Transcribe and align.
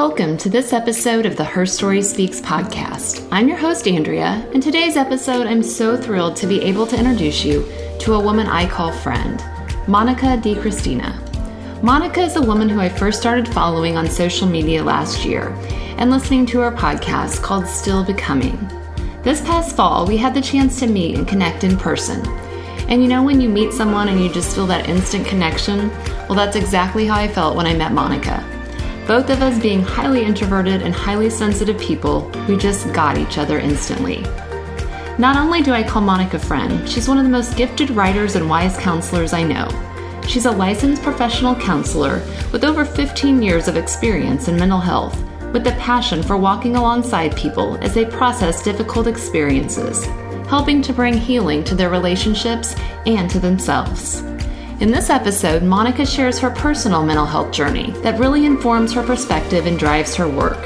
Welcome 0.00 0.38
to 0.38 0.48
this 0.48 0.72
episode 0.72 1.26
of 1.26 1.36
the 1.36 1.44
Her 1.44 1.66
Story 1.66 2.00
Speaks 2.00 2.40
podcast. 2.40 3.28
I'm 3.30 3.48
your 3.48 3.58
host, 3.58 3.86
Andrea. 3.86 4.48
In 4.54 4.60
today's 4.62 4.96
episode, 4.96 5.46
I'm 5.46 5.62
so 5.62 5.94
thrilled 5.94 6.36
to 6.36 6.46
be 6.46 6.62
able 6.62 6.86
to 6.86 6.98
introduce 6.98 7.44
you 7.44 7.70
to 7.98 8.14
a 8.14 8.18
woman 8.18 8.46
I 8.46 8.66
call 8.66 8.92
friend, 8.92 9.44
Monica 9.86 10.38
Di 10.38 10.54
Cristina. 10.54 11.20
Monica 11.82 12.22
is 12.22 12.36
a 12.36 12.42
woman 12.42 12.70
who 12.70 12.80
I 12.80 12.88
first 12.88 13.20
started 13.20 13.46
following 13.46 13.98
on 13.98 14.08
social 14.08 14.48
media 14.48 14.82
last 14.82 15.26
year 15.26 15.50
and 15.98 16.10
listening 16.10 16.46
to 16.46 16.60
her 16.60 16.72
podcast 16.72 17.42
called 17.42 17.66
Still 17.66 18.02
Becoming. 18.02 18.56
This 19.22 19.42
past 19.42 19.76
fall, 19.76 20.06
we 20.06 20.16
had 20.16 20.32
the 20.32 20.40
chance 20.40 20.80
to 20.80 20.86
meet 20.86 21.18
and 21.18 21.28
connect 21.28 21.62
in 21.62 21.76
person. 21.76 22.26
And 22.88 23.02
you 23.02 23.08
know, 23.08 23.22
when 23.22 23.38
you 23.38 23.50
meet 23.50 23.74
someone 23.74 24.08
and 24.08 24.18
you 24.18 24.32
just 24.32 24.54
feel 24.54 24.66
that 24.68 24.88
instant 24.88 25.26
connection? 25.26 25.90
Well, 26.26 26.36
that's 26.36 26.56
exactly 26.56 27.04
how 27.04 27.16
I 27.16 27.28
felt 27.28 27.54
when 27.54 27.66
I 27.66 27.74
met 27.74 27.92
Monica 27.92 28.49
both 29.10 29.28
of 29.28 29.42
us 29.42 29.58
being 29.58 29.82
highly 29.82 30.22
introverted 30.22 30.82
and 30.82 30.94
highly 30.94 31.28
sensitive 31.28 31.76
people 31.80 32.30
we 32.46 32.56
just 32.56 32.92
got 32.92 33.18
each 33.18 33.38
other 33.38 33.58
instantly. 33.58 34.20
Not 35.18 35.34
only 35.36 35.62
do 35.62 35.72
I 35.72 35.82
call 35.82 36.00
Monica 36.00 36.36
a 36.36 36.38
friend, 36.38 36.88
she's 36.88 37.08
one 37.08 37.18
of 37.18 37.24
the 37.24 37.28
most 37.28 37.56
gifted 37.56 37.90
writers 37.90 38.36
and 38.36 38.48
wise 38.48 38.76
counselors 38.78 39.32
I 39.32 39.42
know. 39.42 39.68
She's 40.28 40.46
a 40.46 40.52
licensed 40.52 41.02
professional 41.02 41.56
counselor 41.56 42.22
with 42.52 42.62
over 42.62 42.84
15 42.84 43.42
years 43.42 43.66
of 43.66 43.76
experience 43.76 44.46
in 44.46 44.54
mental 44.54 44.78
health, 44.78 45.20
with 45.52 45.66
a 45.66 45.72
passion 45.80 46.22
for 46.22 46.36
walking 46.36 46.76
alongside 46.76 47.36
people 47.36 47.78
as 47.78 47.94
they 47.94 48.04
process 48.04 48.62
difficult 48.62 49.08
experiences, 49.08 50.04
helping 50.46 50.80
to 50.82 50.92
bring 50.92 51.14
healing 51.14 51.64
to 51.64 51.74
their 51.74 51.90
relationships 51.90 52.76
and 53.06 53.28
to 53.28 53.40
themselves. 53.40 54.22
In 54.80 54.90
this 54.90 55.10
episode, 55.10 55.62
Monica 55.62 56.06
shares 56.06 56.38
her 56.38 56.48
personal 56.48 57.04
mental 57.04 57.26
health 57.26 57.52
journey 57.52 57.90
that 58.00 58.18
really 58.18 58.46
informs 58.46 58.94
her 58.94 59.02
perspective 59.02 59.66
and 59.66 59.78
drives 59.78 60.14
her 60.14 60.26
work. 60.26 60.58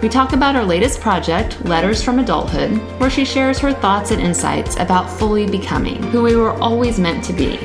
We 0.00 0.08
talk 0.08 0.32
about 0.32 0.54
her 0.54 0.64
latest 0.64 1.02
project, 1.02 1.62
Letters 1.66 2.02
from 2.02 2.18
Adulthood, 2.18 2.78
where 2.98 3.10
she 3.10 3.26
shares 3.26 3.58
her 3.58 3.74
thoughts 3.74 4.12
and 4.12 4.20
insights 4.22 4.76
about 4.76 5.10
fully 5.10 5.46
becoming 5.46 6.02
who 6.04 6.22
we 6.22 6.36
were 6.36 6.52
always 6.52 6.98
meant 6.98 7.22
to 7.24 7.34
be. 7.34 7.60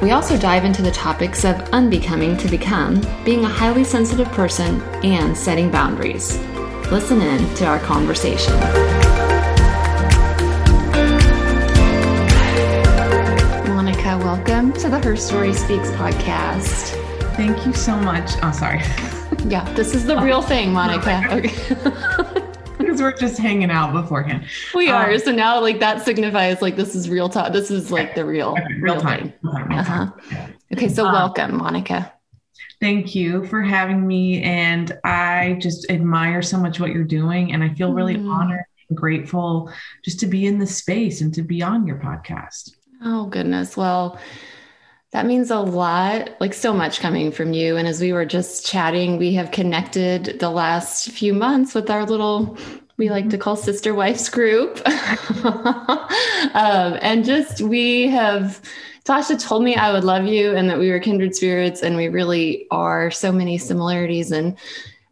We 0.00 0.12
also 0.12 0.38
dive 0.38 0.64
into 0.64 0.80
the 0.80 0.92
topics 0.92 1.44
of 1.44 1.60
unbecoming 1.70 2.36
to 2.36 2.48
become, 2.48 3.04
being 3.24 3.44
a 3.44 3.48
highly 3.48 3.82
sensitive 3.82 4.28
person, 4.28 4.80
and 5.02 5.36
setting 5.36 5.72
boundaries. 5.72 6.38
Listen 6.92 7.20
in 7.20 7.52
to 7.56 7.66
our 7.66 7.80
conversation. 7.80 8.91
To 14.82 14.88
the 14.88 14.98
Her 14.98 15.14
Story 15.14 15.52
Speaks 15.52 15.90
podcast. 15.90 16.88
Thank 17.36 17.64
you 17.64 17.72
so 17.72 17.94
much. 17.94 18.32
Oh, 18.42 18.50
sorry. 18.50 18.82
Yeah, 19.46 19.64
this 19.74 19.94
is 19.94 20.06
the 20.06 20.20
real 20.20 20.42
thing, 20.42 20.72
Monica. 20.72 21.22
Okay. 21.30 21.52
because 22.78 23.00
we're 23.00 23.16
just 23.16 23.38
hanging 23.38 23.70
out 23.70 23.92
beforehand. 23.92 24.44
We 24.74 24.88
um, 24.88 24.96
are. 24.96 25.18
So 25.20 25.30
now, 25.30 25.60
like, 25.60 25.78
that 25.78 26.04
signifies 26.04 26.60
like 26.60 26.74
this 26.74 26.96
is 26.96 27.08
real 27.08 27.28
talk. 27.28 27.52
This 27.52 27.70
is 27.70 27.92
like 27.92 28.16
the 28.16 28.24
real, 28.24 28.56
okay, 28.58 28.74
real, 28.80 28.94
real, 28.94 29.00
time. 29.00 29.32
Real 29.42 29.52
time. 29.52 29.72
Uh-huh. 29.72 30.46
Okay, 30.72 30.88
so 30.88 31.06
um, 31.06 31.12
welcome, 31.12 31.58
Monica. 31.58 32.12
Thank 32.80 33.14
you 33.14 33.46
for 33.46 33.62
having 33.62 34.04
me. 34.04 34.42
And 34.42 34.98
I 35.04 35.58
just 35.60 35.88
admire 35.90 36.42
so 36.42 36.58
much 36.58 36.80
what 36.80 36.90
you're 36.90 37.04
doing. 37.04 37.52
And 37.52 37.62
I 37.62 37.72
feel 37.74 37.92
really 37.92 38.16
mm. 38.16 38.28
honored 38.28 38.64
and 38.88 38.98
grateful 38.98 39.72
just 40.04 40.18
to 40.20 40.26
be 40.26 40.46
in 40.46 40.58
this 40.58 40.76
space 40.76 41.20
and 41.20 41.32
to 41.34 41.42
be 41.42 41.62
on 41.62 41.86
your 41.86 41.98
podcast. 41.98 42.72
Oh, 43.04 43.26
goodness. 43.26 43.76
Well, 43.76 44.18
that 45.12 45.26
means 45.26 45.50
a 45.50 45.60
lot, 45.60 46.30
like 46.40 46.54
so 46.54 46.72
much 46.72 47.00
coming 47.00 47.30
from 47.30 47.52
you. 47.52 47.76
And 47.76 47.86
as 47.86 48.00
we 48.00 48.14
were 48.14 48.24
just 48.24 48.66
chatting, 48.66 49.18
we 49.18 49.34
have 49.34 49.50
connected 49.50 50.40
the 50.40 50.48
last 50.48 51.10
few 51.10 51.34
months 51.34 51.74
with 51.74 51.90
our 51.90 52.06
little, 52.06 52.56
we 52.96 53.10
like 53.10 53.28
to 53.28 53.36
call 53.36 53.54
sister 53.54 53.94
wives 53.94 54.30
group. 54.30 54.80
um, 55.44 56.98
and 57.02 57.26
just 57.26 57.60
we 57.60 58.08
have, 58.08 58.62
Tasha 59.04 59.38
told 59.38 59.62
me 59.62 59.76
I 59.76 59.92
would 59.92 60.04
love 60.04 60.24
you 60.24 60.56
and 60.56 60.70
that 60.70 60.78
we 60.78 60.90
were 60.90 60.98
kindred 60.98 61.34
spirits. 61.34 61.82
And 61.82 61.94
we 61.94 62.08
really 62.08 62.66
are 62.70 63.10
so 63.10 63.30
many 63.30 63.58
similarities 63.58 64.32
and 64.32 64.56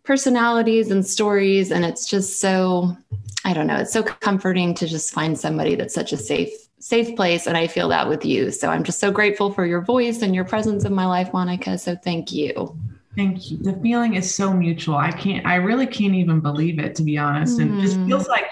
personalities 0.04 0.90
and 0.90 1.06
stories. 1.06 1.70
And 1.70 1.84
it's 1.84 2.08
just 2.08 2.40
so, 2.40 2.96
I 3.44 3.52
don't 3.52 3.66
know, 3.66 3.76
it's 3.76 3.92
so 3.92 4.02
comforting 4.02 4.72
to 4.76 4.86
just 4.86 5.12
find 5.12 5.38
somebody 5.38 5.74
that's 5.74 5.94
such 5.94 6.14
a 6.14 6.16
safe 6.16 6.59
safe 6.80 7.14
place. 7.14 7.46
And 7.46 7.56
I 7.56 7.66
feel 7.66 7.88
that 7.88 8.08
with 8.08 8.24
you. 8.24 8.50
So 8.50 8.68
I'm 8.68 8.84
just 8.84 8.98
so 8.98 9.10
grateful 9.10 9.52
for 9.52 9.64
your 9.64 9.82
voice 9.82 10.22
and 10.22 10.34
your 10.34 10.44
presence 10.44 10.84
in 10.84 10.94
my 10.94 11.06
life, 11.06 11.32
Monica. 11.32 11.78
So 11.78 11.94
thank 11.94 12.32
you. 12.32 12.76
Thank 13.16 13.50
you. 13.50 13.58
The 13.58 13.74
feeling 13.74 14.14
is 14.14 14.32
so 14.34 14.52
mutual. 14.52 14.96
I 14.96 15.10
can't, 15.10 15.44
I 15.44 15.56
really 15.56 15.86
can't 15.86 16.14
even 16.14 16.40
believe 16.40 16.78
it, 16.78 16.94
to 16.96 17.02
be 17.02 17.18
honest. 17.18 17.58
Mm. 17.58 17.62
And 17.62 17.78
it 17.78 17.82
just 17.82 17.98
mm. 17.98 18.06
feels 18.06 18.28
like 18.28 18.46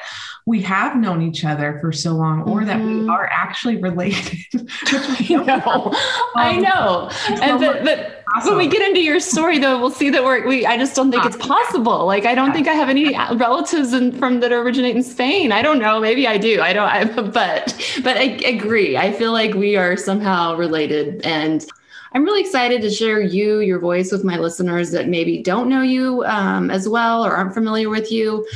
we 0.46 0.62
have 0.62 0.96
known 0.96 1.22
each 1.22 1.44
other 1.44 1.78
for 1.80 1.92
so 1.92 2.14
long 2.14 2.42
or 2.42 2.58
mm-hmm. 2.58 2.66
that 2.66 2.78
we 2.78 2.92
mm-hmm. 2.92 3.10
are 3.10 3.26
actually 3.30 3.76
related. 3.82 4.38
I 4.86 5.28
know. 5.30 5.92
I 6.34 6.56
um, 6.56 6.62
know. 6.62 7.10
And 7.42 7.84
but 7.84 8.17
awesome. 8.36 8.56
when 8.56 8.66
we 8.66 8.70
get 8.70 8.86
into 8.86 9.00
your 9.00 9.20
story 9.20 9.58
though, 9.58 9.78
we'll 9.78 9.90
see 9.90 10.10
that 10.10 10.24
we're, 10.24 10.46
we, 10.46 10.66
I 10.66 10.76
just 10.76 10.94
don't 10.94 11.10
think 11.10 11.24
it's 11.24 11.36
possible. 11.36 12.06
Like, 12.06 12.26
I 12.26 12.34
don't 12.34 12.52
think 12.52 12.68
I 12.68 12.74
have 12.74 12.88
any 12.88 13.16
relatives 13.36 13.92
in, 13.92 14.12
from 14.18 14.40
that 14.40 14.52
originate 14.52 14.96
in 14.96 15.02
Spain. 15.02 15.52
I 15.52 15.62
don't 15.62 15.78
know. 15.78 16.00
Maybe 16.00 16.26
I 16.26 16.38
do. 16.38 16.60
I 16.60 16.72
don't, 16.72 16.88
I, 16.88 17.04
but, 17.22 18.00
but 18.02 18.16
I 18.16 18.38
agree. 18.44 18.96
I 18.96 19.12
feel 19.12 19.32
like 19.32 19.54
we 19.54 19.76
are 19.76 19.96
somehow 19.96 20.56
related 20.56 21.24
and 21.24 21.64
I'm 22.12 22.24
really 22.24 22.40
excited 22.40 22.80
to 22.82 22.90
share 22.90 23.20
you, 23.20 23.60
your 23.60 23.78
voice 23.78 24.10
with 24.10 24.24
my 24.24 24.38
listeners 24.38 24.90
that 24.92 25.08
maybe 25.08 25.42
don't 25.42 25.68
know 25.68 25.82
you 25.82 26.24
um, 26.24 26.70
as 26.70 26.88
well 26.88 27.24
or 27.24 27.32
aren't 27.32 27.54
familiar 27.54 27.90
with 27.90 28.10
you. 28.10 28.46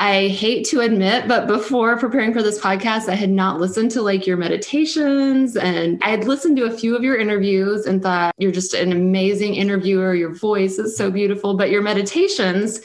I 0.00 0.28
hate 0.28 0.64
to 0.68 0.80
admit, 0.80 1.26
but 1.26 1.48
before 1.48 1.98
preparing 1.98 2.32
for 2.32 2.40
this 2.40 2.60
podcast, 2.60 3.08
I 3.08 3.16
had 3.16 3.30
not 3.30 3.58
listened 3.58 3.90
to 3.90 4.02
like 4.02 4.28
your 4.28 4.36
meditations 4.36 5.56
and 5.56 6.00
I 6.04 6.10
had 6.10 6.24
listened 6.24 6.56
to 6.58 6.66
a 6.66 6.70
few 6.70 6.94
of 6.94 7.02
your 7.02 7.16
interviews 7.16 7.84
and 7.84 8.00
thought 8.00 8.32
you're 8.38 8.52
just 8.52 8.74
an 8.74 8.92
amazing 8.92 9.56
interviewer. 9.56 10.14
Your 10.14 10.32
voice 10.32 10.78
is 10.78 10.96
so 10.96 11.10
beautiful, 11.10 11.56
but 11.56 11.70
your 11.70 11.82
meditations, 11.82 12.80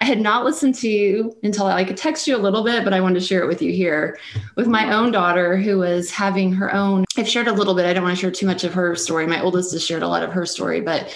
I 0.00 0.04
had 0.04 0.20
not 0.20 0.44
listened 0.44 0.74
to 0.76 0.88
you 0.90 1.34
until 1.42 1.64
I 1.64 1.82
could 1.82 1.96
text 1.96 2.26
you 2.26 2.36
a 2.36 2.38
little 2.38 2.62
bit, 2.62 2.84
but 2.84 2.92
I 2.92 3.00
wanted 3.00 3.20
to 3.20 3.26
share 3.26 3.42
it 3.42 3.48
with 3.48 3.62
you 3.62 3.72
here 3.72 4.18
with 4.56 4.66
my 4.66 4.92
own 4.92 5.12
daughter 5.12 5.56
who 5.56 5.78
was 5.78 6.10
having 6.10 6.52
her 6.52 6.74
own. 6.74 7.06
I've 7.16 7.26
shared 7.26 7.48
a 7.48 7.54
little 7.54 7.74
bit. 7.74 7.86
I 7.86 7.94
don't 7.94 8.04
want 8.04 8.16
to 8.16 8.20
share 8.20 8.30
too 8.30 8.46
much 8.46 8.64
of 8.64 8.74
her 8.74 8.94
story. 8.96 9.26
My 9.26 9.40
oldest 9.40 9.72
has 9.72 9.82
shared 9.82 10.02
a 10.02 10.08
lot 10.08 10.22
of 10.22 10.32
her 10.32 10.44
story, 10.44 10.82
but 10.82 11.14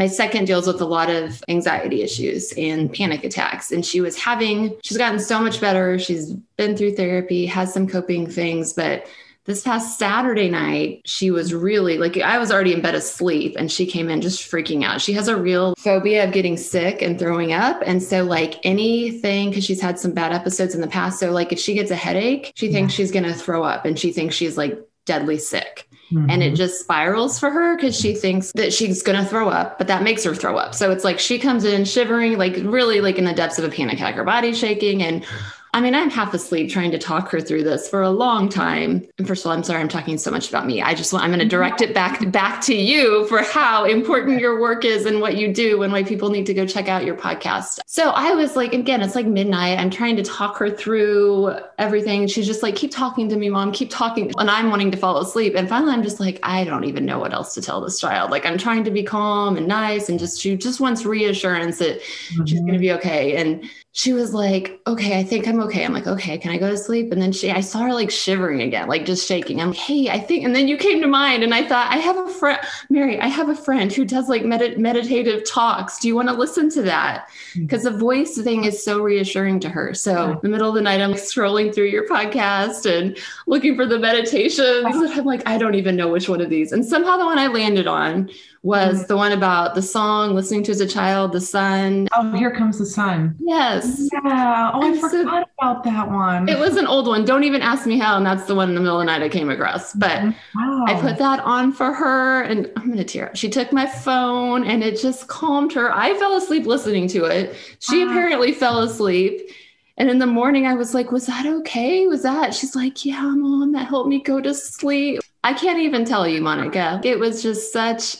my 0.00 0.06
second 0.06 0.46
deals 0.46 0.66
with 0.66 0.80
a 0.80 0.86
lot 0.86 1.10
of 1.10 1.44
anxiety 1.48 2.00
issues 2.00 2.54
and 2.56 2.90
panic 2.90 3.22
attacks. 3.22 3.70
And 3.70 3.84
she 3.84 4.00
was 4.00 4.16
having, 4.16 4.74
she's 4.82 4.96
gotten 4.96 5.20
so 5.20 5.38
much 5.38 5.60
better. 5.60 5.98
She's 5.98 6.32
been 6.56 6.74
through 6.74 6.96
therapy, 6.96 7.44
has 7.44 7.74
some 7.74 7.86
coping 7.86 8.26
things, 8.26 8.72
but 8.72 9.06
this 9.44 9.62
past 9.62 9.98
Saturday 9.98 10.48
night, 10.48 11.02
she 11.04 11.30
was 11.30 11.52
really 11.52 11.98
like, 11.98 12.16
I 12.16 12.38
was 12.38 12.50
already 12.50 12.72
in 12.72 12.80
bed 12.80 12.94
asleep 12.94 13.56
and 13.58 13.70
she 13.70 13.84
came 13.84 14.08
in 14.08 14.22
just 14.22 14.50
freaking 14.50 14.84
out. 14.84 15.02
She 15.02 15.12
has 15.12 15.28
a 15.28 15.36
real 15.36 15.74
phobia 15.76 16.24
of 16.24 16.32
getting 16.32 16.56
sick 16.56 17.02
and 17.02 17.18
throwing 17.18 17.52
up. 17.52 17.82
And 17.84 18.02
so, 18.02 18.24
like, 18.24 18.58
anything, 18.64 19.50
because 19.50 19.64
she's 19.64 19.82
had 19.82 19.98
some 19.98 20.12
bad 20.12 20.32
episodes 20.32 20.74
in 20.74 20.80
the 20.80 20.86
past. 20.86 21.18
So, 21.18 21.30
like, 21.30 21.52
if 21.52 21.58
she 21.58 21.74
gets 21.74 21.90
a 21.90 21.96
headache, 21.96 22.52
she 22.54 22.72
thinks 22.72 22.94
she's 22.94 23.12
going 23.12 23.24
to 23.24 23.34
throw 23.34 23.64
up 23.64 23.84
and 23.84 23.98
she 23.98 24.12
thinks 24.12 24.34
she's 24.34 24.56
like 24.56 24.78
deadly 25.04 25.38
sick. 25.38 25.89
Mm-hmm. 26.12 26.30
And 26.30 26.42
it 26.42 26.46
mm-hmm. 26.46 26.54
just 26.56 26.80
spirals 26.80 27.38
for 27.38 27.50
her 27.50 27.76
because 27.76 27.98
she 27.98 28.14
thinks 28.14 28.50
that 28.52 28.72
she's 28.72 29.02
going 29.02 29.22
to 29.22 29.28
throw 29.28 29.48
up, 29.48 29.78
but 29.78 29.86
that 29.86 30.02
makes 30.02 30.24
her 30.24 30.34
throw 30.34 30.56
up. 30.56 30.74
So 30.74 30.90
it's 30.90 31.04
like 31.04 31.20
she 31.20 31.38
comes 31.38 31.64
in 31.64 31.84
shivering, 31.84 32.36
like 32.36 32.56
really 32.56 33.00
like 33.00 33.16
in 33.16 33.24
the 33.24 33.32
depths 33.32 33.58
of 33.58 33.64
a 33.64 33.68
panic 33.68 33.94
attack, 33.94 34.16
her 34.16 34.24
body 34.24 34.52
shaking. 34.52 35.02
And 35.02 35.24
I 35.72 35.80
mean, 35.80 35.94
I'm 35.94 36.10
half 36.10 36.34
asleep 36.34 36.70
trying 36.70 36.90
to 36.90 36.98
talk 36.98 37.28
her 37.30 37.40
through 37.40 37.62
this 37.62 37.88
for 37.88 38.02
a 38.02 38.10
long 38.10 38.48
time. 38.48 39.06
And 39.18 39.26
first 39.26 39.44
of 39.44 39.50
all, 39.50 39.56
I'm 39.56 39.62
sorry 39.62 39.80
I'm 39.80 39.88
talking 39.88 40.18
so 40.18 40.30
much 40.30 40.48
about 40.48 40.66
me. 40.66 40.82
I 40.82 40.94
just 40.94 41.12
want 41.12 41.24
I'm 41.24 41.30
going 41.30 41.40
to 41.40 41.46
direct 41.46 41.80
it 41.80 41.94
back 41.94 42.30
back 42.32 42.60
to 42.62 42.74
you 42.74 43.26
for 43.28 43.42
how 43.42 43.84
important 43.84 44.40
your 44.40 44.60
work 44.60 44.84
is 44.84 45.06
and 45.06 45.20
what 45.20 45.36
you 45.36 45.52
do 45.52 45.82
and 45.82 45.92
why 45.92 46.02
people 46.02 46.30
need 46.30 46.46
to 46.46 46.54
go 46.54 46.66
check 46.66 46.88
out 46.88 47.04
your 47.04 47.14
podcast. 47.14 47.80
So 47.86 48.10
I 48.10 48.32
was 48.34 48.56
like, 48.56 48.72
again, 48.72 49.00
it's 49.00 49.14
like 49.14 49.26
midnight. 49.26 49.78
I'm 49.78 49.90
trying 49.90 50.16
to 50.16 50.24
talk 50.24 50.56
her 50.58 50.70
through 50.70 51.54
everything. 51.78 52.26
She's 52.26 52.46
just 52.46 52.62
like, 52.62 52.74
keep 52.74 52.90
talking 52.90 53.28
to 53.28 53.36
me, 53.36 53.48
mom, 53.48 53.70
keep 53.70 53.90
talking. 53.90 54.32
And 54.38 54.50
I'm 54.50 54.70
wanting 54.70 54.90
to 54.90 54.96
fall 54.96 55.18
asleep. 55.18 55.54
And 55.54 55.68
finally, 55.68 55.92
I'm 55.92 56.02
just 56.02 56.18
like, 56.18 56.40
I 56.42 56.64
don't 56.64 56.84
even 56.84 57.06
know 57.06 57.20
what 57.20 57.32
else 57.32 57.54
to 57.54 57.62
tell 57.62 57.80
this 57.80 58.00
child. 58.00 58.32
Like 58.32 58.44
I'm 58.44 58.58
trying 58.58 58.82
to 58.84 58.90
be 58.90 59.04
calm 59.04 59.56
and 59.56 59.68
nice 59.68 60.08
and 60.08 60.18
just 60.18 60.40
she 60.40 60.56
just 60.56 60.80
wants 60.80 61.04
reassurance 61.04 61.78
that 61.78 62.00
mm-hmm. 62.00 62.44
she's 62.44 62.60
going 62.60 62.72
to 62.72 62.78
be 62.78 62.92
okay. 62.92 63.36
And 63.36 63.64
she 63.92 64.12
was 64.12 64.32
like, 64.32 64.80
okay, 64.86 65.18
I 65.18 65.24
think 65.24 65.48
I'm 65.48 65.58
okay. 65.62 65.84
I'm 65.84 65.92
like, 65.92 66.06
okay, 66.06 66.38
can 66.38 66.52
I 66.52 66.58
go 66.58 66.70
to 66.70 66.76
sleep? 66.76 67.10
And 67.10 67.20
then 67.20 67.32
she, 67.32 67.50
I 67.50 67.60
saw 67.60 67.80
her 67.80 67.92
like 67.92 68.10
shivering 68.10 68.62
again, 68.62 68.86
like 68.86 69.04
just 69.04 69.26
shaking. 69.26 69.60
I'm 69.60 69.70
like, 69.70 69.78
hey, 69.78 70.08
I 70.08 70.20
think, 70.20 70.44
and 70.44 70.54
then 70.54 70.68
you 70.68 70.76
came 70.76 71.00
to 71.00 71.08
mind 71.08 71.42
and 71.42 71.52
I 71.52 71.66
thought, 71.66 71.92
I 71.92 71.96
have 71.96 72.16
a 72.16 72.28
friend, 72.28 72.60
Mary, 72.88 73.20
I 73.20 73.26
have 73.26 73.48
a 73.48 73.56
friend 73.56 73.92
who 73.92 74.04
does 74.04 74.28
like 74.28 74.44
med- 74.44 74.78
meditative 74.78 75.42
talks. 75.48 75.98
Do 75.98 76.06
you 76.06 76.14
want 76.14 76.28
to 76.28 76.34
listen 76.34 76.70
to 76.70 76.82
that? 76.82 77.30
Because 77.56 77.84
mm-hmm. 77.84 77.94
the 77.94 77.98
voice 77.98 78.38
thing 78.38 78.64
is 78.64 78.84
so 78.84 79.02
reassuring 79.02 79.58
to 79.60 79.68
her. 79.68 79.92
So 79.92 80.32
in 80.32 80.38
the 80.42 80.48
middle 80.48 80.68
of 80.68 80.76
the 80.76 80.82
night, 80.82 81.00
I'm 81.00 81.14
scrolling 81.14 81.74
through 81.74 81.88
your 81.88 82.06
podcast 82.06 82.88
and 82.88 83.18
looking 83.48 83.74
for 83.74 83.86
the 83.86 83.98
meditations. 83.98 84.94
And 84.94 85.12
I'm 85.12 85.24
like, 85.24 85.42
I 85.48 85.58
don't 85.58 85.74
even 85.74 85.96
know 85.96 86.08
which 86.08 86.28
one 86.28 86.40
of 86.40 86.48
these. 86.48 86.70
And 86.70 86.84
somehow 86.86 87.16
the 87.16 87.24
one 87.26 87.40
I 87.40 87.48
landed 87.48 87.88
on 87.88 88.30
was 88.62 88.98
mm-hmm. 88.98 89.06
the 89.06 89.16
one 89.16 89.32
about 89.32 89.74
the 89.74 89.80
song 89.80 90.34
listening 90.34 90.62
to 90.62 90.70
as 90.70 90.80
a 90.80 90.86
child, 90.86 91.32
the 91.32 91.40
sun. 91.40 92.08
Oh, 92.14 92.30
here 92.32 92.54
comes 92.54 92.78
the 92.78 92.84
sun. 92.84 93.34
Yes. 93.38 94.08
Yeah. 94.12 94.70
Oh, 94.74 94.82
and 94.82 94.96
I 94.96 95.00
forgot 95.00 95.48
so, 95.48 95.50
about 95.58 95.84
that 95.84 96.10
one. 96.10 96.46
It 96.46 96.58
was 96.58 96.76
an 96.76 96.86
old 96.86 97.06
one. 97.06 97.24
Don't 97.24 97.44
even 97.44 97.62
ask 97.62 97.86
me 97.86 97.98
how. 97.98 98.18
And 98.18 98.26
that's 98.26 98.44
the 98.44 98.54
one 98.54 98.68
in 98.68 98.74
the 98.74 98.82
middle 98.82 99.00
of 99.00 99.06
the 99.06 99.06
night 99.06 99.22
I 99.22 99.30
came 99.30 99.48
across. 99.48 99.94
But 99.94 100.20
mm-hmm. 100.20 100.60
wow. 100.60 100.84
I 100.86 101.00
put 101.00 101.16
that 101.18 101.40
on 101.40 101.72
for 101.72 101.94
her 101.94 102.42
and 102.42 102.70
I'm 102.76 102.86
going 102.86 102.98
to 102.98 103.04
tear 103.04 103.28
up. 103.28 103.36
She 103.36 103.48
took 103.48 103.72
my 103.72 103.86
phone 103.86 104.64
and 104.64 104.84
it 104.84 105.00
just 105.00 105.26
calmed 105.28 105.72
her. 105.72 105.94
I 105.94 106.14
fell 106.18 106.36
asleep 106.36 106.66
listening 106.66 107.08
to 107.08 107.24
it. 107.24 107.56
She 107.78 108.02
uh, 108.02 108.10
apparently 108.10 108.52
fell 108.52 108.82
asleep. 108.82 109.50
And 109.96 110.10
in 110.10 110.18
the 110.18 110.26
morning, 110.26 110.66
I 110.66 110.74
was 110.74 110.92
like, 110.92 111.12
Was 111.12 111.26
that 111.26 111.46
okay? 111.46 112.06
Was 112.06 112.22
that? 112.24 112.54
She's 112.54 112.76
like, 112.76 113.06
Yeah, 113.06 113.22
mom, 113.22 113.72
that 113.72 113.88
helped 113.88 114.10
me 114.10 114.22
go 114.22 114.40
to 114.40 114.52
sleep. 114.52 115.20
I 115.42 115.54
can't 115.54 115.78
even 115.78 116.04
tell 116.04 116.28
you, 116.28 116.42
Monica. 116.42 117.00
It 117.02 117.18
was 117.18 117.42
just 117.42 117.72
such 117.72 118.16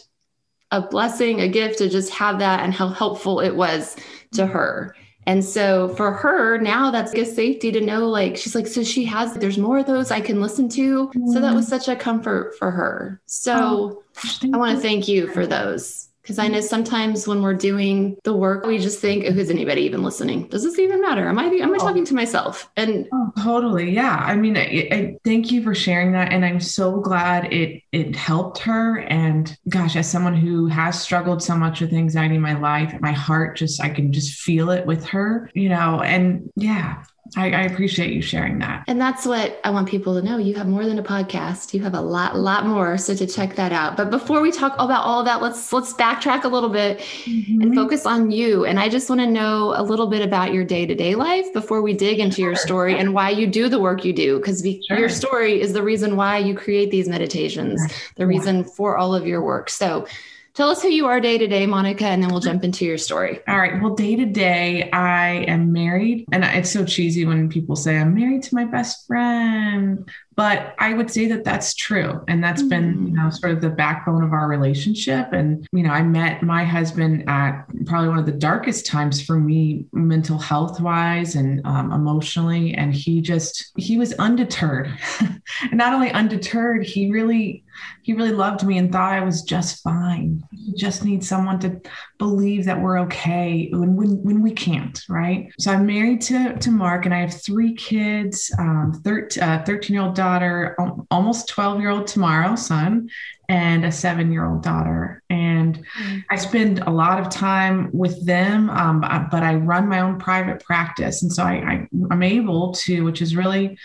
a 0.71 0.81
blessing, 0.81 1.41
a 1.41 1.49
gift 1.49 1.79
to 1.79 1.89
just 1.89 2.13
have 2.13 2.39
that 2.39 2.61
and 2.61 2.73
how 2.73 2.89
helpful 2.89 3.41
it 3.41 3.57
was 3.57 3.97
to 4.33 4.47
her. 4.47 4.95
And 5.27 5.45
so 5.45 5.91
for 5.97 6.13
her, 6.13 6.59
now 6.59 6.91
that's 6.91 7.15
a 7.15 7.25
safety 7.25 7.71
to 7.73 7.81
know, 7.81 8.09
like, 8.09 8.37
she's 8.37 8.55
like, 8.55 8.67
so 8.67 8.83
she 8.83 9.05
has, 9.05 9.35
there's 9.35 9.59
more 9.59 9.79
of 9.79 9.87
those 9.87 10.11
I 10.11 10.21
can 10.21 10.41
listen 10.41 10.69
to. 10.71 11.11
So 11.33 11.41
that 11.41 11.55
was 11.55 11.69
such 11.69 11.89
a 11.89 11.97
comfort 11.97 12.57
for 12.59 12.71
her. 12.71 13.21
So 13.27 14.03
oh, 14.15 14.49
I 14.53 14.57
want 14.57 14.77
to 14.77 14.83
thank 14.83 15.09
you 15.09 15.29
for 15.29 15.47
those. 15.47 16.10
Because 16.23 16.39
I 16.39 16.49
know 16.49 16.61
sometimes 16.61 17.27
when 17.27 17.43
we're 17.43 17.55
doing 17.55 18.17
the 18.25 18.35
work, 18.35 18.67
we 18.67 18.79
just 18.79 19.01
think, 19.01 19.25
oh, 19.27 19.33
who's 19.33 19.51
anybody 19.51 19.83
even 19.83 20.03
listening? 20.03 20.49
Does 20.49 20.63
this 20.63 20.79
even 20.79 21.01
matter? 21.01 21.29
Am 21.29 21.39
I 21.39 21.45
am 21.45 21.73
I 21.73 21.77
oh. 21.77 21.79
talking 21.79 22.05
to 22.05 22.15
myself? 22.15 22.71
And 22.77 23.09
oh, 23.13 23.33
totally, 23.43 23.91
yeah. 23.91 24.17
I 24.17 24.37
mean, 24.37 24.57
I, 24.57 24.89
I, 24.93 25.17
thank 25.25 25.51
you 25.51 25.63
for 25.63 25.75
sharing 25.75 26.13
that, 26.13 26.33
and 26.33 26.45
I'm 26.45 26.61
so 26.61 27.01
glad 27.01 27.53
it 27.53 27.83
it 27.93 28.15
helped 28.15 28.59
her. 28.59 28.99
And 28.99 29.57
gosh, 29.69 29.97
as 29.97 30.11
someone 30.11 30.37
who 30.37 30.67
has 30.67 31.01
struggled 31.01 31.43
so 31.43 31.57
much 31.57 31.81
with 31.81 31.93
anxiety 31.93 32.37
in 32.37 32.43
my 32.43 32.59
life, 32.59 32.95
my 33.01 33.13
heart 33.13 33.57
just 33.57 33.83
I 33.83 33.89
can 33.89 34.13
just 34.13 34.41
feel 34.41 34.71
it 34.71 34.87
with 34.87 35.05
her, 35.07 35.51
you 35.55 35.69
know. 35.69 36.01
And 36.03 36.51
yeah, 36.57 37.03
I, 37.37 37.53
I, 37.53 37.63
appreciate 37.63 38.13
you 38.13 38.23
sharing 38.23 38.59
that. 38.59 38.85
And 38.87 39.01
that's 39.01 39.25
what 39.25 39.61
I 39.65 39.71
want 39.71 39.89
people 39.89 40.15
to 40.15 40.23
know. 40.23 40.39
You 40.39 40.55
have 40.55 40.67
more 40.67 40.85
than 40.85 40.99
a 40.99 41.03
podcast. 41.03 41.73
You 41.73 41.81
have 41.83 41.95
a 41.95 42.01
lot, 42.01 42.37
lot 42.37 42.67
more. 42.67 42.99
So 42.99 43.15
to 43.15 43.27
check 43.27 43.55
that 43.57 43.73
out. 43.73 43.97
But 43.97 44.11
before 44.11 44.41
we 44.41 44.51
talk 44.51 44.75
about 44.79 45.05
all 45.05 45.23
that, 45.25 45.41
let's 45.41 45.73
let's 45.73 45.93
backtrack 45.93 46.45
a 46.45 46.49
little 46.49 46.69
bit 46.69 46.99
mm-hmm. 46.99 47.63
and 47.63 47.75
focus 47.75 48.07
on 48.07 48.31
you. 48.31 48.65
And 48.65 48.81
I 48.81 48.89
just 48.89 49.09
want 49.09 49.21
to 49.21 49.27
know 49.27 49.75
a 49.77 49.83
little 49.83 50.09
bit 50.09 50.23
about 50.23 50.53
your 50.53 50.65
day-to-day 50.65 51.15
life 51.15 51.53
before 51.53 51.83
we 51.83 51.95
dig 51.95 52.19
into 52.19 52.37
sure. 52.37 52.47
your 52.47 52.57
story 52.57 52.99
and 52.99 53.15
why 53.15 53.31
you 53.31 53.47
do 53.47 53.69
the 53.69 53.79
work 53.79 54.05
you 54.05 54.13
do. 54.13 54.39
Because 54.39 54.63
sure. 54.63 54.99
your 54.99 55.09
story 55.09 55.61
is 55.61 55.73
the 55.73 55.83
reason 55.83 56.17
why 56.17 56.39
you 56.39 56.55
create 56.55 56.91
these 56.91 57.09
meditations, 57.09 57.81
the 58.17 58.27
reason 58.27 58.65
for 58.65 58.97
all 58.97 59.15
of 59.15 59.27
your 59.27 59.43
work. 59.43 59.71
So 59.71 60.07
Tell 60.55 60.69
us 60.69 60.83
who 60.83 60.89
you 60.89 61.07
are 61.07 61.21
day 61.21 61.39
to 61.39 61.47
day, 61.47 61.65
Monica, 61.65 62.07
and 62.07 62.23
then 62.23 62.31
we'll 62.31 62.41
jump 62.41 62.65
into 62.65 62.85
your 62.85 62.99
story. 62.99 63.39
All 63.47 63.57
right. 63.57 63.81
Well, 63.81 63.95
day 63.95 64.17
to 64.17 64.27
day, 64.27 64.91
I 64.91 65.45
am 65.47 65.73
married. 65.73 66.25
And 66.33 66.43
it's 66.45 66.71
so 66.71 66.85
cheesy 66.85 67.25
when 67.25 67.49
people 67.49 67.77
say, 67.77 67.97
I'm 67.97 68.15
married 68.15 68.43
to 68.45 68.55
my 68.57 68.65
best 68.65 69.07
friend. 69.07 70.09
But 70.35 70.75
I 70.79 70.95
would 70.95 71.11
say 71.11 71.29
that 71.29 71.45
that's 71.45 71.75
true. 71.75 72.25
And 72.27 72.43
that's 72.43 72.63
mm-hmm. 72.63 72.69
been, 72.69 73.07
you 73.09 73.13
know, 73.13 73.31
sort 73.31 73.53
of 73.53 73.61
the 73.61 73.71
backbone 73.71 74.25
of 74.25 74.33
our 74.33 74.49
relationship. 74.49 75.33
And, 75.33 75.67
you 75.73 75.83
know, 75.83 75.91
I 75.91 76.03
met 76.03 76.43
my 76.43 76.65
husband 76.65 77.29
at 77.29 77.65
probably 77.87 78.09
one 78.09 78.19
of 78.19 78.27
the 78.27 78.33
darkest 78.33 78.87
times 78.87 79.23
for 79.23 79.39
me, 79.39 79.85
mental 79.93 80.39
health 80.39 80.81
wise 80.81 81.37
and 81.37 81.65
um, 81.65 81.93
emotionally. 81.93 82.75
And 82.75 82.93
he 82.93 83.21
just, 83.21 83.71
he 83.77 83.99
was 83.99 84.15
undeterred. 84.15 84.91
and 85.21 85.75
not 85.75 85.93
only 85.93 86.11
undeterred, 86.11 86.85
he 86.85 87.11
really, 87.11 87.63
he 88.03 88.13
really 88.13 88.33
loved 88.33 88.65
me 88.65 88.79
and 88.79 88.91
thought 88.91 89.13
I 89.13 89.21
was 89.21 89.43
just 89.43 89.83
fine. 89.83 90.43
You 90.53 90.75
just 90.77 91.05
need 91.05 91.25
someone 91.25 91.59
to 91.61 91.81
believe 92.19 92.65
that 92.65 92.81
we're 92.81 93.01
okay 93.01 93.69
when, 93.73 93.97
when, 93.97 94.23
when 94.23 94.43
we 94.43 94.53
can't, 94.53 95.01
right? 95.09 95.53
So 95.59 95.73
I'm 95.73 95.87
married 95.87 96.21
to, 96.23 96.57
to 96.57 96.71
Mark 96.71 97.05
and 97.05 97.15
I 97.15 97.21
have 97.21 97.43
three 97.43 97.75
kids, 97.75 98.53
um, 98.59 99.01
13, 99.05 99.43
uh, 99.43 99.65
13 99.65 99.95
year 99.95 100.05
old 100.05 100.15
daughter, 100.15 100.77
almost 101.11 101.49
12 101.49 101.81
year 101.81 101.91
old 101.91 102.07
tomorrow 102.07 102.57
son, 102.57 103.09
and 103.51 103.85
a 103.85 103.91
seven 103.91 104.31
year 104.33 104.47
old 104.49 104.63
daughter. 104.63 105.23
And 105.29 105.85
I 106.31 106.37
spend 106.37 106.79
a 106.81 106.91
lot 106.91 107.19
of 107.19 107.29
time 107.31 107.91
with 107.93 108.25
them, 108.25 108.71
um, 108.71 109.01
but 109.01 109.43
I 109.43 109.57
run 109.57 109.89
my 109.89 110.01
own 110.01 110.19
private 110.19 110.63
practice. 110.63 111.23
And 111.23 111.33
so 111.33 111.43
I, 111.43 111.55
I, 111.55 111.89
I'm 112.13 112.23
able 112.23 112.73
to, 112.75 113.03
which 113.03 113.21
is 113.21 113.35
really 113.35 113.77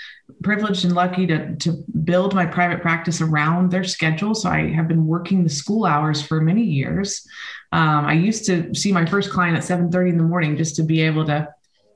privileged 0.42 0.86
and 0.86 0.96
lucky 0.96 1.28
to, 1.28 1.56
to 1.56 1.84
build 2.04 2.34
my 2.34 2.46
private 2.46 2.82
practice 2.82 3.22
around 3.22 3.72
their 3.72 3.84
schedule. 3.84 4.34
So 4.34 4.50
I 4.50 4.72
have 4.72 4.88
been 4.88 5.06
working 5.06 5.44
the 5.44 5.50
school 5.50 5.86
hours 5.86 6.22
for 6.22 6.42
many 6.42 6.64
years. 6.64 7.28
Um, 7.72 8.06
I 8.06 8.14
used 8.14 8.46
to 8.46 8.74
see 8.74 8.92
my 8.92 9.06
first 9.06 9.32
client 9.32 9.58
at 9.58 9.64
7:30 9.64 10.10
in 10.10 10.18
the 10.18 10.24
morning 10.24 10.58
just 10.58 10.76
to 10.78 10.84
be 10.84 11.02
able 11.02 11.26
to, 11.26 11.48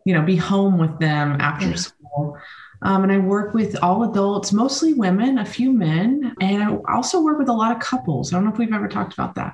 you 0.05 0.13
know, 0.13 0.21
be 0.21 0.35
home 0.35 0.77
with 0.77 0.99
them 0.99 1.37
after 1.39 1.67
yeah. 1.67 1.75
school. 1.75 2.37
Um, 2.81 3.03
and 3.03 3.11
I 3.11 3.17
work 3.17 3.53
with 3.53 3.75
all 3.83 4.09
adults, 4.09 4.53
mostly 4.53 4.93
women, 4.93 5.39
a 5.39 5.45
few 5.45 5.73
men, 5.73 6.33
and 6.39 6.63
I 6.63 6.77
also 6.93 7.21
work 7.21 7.37
with 7.37 7.49
a 7.49 7.53
lot 7.53 7.75
of 7.75 7.81
couples. 7.81 8.31
I 8.31 8.37
don't 8.37 8.45
know 8.45 8.53
if 8.53 8.57
we've 8.57 8.73
ever 8.73 8.87
talked 8.87 9.13
about 9.13 9.35
that. 9.35 9.53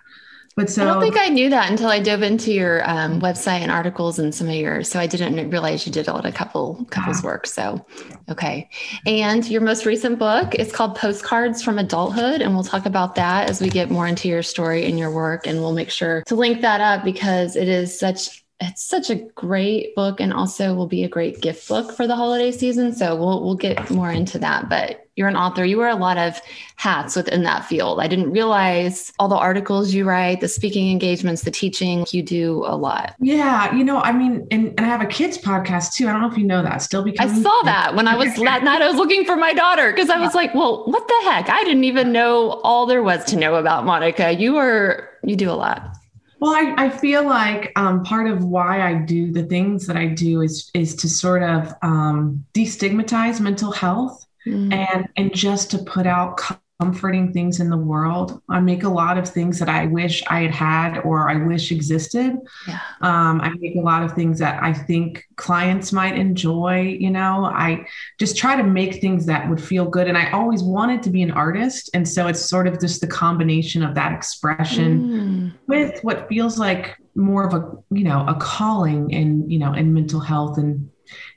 But 0.55 0.69
so 0.69 0.83
I 0.83 0.85
don't 0.85 1.01
think 1.01 1.17
I 1.17 1.27
knew 1.27 1.49
that 1.49 1.69
until 1.69 1.89
I 1.89 1.99
dove 1.99 2.21
into 2.21 2.53
your 2.53 2.89
um, 2.89 3.19
website 3.19 3.59
and 3.59 3.69
articles 3.69 4.19
and 4.19 4.33
some 4.33 4.47
of 4.47 4.55
yours. 4.55 4.89
So 4.89 5.01
I 5.01 5.05
didn't 5.05 5.49
realize 5.49 5.85
you 5.85 5.91
did 5.91 6.07
a 6.07 6.13
lot 6.13 6.25
of 6.25 6.33
couple 6.33 6.85
couples 6.91 7.21
wow. 7.21 7.31
work. 7.31 7.45
So 7.45 7.85
okay. 8.29 8.69
And 9.05 9.45
your 9.49 9.59
most 9.59 9.85
recent 9.85 10.17
book 10.17 10.55
is 10.55 10.71
called 10.71 10.95
Postcards 10.95 11.61
from 11.61 11.77
Adulthood. 11.77 12.41
And 12.41 12.53
we'll 12.53 12.63
talk 12.63 12.85
about 12.85 13.15
that 13.15 13.49
as 13.49 13.59
we 13.59 13.67
get 13.67 13.91
more 13.91 14.07
into 14.07 14.29
your 14.29 14.43
story 14.43 14.85
and 14.85 14.97
your 14.97 15.11
work. 15.11 15.45
And 15.45 15.59
we'll 15.59 15.73
make 15.73 15.89
sure 15.89 16.23
to 16.27 16.35
link 16.35 16.61
that 16.61 16.79
up 16.79 17.03
because 17.03 17.57
it 17.57 17.67
is 17.67 17.97
such 17.99 18.44
it's 18.61 18.83
such 18.83 19.09
a 19.09 19.15
great 19.15 19.93
book 19.95 20.21
and 20.21 20.31
also 20.31 20.73
will 20.73 20.87
be 20.87 21.03
a 21.03 21.09
great 21.09 21.41
gift 21.41 21.67
book 21.67 21.91
for 21.91 22.07
the 22.07 22.15
holiday 22.15 22.51
season. 22.51 22.93
So 22.93 23.15
we'll 23.15 23.43
we'll 23.43 23.55
get 23.55 23.89
more 23.89 24.11
into 24.11 24.39
that. 24.39 24.69
But 24.69 25.07
you're 25.17 25.27
an 25.27 25.35
author. 25.35 25.65
You 25.65 25.77
wear 25.77 25.89
a 25.89 25.95
lot 25.95 26.17
of 26.17 26.39
hats 26.77 27.15
within 27.15 27.43
that 27.43 27.65
field. 27.65 27.99
I 27.99 28.07
didn't 28.07 28.31
realize 28.31 29.11
all 29.19 29.27
the 29.27 29.35
articles 29.35 29.93
you 29.93 30.05
write, 30.05 30.41
the 30.41 30.47
speaking 30.47 30.89
engagements, 30.89 31.43
the 31.43 31.51
teaching. 31.51 32.05
You 32.11 32.23
do 32.23 32.63
a 32.65 32.75
lot. 32.75 33.15
Yeah, 33.19 33.73
you 33.75 33.83
know, 33.83 33.99
I 33.99 34.11
mean, 34.11 34.47
and, 34.51 34.67
and 34.77 34.81
I 34.81 34.85
have 34.85 35.01
a 35.01 35.05
kids 35.05 35.37
podcast 35.37 35.93
too. 35.93 36.07
I 36.07 36.13
don't 36.13 36.21
know 36.21 36.31
if 36.31 36.37
you 36.37 36.45
know 36.45 36.63
that. 36.63 36.81
Still 36.81 37.03
because 37.03 37.31
I 37.31 37.41
saw 37.41 37.61
that 37.63 37.95
when 37.95 38.07
I 38.07 38.15
was 38.15 38.33
that 38.43 38.63
night. 38.63 38.81
I 38.81 38.87
was 38.87 38.97
looking 38.97 39.25
for 39.25 39.35
my 39.35 39.53
daughter 39.53 39.91
because 39.91 40.09
I 40.09 40.19
was 40.19 40.33
like, 40.33 40.55
well, 40.55 40.85
what 40.85 41.05
the 41.07 41.21
heck? 41.25 41.49
I 41.49 41.63
didn't 41.65 41.83
even 41.83 42.13
know 42.13 42.61
all 42.63 42.85
there 42.85 43.03
was 43.03 43.23
to 43.25 43.35
know 43.35 43.55
about 43.55 43.85
Monica. 43.85 44.31
You 44.31 44.57
are 44.57 45.09
you 45.23 45.35
do 45.35 45.49
a 45.49 45.53
lot. 45.53 45.97
Well, 46.45 46.53
I, 46.53 46.75
I 46.77 46.89
feel 46.91 47.25
like 47.25 47.71
um, 47.75 48.03
part 48.03 48.27
of 48.27 48.43
why 48.43 48.87
I 48.87 48.93
do 48.93 49.31
the 49.31 49.41
things 49.41 49.87
that 49.87 49.97
I 49.97 50.05
do 50.05 50.41
is 50.41 50.69
is 50.75 50.93
to 50.97 51.09
sort 51.09 51.41
of 51.41 51.73
um, 51.81 52.45
destigmatize 52.53 53.39
mental 53.39 53.71
health 53.71 54.23
mm. 54.45 54.71
and 54.71 55.09
and 55.17 55.33
just 55.33 55.71
to 55.71 55.79
put 55.79 56.05
out 56.05 56.37
comforting 56.79 57.31
things 57.31 57.61
in 57.61 57.69
the 57.69 57.77
world. 57.77 58.41
I 58.49 58.59
make 58.59 58.83
a 58.83 58.89
lot 58.89 59.17
of 59.17 59.29
things 59.29 59.59
that 59.59 59.69
I 59.69 59.85
wish 59.85 60.21
I 60.27 60.41
had 60.41 60.51
had 60.51 60.99
or 60.99 61.29
I 61.29 61.37
wish 61.37 61.71
existed. 61.71 62.37
Yeah. 62.67 62.79
Um, 63.01 63.39
I 63.39 63.49
make 63.59 63.75
a 63.75 63.81
lot 63.81 64.03
of 64.03 64.11
things 64.11 64.39
that 64.39 64.61
I 64.61 64.73
think 64.73 65.23
clients 65.37 65.93
might 65.93 66.17
enjoy. 66.17 66.81
You 66.99 67.11
know, 67.11 67.45
I 67.45 67.85
just 68.19 68.35
try 68.35 68.57
to 68.57 68.63
make 68.63 68.99
things 68.99 69.25
that 69.27 69.49
would 69.49 69.61
feel 69.61 69.85
good. 69.85 70.07
And 70.07 70.17
I 70.17 70.31
always 70.31 70.63
wanted 70.63 71.01
to 71.03 71.09
be 71.09 71.21
an 71.21 71.31
artist. 71.31 71.89
And 71.93 72.07
so 72.07 72.27
it's 72.27 72.41
sort 72.41 72.67
of 72.67 72.79
just 72.81 72.99
the 72.99 73.07
combination 73.07 73.81
of 73.81 73.95
that 73.95 74.11
expression 74.11 75.01
mm. 75.01 75.53
with 75.67 76.03
what 76.03 76.27
feels 76.27 76.59
like 76.59 76.97
more 77.15 77.47
of 77.47 77.53
a, 77.53 77.95
you 77.95 78.03
know, 78.03 78.25
a 78.27 78.35
calling 78.35 79.11
in, 79.11 79.49
you 79.49 79.59
know, 79.59 79.73
in 79.73 79.93
mental 79.93 80.19
health 80.19 80.57
and 80.57 80.89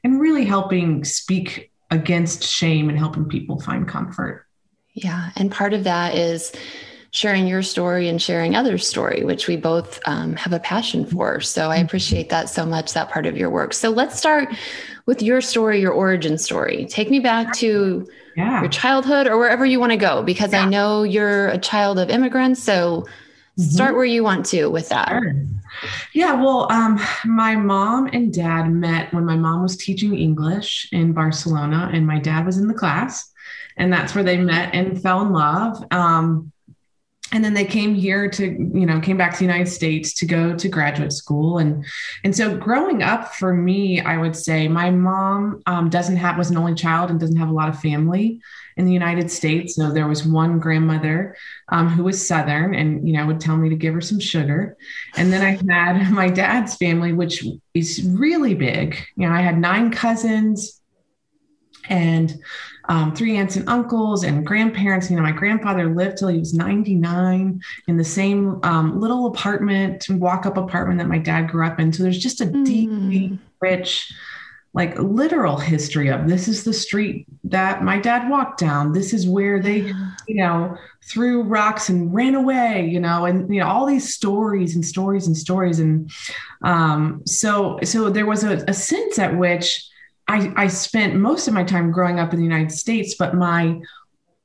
and 0.02 0.20
really 0.20 0.46
helping 0.46 1.04
speak 1.04 1.70
against 1.90 2.42
shame 2.42 2.88
and 2.88 2.98
helping 2.98 3.26
people 3.26 3.60
find 3.60 3.86
comfort. 3.86 4.47
Yeah. 5.02 5.30
And 5.36 5.50
part 5.50 5.74
of 5.74 5.84
that 5.84 6.14
is 6.16 6.52
sharing 7.10 7.46
your 7.46 7.62
story 7.62 8.08
and 8.08 8.20
sharing 8.20 8.54
others' 8.54 8.86
story, 8.86 9.24
which 9.24 9.48
we 9.48 9.56
both 9.56 9.98
um, 10.06 10.36
have 10.36 10.52
a 10.52 10.60
passion 10.60 11.06
for. 11.06 11.40
So 11.40 11.70
I 11.70 11.76
mm-hmm. 11.76 11.86
appreciate 11.86 12.28
that 12.30 12.50
so 12.50 12.66
much, 12.66 12.92
that 12.92 13.10
part 13.10 13.26
of 13.26 13.36
your 13.36 13.48
work. 13.48 13.72
So 13.72 13.90
let's 13.90 14.18
start 14.18 14.48
with 15.06 15.22
your 15.22 15.40
story, 15.40 15.80
your 15.80 15.92
origin 15.92 16.36
story. 16.36 16.86
Take 16.86 17.10
me 17.10 17.18
back 17.18 17.54
to 17.54 18.06
yeah. 18.36 18.60
your 18.60 18.68
childhood 18.68 19.26
or 19.26 19.38
wherever 19.38 19.64
you 19.64 19.80
want 19.80 19.92
to 19.92 19.96
go, 19.96 20.22
because 20.22 20.52
yeah. 20.52 20.64
I 20.64 20.68
know 20.68 21.02
you're 21.02 21.48
a 21.48 21.58
child 21.58 21.98
of 21.98 22.10
immigrants. 22.10 22.62
So 22.62 23.06
mm-hmm. 23.06 23.62
start 23.62 23.94
where 23.94 24.04
you 24.04 24.22
want 24.22 24.44
to 24.46 24.66
with 24.66 24.88
that. 24.90 25.08
Sure. 25.08 25.32
Yeah, 26.12 26.32
well, 26.34 26.70
um, 26.72 27.00
my 27.24 27.54
mom 27.54 28.08
and 28.12 28.34
dad 28.34 28.68
met 28.68 29.14
when 29.14 29.24
my 29.24 29.36
mom 29.36 29.62
was 29.62 29.76
teaching 29.76 30.18
English 30.18 30.88
in 30.92 31.12
Barcelona, 31.12 31.88
and 31.92 32.06
my 32.06 32.18
dad 32.18 32.44
was 32.44 32.58
in 32.58 32.66
the 32.66 32.74
class 32.74 33.32
and 33.78 33.92
that's 33.92 34.14
where 34.14 34.24
they 34.24 34.36
met 34.36 34.74
and 34.74 35.00
fell 35.00 35.22
in 35.22 35.32
love. 35.32 35.82
Um, 35.90 36.52
and 37.32 37.44
then 37.44 37.52
they 37.54 37.64
came 37.64 37.94
here 37.94 38.28
to 38.28 38.46
you 38.46 38.86
know 38.86 39.00
came 39.00 39.16
back 39.16 39.32
to 39.32 39.38
the 39.38 39.44
united 39.44 39.68
states 39.68 40.14
to 40.14 40.26
go 40.26 40.56
to 40.56 40.68
graduate 40.68 41.12
school. 41.12 41.58
And 41.58 41.84
and 42.24 42.34
so 42.34 42.56
growing 42.56 43.02
up 43.02 43.34
for 43.34 43.52
me 43.52 44.00
i 44.00 44.16
would 44.16 44.34
say 44.34 44.68
my 44.68 44.90
mom 44.90 45.62
um, 45.66 45.90
doesn't 45.90 46.16
have 46.16 46.38
was 46.38 46.50
an 46.50 46.56
only 46.56 46.74
child 46.74 47.10
and 47.10 47.20
doesn't 47.20 47.36
have 47.36 47.48
a 47.48 47.52
lot 47.52 47.68
of 47.68 47.80
family 47.80 48.40
in 48.76 48.84
the 48.84 48.92
united 48.92 49.30
states. 49.30 49.74
So 49.74 49.92
there 49.92 50.08
was 50.08 50.24
one 50.24 50.58
grandmother 50.58 51.36
um, 51.68 51.88
who 51.88 52.04
was 52.04 52.26
southern 52.26 52.74
and 52.74 53.06
you 53.06 53.14
know 53.14 53.26
would 53.26 53.40
tell 53.40 53.56
me 53.56 53.68
to 53.68 53.76
give 53.76 53.94
her 53.94 54.00
some 54.00 54.20
sugar. 54.20 54.76
And 55.16 55.32
then 55.32 55.42
i 55.42 55.50
had 55.72 56.10
my 56.22 56.28
dad's 56.28 56.76
family 56.76 57.12
which 57.12 57.44
is 57.74 58.02
really 58.04 58.54
big. 58.54 58.96
You 59.16 59.28
know 59.28 59.34
i 59.34 59.40
had 59.40 59.58
nine 59.58 59.90
cousins 59.90 60.80
and 61.88 62.38
um, 62.88 63.14
three 63.14 63.36
aunts 63.36 63.56
and 63.56 63.68
uncles 63.68 64.24
and 64.24 64.46
grandparents. 64.46 65.10
You 65.10 65.16
know, 65.16 65.22
my 65.22 65.32
grandfather 65.32 65.94
lived 65.94 66.18
till 66.18 66.28
he 66.28 66.38
was 66.38 66.54
99 66.54 67.60
in 67.86 67.96
the 67.96 68.04
same 68.04 68.60
um, 68.62 68.98
little 68.98 69.26
apartment, 69.26 70.06
walk 70.10 70.46
up 70.46 70.56
apartment 70.56 70.98
that 70.98 71.08
my 71.08 71.18
dad 71.18 71.50
grew 71.50 71.66
up 71.66 71.78
in. 71.78 71.92
So 71.92 72.02
there's 72.02 72.18
just 72.18 72.40
a 72.40 72.46
mm. 72.46 72.64
deep, 72.64 73.38
rich, 73.60 74.12
like 74.72 74.98
literal 74.98 75.56
history 75.56 76.08
of 76.08 76.28
this 76.28 76.48
is 76.48 76.64
the 76.64 76.72
street 76.72 77.26
that 77.44 77.82
my 77.82 77.98
dad 77.98 78.30
walked 78.30 78.60
down. 78.60 78.92
This 78.92 79.12
is 79.12 79.28
where 79.28 79.60
they, 79.60 79.92
you 80.26 80.36
know, 80.36 80.76
threw 81.04 81.42
rocks 81.42 81.88
and 81.88 82.12
ran 82.14 82.34
away, 82.34 82.86
you 82.86 83.00
know, 83.00 83.24
and 83.24 83.52
you 83.52 83.60
know, 83.60 83.66
all 83.66 83.86
these 83.86 84.14
stories 84.14 84.74
and 84.74 84.84
stories 84.84 85.26
and 85.26 85.36
stories. 85.36 85.78
And 85.78 86.10
um, 86.62 87.22
so 87.26 87.78
so 87.82 88.08
there 88.10 88.26
was 88.26 88.44
a, 88.44 88.64
a 88.68 88.74
sense 88.74 89.18
at 89.18 89.36
which 89.36 89.87
I, 90.28 90.52
I 90.56 90.68
spent 90.68 91.16
most 91.16 91.48
of 91.48 91.54
my 91.54 91.64
time 91.64 91.90
growing 91.90 92.20
up 92.20 92.32
in 92.32 92.38
the 92.38 92.44
United 92.44 92.72
States, 92.72 93.14
but 93.18 93.34
my 93.34 93.80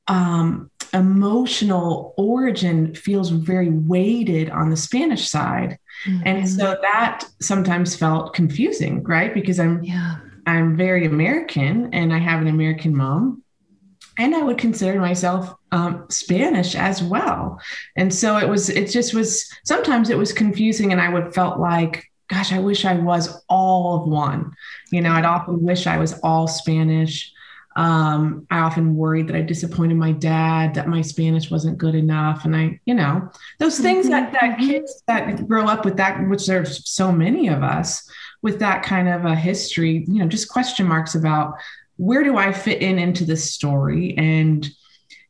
um, 0.08 0.70
emotional 0.92 2.14
origin 2.16 2.94
feels 2.94 3.30
very 3.30 3.70
weighted 3.70 4.50
on 4.50 4.70
the 4.70 4.76
Spanish 4.76 5.28
side. 5.28 5.78
Mm-hmm. 6.06 6.22
And 6.26 6.48
so 6.48 6.78
that 6.82 7.24
sometimes 7.40 7.94
felt 7.94 8.34
confusing, 8.34 9.02
right? 9.04 9.32
Because 9.34 9.60
I'm 9.60 9.82
yeah. 9.84 10.16
I'm 10.46 10.76
very 10.76 11.06
American 11.06 11.92
and 11.94 12.12
I 12.12 12.18
have 12.18 12.40
an 12.40 12.48
American 12.48 12.94
mom. 12.94 13.42
And 14.18 14.34
I 14.34 14.42
would 14.42 14.58
consider 14.58 15.00
myself 15.00 15.54
um, 15.72 16.06
Spanish 16.08 16.76
as 16.76 17.02
well. 17.02 17.60
And 17.96 18.14
so 18.14 18.36
it 18.36 18.48
was, 18.48 18.68
it 18.68 18.90
just 18.90 19.12
was, 19.12 19.50
sometimes 19.64 20.08
it 20.08 20.18
was 20.18 20.32
confusing. 20.32 20.92
And 20.92 21.00
I 21.00 21.08
would 21.08 21.34
felt 21.34 21.58
like 21.58 22.04
gosh, 22.28 22.52
I 22.52 22.58
wish 22.58 22.84
I 22.84 22.94
was 22.94 23.42
all 23.48 24.00
of 24.00 24.08
one. 24.08 24.52
You 24.90 25.00
know, 25.00 25.12
I'd 25.12 25.24
often 25.24 25.62
wish 25.62 25.86
I 25.86 25.98
was 25.98 26.18
all 26.22 26.46
Spanish. 26.48 27.32
Um, 27.76 28.46
I 28.50 28.60
often 28.60 28.96
worried 28.96 29.28
that 29.28 29.36
I 29.36 29.42
disappointed 29.42 29.96
my 29.96 30.12
dad, 30.12 30.74
that 30.74 30.88
my 30.88 31.02
Spanish 31.02 31.50
wasn't 31.50 31.78
good 31.78 31.94
enough. 31.94 32.44
And 32.44 32.54
I, 32.54 32.80
you 32.84 32.94
know, 32.94 33.30
those 33.58 33.78
things 33.78 34.08
that, 34.08 34.32
that 34.32 34.42
mm-hmm. 34.42 34.66
kids 34.66 35.02
that 35.06 35.46
grow 35.48 35.66
up 35.66 35.84
with 35.84 35.96
that, 35.96 36.26
which 36.28 36.46
there's 36.46 36.88
so 36.88 37.10
many 37.10 37.48
of 37.48 37.62
us 37.62 38.08
with 38.42 38.60
that 38.60 38.84
kind 38.84 39.08
of 39.08 39.24
a 39.24 39.34
history, 39.34 40.04
you 40.06 40.20
know, 40.20 40.28
just 40.28 40.48
question 40.48 40.86
marks 40.86 41.14
about 41.14 41.54
where 41.96 42.22
do 42.22 42.36
I 42.36 42.52
fit 42.52 42.80
in 42.80 42.98
into 42.98 43.24
this 43.24 43.52
story? 43.52 44.14
And, 44.16 44.68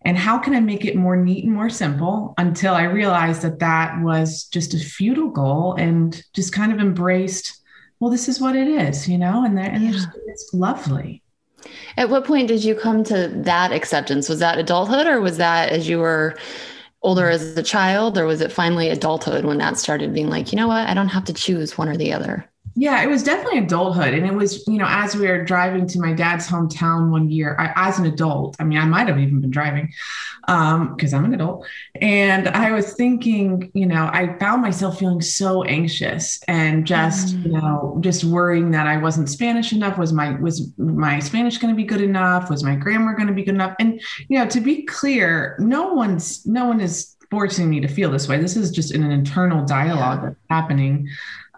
and 0.04 0.18
how 0.18 0.38
can 0.38 0.54
I 0.54 0.60
make 0.60 0.84
it 0.84 0.96
more 0.96 1.16
neat 1.16 1.44
and 1.44 1.52
more 1.52 1.70
simple 1.70 2.34
until 2.36 2.74
I 2.74 2.84
realized 2.84 3.42
that 3.42 3.60
that 3.60 4.02
was 4.02 4.44
just 4.44 4.74
a 4.74 4.78
futile 4.78 5.30
goal 5.30 5.74
and 5.74 6.22
just 6.34 6.52
kind 6.52 6.72
of 6.72 6.78
embraced, 6.78 7.62
well, 8.00 8.10
this 8.10 8.28
is 8.28 8.40
what 8.40 8.54
it 8.54 8.68
is, 8.68 9.08
you 9.08 9.16
know, 9.16 9.44
and, 9.44 9.58
and 9.58 9.82
yeah. 9.82 10.04
it's 10.26 10.52
lovely. 10.52 11.22
At 11.96 12.10
what 12.10 12.26
point 12.26 12.48
did 12.48 12.62
you 12.62 12.74
come 12.74 13.02
to 13.04 13.28
that 13.28 13.72
acceptance? 13.72 14.28
Was 14.28 14.40
that 14.40 14.58
adulthood 14.58 15.06
or 15.06 15.20
was 15.20 15.38
that 15.38 15.70
as 15.70 15.88
you 15.88 15.98
were 15.98 16.36
older 17.02 17.30
as 17.30 17.56
a 17.56 17.62
child 17.62 18.18
or 18.18 18.26
was 18.26 18.42
it 18.42 18.52
finally 18.52 18.90
adulthood 18.90 19.44
when 19.46 19.58
that 19.58 19.78
started 19.78 20.12
being 20.12 20.28
like, 20.28 20.52
you 20.52 20.56
know 20.56 20.68
what, 20.68 20.86
I 20.86 20.92
don't 20.92 21.08
have 21.08 21.24
to 21.24 21.32
choose 21.32 21.78
one 21.78 21.88
or 21.88 21.96
the 21.96 22.12
other? 22.12 22.50
Yeah, 22.76 23.02
it 23.02 23.08
was 23.08 23.22
definitely 23.22 23.60
adulthood. 23.60 24.14
And 24.14 24.26
it 24.26 24.34
was, 24.34 24.66
you 24.66 24.78
know, 24.78 24.86
as 24.88 25.14
we 25.14 25.28
were 25.28 25.44
driving 25.44 25.86
to 25.86 26.00
my 26.00 26.12
dad's 26.12 26.48
hometown 26.48 27.10
one 27.10 27.30
year, 27.30 27.56
I, 27.58 27.72
as 27.88 28.00
an 28.00 28.06
adult, 28.06 28.56
I 28.58 28.64
mean, 28.64 28.78
I 28.78 28.84
might 28.84 29.06
have 29.06 29.18
even 29.18 29.40
been 29.40 29.50
driving 29.50 29.92
because 30.40 31.14
um, 31.14 31.14
I'm 31.14 31.24
an 31.24 31.34
adult. 31.34 31.66
And 32.00 32.48
I 32.48 32.72
was 32.72 32.94
thinking, 32.94 33.70
you 33.74 33.86
know, 33.86 34.10
I 34.12 34.36
found 34.38 34.60
myself 34.60 34.98
feeling 34.98 35.20
so 35.20 35.62
anxious 35.62 36.42
and 36.48 36.84
just, 36.84 37.36
mm. 37.36 37.44
you 37.44 37.52
know, 37.52 37.98
just 38.00 38.24
worrying 38.24 38.72
that 38.72 38.88
I 38.88 38.96
wasn't 38.96 39.28
Spanish 39.28 39.72
enough. 39.72 39.96
Was 39.96 40.12
my, 40.12 40.32
was 40.40 40.76
my 40.76 41.20
Spanish 41.20 41.58
going 41.58 41.72
to 41.72 41.76
be 41.76 41.84
good 41.84 42.02
enough? 42.02 42.50
Was 42.50 42.64
my 42.64 42.74
grammar 42.74 43.14
going 43.14 43.28
to 43.28 43.34
be 43.34 43.44
good 43.44 43.54
enough? 43.54 43.76
And, 43.78 44.00
you 44.28 44.38
know, 44.38 44.46
to 44.48 44.60
be 44.60 44.82
clear, 44.82 45.56
no 45.60 45.92
one's, 45.92 46.44
no 46.44 46.66
one 46.66 46.80
is 46.80 47.14
forcing 47.30 47.70
me 47.70 47.80
to 47.80 47.88
feel 47.88 48.10
this 48.10 48.28
way. 48.28 48.38
This 48.38 48.56
is 48.56 48.70
just 48.70 48.92
an 48.92 49.10
internal 49.10 49.64
dialogue 49.64 50.20
yeah. 50.22 50.28
that's 50.28 50.40
happening. 50.50 51.08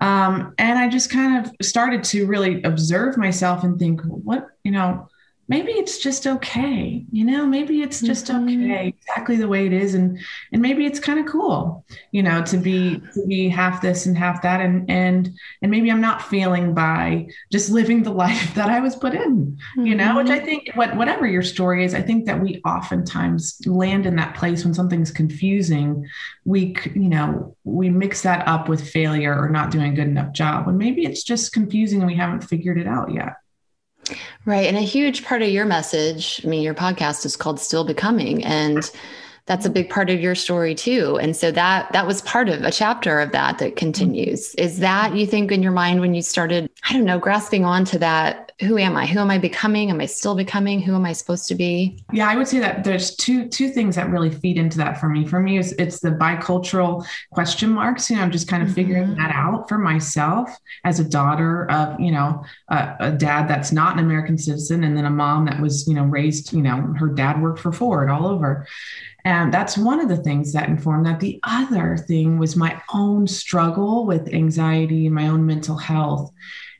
Um, 0.00 0.54
and 0.58 0.78
I 0.78 0.88
just 0.88 1.10
kind 1.10 1.44
of 1.46 1.52
started 1.66 2.04
to 2.04 2.26
really 2.26 2.62
observe 2.62 3.16
myself 3.16 3.64
and 3.64 3.78
think, 3.78 4.02
what, 4.02 4.46
you 4.62 4.70
know, 4.70 5.08
maybe 5.48 5.70
it's 5.72 5.98
just 5.98 6.26
okay 6.26 7.04
you 7.12 7.24
know 7.24 7.46
maybe 7.46 7.80
it's 7.82 8.00
just 8.00 8.26
mm-hmm. 8.26 8.64
okay 8.64 8.88
exactly 8.88 9.36
the 9.36 9.48
way 9.48 9.66
it 9.66 9.72
is 9.72 9.94
and 9.94 10.18
and 10.52 10.60
maybe 10.60 10.84
it's 10.84 10.98
kind 10.98 11.18
of 11.20 11.26
cool 11.26 11.84
you 12.10 12.22
know 12.22 12.42
to 12.42 12.56
be 12.56 13.00
to 13.14 13.24
be 13.26 13.48
half 13.48 13.80
this 13.80 14.06
and 14.06 14.18
half 14.18 14.42
that 14.42 14.60
and 14.60 14.90
and 14.90 15.30
and 15.62 15.70
maybe 15.70 15.90
i'm 15.90 16.00
not 16.00 16.22
feeling 16.22 16.74
by 16.74 17.26
just 17.52 17.70
living 17.70 18.02
the 18.02 18.10
life 18.26 18.54
that 18.54 18.68
i 18.68 18.80
was 18.80 18.96
put 18.96 19.14
in 19.14 19.56
mm-hmm. 19.76 19.86
you 19.86 19.94
know 19.94 20.16
which 20.16 20.28
i 20.28 20.36
mm-hmm. 20.36 20.46
think 20.46 20.70
what 20.74 20.96
whatever 20.96 21.26
your 21.26 21.42
story 21.42 21.84
is 21.84 21.94
i 21.94 22.02
think 22.02 22.26
that 22.26 22.40
we 22.40 22.60
oftentimes 22.64 23.60
land 23.66 24.06
in 24.06 24.16
that 24.16 24.34
place 24.34 24.64
when 24.64 24.74
something's 24.74 25.10
confusing 25.10 26.06
we 26.44 26.76
you 26.94 27.08
know 27.08 27.56
we 27.64 27.88
mix 27.88 28.22
that 28.22 28.46
up 28.48 28.68
with 28.68 28.88
failure 28.88 29.36
or 29.38 29.48
not 29.48 29.70
doing 29.70 29.92
a 29.92 29.96
good 29.96 30.08
enough 30.08 30.32
job 30.32 30.66
when 30.66 30.76
maybe 30.76 31.04
it's 31.04 31.22
just 31.22 31.52
confusing 31.52 32.00
and 32.00 32.06
we 32.06 32.16
haven't 32.16 32.42
figured 32.42 32.78
it 32.78 32.86
out 32.86 33.12
yet 33.12 33.34
Right. 34.44 34.66
And 34.66 34.76
a 34.76 34.80
huge 34.80 35.24
part 35.24 35.42
of 35.42 35.48
your 35.48 35.64
message, 35.64 36.40
I 36.44 36.48
mean, 36.48 36.62
your 36.62 36.74
podcast 36.74 37.26
is 37.26 37.36
called 37.36 37.58
Still 37.58 37.84
Becoming. 37.84 38.44
And 38.44 38.90
that's 39.46 39.64
a 39.64 39.70
big 39.70 39.88
part 39.88 40.10
of 40.10 40.20
your 40.20 40.34
story 40.34 40.74
too. 40.74 41.18
And 41.20 41.36
so 41.36 41.50
that 41.52 41.92
that 41.92 42.06
was 42.06 42.20
part 42.22 42.48
of 42.48 42.62
a 42.62 42.72
chapter 42.72 43.20
of 43.20 43.32
that 43.32 43.58
that 43.58 43.68
mm-hmm. 43.68 43.76
continues. 43.76 44.54
Is 44.56 44.80
that 44.80 45.14
you 45.14 45.26
think 45.26 45.52
in 45.52 45.62
your 45.62 45.72
mind 45.72 46.00
when 46.00 46.14
you 46.14 46.22
started, 46.22 46.68
I 46.88 46.92
don't 46.92 47.04
know, 47.04 47.18
grasping 47.18 47.64
onto 47.64 47.98
that 47.98 48.45
who 48.60 48.78
am 48.78 48.96
I? 48.96 49.04
Who 49.04 49.18
am 49.18 49.30
I 49.30 49.36
becoming? 49.36 49.90
Am 49.90 50.00
I 50.00 50.06
still 50.06 50.34
becoming? 50.34 50.80
Who 50.80 50.94
am 50.94 51.04
I 51.04 51.12
supposed 51.12 51.46
to 51.48 51.54
be? 51.54 51.98
Yeah, 52.10 52.26
I 52.26 52.36
would 52.36 52.48
say 52.48 52.58
that 52.60 52.84
there's 52.84 53.14
two 53.14 53.48
two 53.48 53.68
things 53.68 53.96
that 53.96 54.08
really 54.08 54.30
feed 54.30 54.56
into 54.56 54.78
that 54.78 54.98
for 54.98 55.10
me. 55.10 55.26
For 55.26 55.40
me, 55.40 55.58
it's, 55.58 55.72
it's 55.72 56.00
the 56.00 56.12
bicultural 56.12 57.06
question 57.32 57.70
marks. 57.70 58.08
You 58.08 58.16
know, 58.16 58.22
I'm 58.22 58.30
just 58.30 58.48
kind 58.48 58.62
of 58.62 58.70
mm-hmm. 58.70 58.76
figuring 58.76 59.14
that 59.16 59.30
out 59.34 59.68
for 59.68 59.76
myself 59.76 60.50
as 60.84 61.00
a 61.00 61.04
daughter 61.04 61.70
of 61.70 62.00
you 62.00 62.12
know 62.12 62.42
a, 62.68 62.94
a, 63.00 63.12
dad 63.12 63.46
that's 63.46 63.72
not 63.72 63.92
an 63.92 63.98
American 63.98 64.38
citizen, 64.38 64.84
and 64.84 64.96
then 64.96 65.04
a 65.04 65.10
mom 65.10 65.44
that 65.44 65.60
was 65.60 65.86
you 65.86 65.92
know 65.92 66.04
raised 66.04 66.54
you 66.54 66.62
know 66.62 66.94
her 66.98 67.08
dad 67.08 67.42
worked 67.42 67.58
for 67.58 67.72
Ford 67.72 68.08
all 68.08 68.26
over. 68.26 68.66
And 69.26 69.52
that's 69.52 69.76
one 69.76 70.00
of 70.00 70.08
the 70.08 70.16
things 70.16 70.52
that 70.52 70.68
informed 70.68 71.04
that. 71.04 71.18
The 71.18 71.40
other 71.42 71.96
thing 71.96 72.38
was 72.38 72.54
my 72.54 72.80
own 72.94 73.26
struggle 73.26 74.06
with 74.06 74.32
anxiety 74.32 75.04
and 75.04 75.14
my 75.14 75.26
own 75.26 75.44
mental 75.44 75.76
health. 75.76 76.32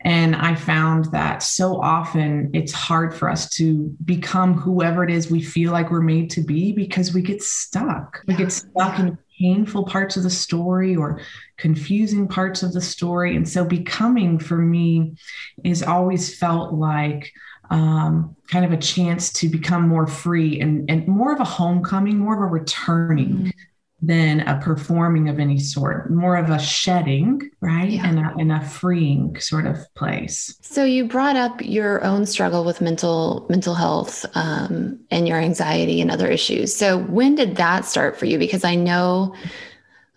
And 0.07 0.37
I 0.37 0.55
found 0.55 1.07
that 1.07 1.43
so 1.43 1.83
often 1.83 2.51
it's 2.55 2.71
hard 2.71 3.13
for 3.13 3.29
us 3.29 3.51
to 3.57 3.93
become 4.05 4.55
whoever 4.55 5.03
it 5.03 5.11
is 5.11 5.33
we 5.33 5.43
feel 5.43 5.73
like 5.73 5.91
we're 5.91 6.01
made 6.01 6.31
to 6.31 6.43
be 6.43 6.73
because 6.73 7.13
we 7.13 7.23
get 7.23 7.43
stuck. 7.43 8.23
We 8.29 8.37
get 8.37 8.53
stuck 8.53 9.01
in 9.01 9.19
painful 9.37 9.85
parts 9.87 10.17
of 10.17 10.23
the 10.23 10.31
story 10.31 10.95
or 10.95 11.21
confusing 11.57 12.29
parts 12.29 12.63
of 12.63 12.73
the 12.73 12.81
story. 12.81 13.35
And 13.35 13.49
so 13.49 13.65
becoming 13.65 14.39
for 14.39 14.59
me 14.59 15.17
is 15.65 15.83
always 15.83 16.39
felt 16.39 16.73
like 16.73 17.33
um, 17.71 18.37
kind 18.49 18.65
of 18.65 18.71
a 18.71 18.77
chance 18.77 19.33
to 19.33 19.49
become 19.49 19.89
more 19.89 20.07
free 20.07 20.61
and, 20.61 20.89
and 20.89 21.09
more 21.09 21.33
of 21.33 21.41
a 21.41 21.45
homecoming, 21.45 22.17
more 22.17 22.37
of 22.37 22.43
a 22.43 22.53
returning. 22.53 23.29
Mm-hmm 23.29 23.66
than 24.03 24.41
a 24.41 24.61
performing 24.61 25.29
of 25.29 25.38
any 25.38 25.59
sort, 25.59 26.11
more 26.11 26.37
of 26.37 26.50
a 26.50 26.59
shedding, 26.59 27.50
right? 27.61 27.93
Yeah. 27.93 28.07
And, 28.07 28.19
a, 28.19 28.35
and 28.38 28.53
a 28.53 28.61
freeing 28.61 29.41
sort 29.41 29.67
of 29.67 29.79
place. 29.95 30.55
So 30.61 30.85
you 30.85 31.07
brought 31.07 31.37
up 31.37 31.62
your 31.62 32.05
own 32.05 32.26
struggle 32.26 32.62
with 32.65 32.83
mental 32.83 33.47
mental 33.49 33.75
health 33.75 34.26
um, 34.35 35.00
and 35.11 35.26
your 35.26 35.38
anxiety 35.38 36.00
and 36.00 36.11
other 36.11 36.29
issues. 36.29 36.76
So 36.76 36.99
when 37.05 37.37
did 37.37 37.57
that 37.57 37.87
start 37.87 38.19
for 38.19 38.26
you? 38.26 38.38
Because 38.38 38.65
I 38.65 38.75
know, 38.75 39.35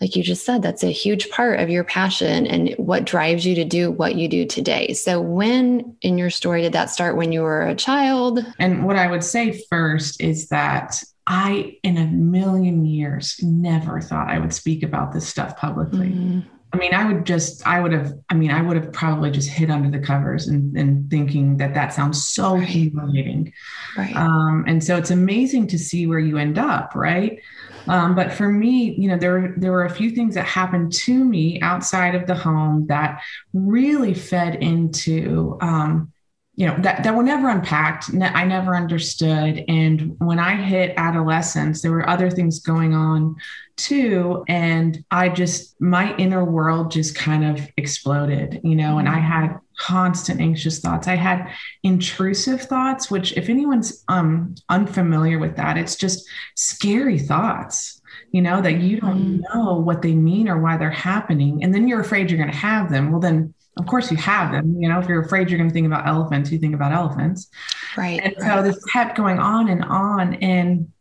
like 0.01 0.15
you 0.15 0.23
just 0.23 0.45
said, 0.45 0.61
that's 0.61 0.83
a 0.83 0.91
huge 0.91 1.29
part 1.29 1.61
of 1.61 1.69
your 1.69 1.85
passion 1.85 2.47
and 2.47 2.73
what 2.77 3.05
drives 3.05 3.45
you 3.45 3.55
to 3.55 3.65
do 3.65 3.91
what 3.91 4.15
you 4.15 4.27
do 4.27 4.45
today. 4.45 4.93
So 4.93 5.21
when 5.21 5.95
in 6.01 6.17
your 6.17 6.29
story 6.29 6.63
did 6.63 6.73
that 6.73 6.89
start? 6.89 7.15
When 7.15 7.31
you 7.31 7.43
were 7.43 7.65
a 7.65 7.75
child? 7.75 8.45
And 8.59 8.85
what 8.85 8.97
I 8.97 9.07
would 9.07 9.23
say 9.23 9.61
first 9.69 10.21
is 10.21 10.49
that 10.49 11.01
I, 11.29 11.77
in 11.83 11.97
a 11.97 12.07
million 12.07 12.85
years, 12.85 13.39
never 13.43 14.01
thought 14.01 14.29
I 14.29 14.39
would 14.39 14.51
speak 14.51 14.81
about 14.81 15.13
this 15.13 15.27
stuff 15.27 15.55
publicly. 15.55 16.09
Mm-hmm. 16.09 16.39
I 16.73 16.77
mean, 16.77 16.93
I 16.93 17.05
would 17.05 17.25
just, 17.25 17.65
I 17.67 17.79
would 17.79 17.91
have, 17.91 18.13
I 18.29 18.33
mean, 18.33 18.51
I 18.51 18.61
would 18.61 18.77
have 18.77 18.91
probably 18.91 19.29
just 19.29 19.49
hid 19.49 19.69
under 19.69 19.89
the 19.89 20.03
covers 20.03 20.47
and, 20.47 20.75
and 20.75 21.09
thinking 21.09 21.57
that 21.57 21.75
that 21.75 21.93
sounds 21.93 22.27
so 22.27 22.55
right. 22.55 22.67
humiliating. 22.67 23.53
Right. 23.95 24.15
Um, 24.15 24.65
and 24.67 24.83
so 24.83 24.97
it's 24.97 25.11
amazing 25.11 25.67
to 25.67 25.79
see 25.79 26.07
where 26.07 26.19
you 26.19 26.37
end 26.37 26.57
up, 26.57 26.93
right? 26.95 27.39
Um, 27.87 28.15
but 28.15 28.31
for 28.31 28.49
me, 28.49 28.95
you 28.95 29.07
know, 29.07 29.17
there 29.17 29.53
there 29.57 29.71
were 29.71 29.85
a 29.85 29.89
few 29.89 30.11
things 30.11 30.35
that 30.35 30.45
happened 30.45 30.93
to 30.93 31.23
me 31.23 31.59
outside 31.61 32.13
of 32.13 32.27
the 32.27 32.35
home 32.35 32.85
that 32.87 33.21
really 33.53 34.13
fed 34.13 34.55
into 34.55 35.57
um, 35.61 36.11
you 36.59 36.67
know 36.67 36.75
that, 36.79 37.03
that 37.03 37.15
were 37.15 37.23
never 37.23 37.47
unpacked 37.47 38.09
i 38.21 38.43
never 38.43 38.75
understood. 38.75 39.63
And 39.69 40.17
when 40.19 40.39
i 40.39 40.57
hit 40.57 40.93
adolescence 40.97 41.81
there 41.81 41.91
were 41.91 42.07
other 42.07 42.29
things 42.29 42.59
going 42.59 42.93
on 42.93 43.37
too. 43.77 44.43
And 44.49 45.03
i 45.09 45.29
just 45.29 45.79
my 45.81 46.13
inner 46.17 46.43
world 46.43 46.91
just 46.91 47.15
kind 47.15 47.45
of 47.45 47.65
exploded 47.77 48.59
you 48.63 48.75
know 48.75 48.97
and 48.97 49.07
i 49.07 49.19
had 49.19 49.57
constant 49.77 50.41
anxious 50.41 50.81
thoughts. 50.81 51.07
I 51.07 51.15
had 51.15 51.49
intrusive 51.83 52.61
thoughts 52.63 53.09
which 53.09 53.31
if 53.37 53.47
anyone's 53.47 54.03
um 54.09 54.55
unfamiliar 54.67 55.39
with 55.39 55.55
that 55.55 55.77
it's 55.77 55.95
just 55.95 56.27
scary 56.55 57.17
thoughts 57.17 58.01
you 58.31 58.41
know 58.41 58.61
that 58.61 58.81
you 58.81 58.99
don't 58.99 59.39
mm. 59.39 59.41
know 59.53 59.75
what 59.75 60.01
they 60.01 60.13
mean 60.13 60.49
or 60.49 60.59
why 60.59 60.75
they're 60.75 60.91
happening. 60.91 61.63
And 61.63 61.73
then 61.73 61.87
you're 61.87 62.01
afraid 62.01 62.29
you're 62.29 62.37
going 62.37 62.51
to 62.51 62.57
have 62.57 62.91
them. 62.91 63.11
Well 63.11 63.21
then 63.21 63.53
of 63.79 63.87
course 63.87 64.11
you 64.11 64.17
have 64.17 64.51
them 64.51 64.75
you 64.79 64.87
know 64.87 64.99
if 64.99 65.07
you're 65.07 65.21
afraid 65.21 65.49
you're 65.49 65.57
going 65.57 65.69
to 65.69 65.73
think 65.73 65.87
about 65.87 66.05
elephants 66.05 66.51
you 66.51 66.59
think 66.59 66.75
about 66.75 66.91
elephants 66.91 67.49
right 67.97 68.19
and 68.21 68.35
right. 68.39 68.57
so 68.57 68.61
this 68.61 68.83
kept 68.85 69.15
going 69.15 69.39
on 69.39 69.69
and 69.69 69.83
on 69.85 70.35
and 70.35 70.91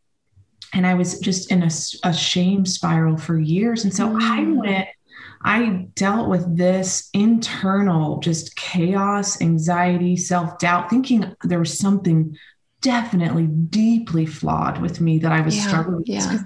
and 0.73 0.87
i 0.87 0.95
was 0.95 1.19
just 1.19 1.51
in 1.51 1.63
a, 1.63 1.71
a 2.05 2.15
shame 2.15 2.65
spiral 2.65 3.17
for 3.17 3.39
years 3.39 3.85
and 3.85 3.93
so 3.93 4.09
mm. 4.09 4.21
i 4.23 4.43
went 4.43 4.89
i 5.43 5.87
dealt 5.95 6.29
with 6.29 6.57
this 6.57 7.11
internal 7.13 8.19
just 8.21 8.55
chaos 8.57 9.41
anxiety 9.43 10.17
self-doubt 10.17 10.89
thinking 10.89 11.35
there 11.45 11.59
was 11.59 11.77
something 11.77 12.37
definitely 12.81 13.47
deeply 13.47 14.25
flawed 14.25 14.81
with 14.81 15.01
me 15.01 15.19
that 15.19 15.33
i 15.33 15.41
was 15.41 15.57
yeah, 15.57 15.67
struggling 15.67 15.99
with 15.99 16.09
yeah. 16.09 16.39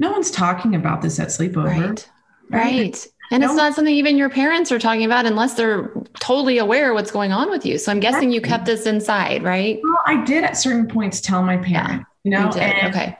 no 0.00 0.10
one's 0.10 0.30
talking 0.30 0.74
about 0.74 1.00
this 1.02 1.20
at 1.20 1.28
sleepover 1.28 1.66
right 1.66 2.10
right 2.50 3.06
and 3.30 3.44
it's 3.44 3.54
not 3.54 3.74
something 3.74 3.94
even 3.94 4.16
your 4.16 4.30
parents 4.30 4.72
are 4.72 4.78
talking 4.78 5.04
about 5.04 5.26
unless 5.26 5.54
they're 5.54 5.90
totally 6.20 6.58
aware 6.58 6.94
what's 6.94 7.10
going 7.10 7.32
on 7.32 7.50
with 7.50 7.66
you. 7.66 7.78
So 7.78 7.92
I'm 7.92 8.00
guessing 8.00 8.30
you 8.30 8.40
kept 8.40 8.66
this 8.66 8.86
inside, 8.86 9.42
right? 9.42 9.80
Well, 9.82 10.02
I 10.06 10.24
did 10.24 10.44
at 10.44 10.56
certain 10.56 10.88
points 10.88 11.20
tell 11.20 11.42
my 11.42 11.56
parents, 11.56 11.70
yeah, 11.70 12.02
you 12.24 12.30
know, 12.30 12.50
you 12.54 12.60
and, 12.60 12.94
okay. 12.94 13.18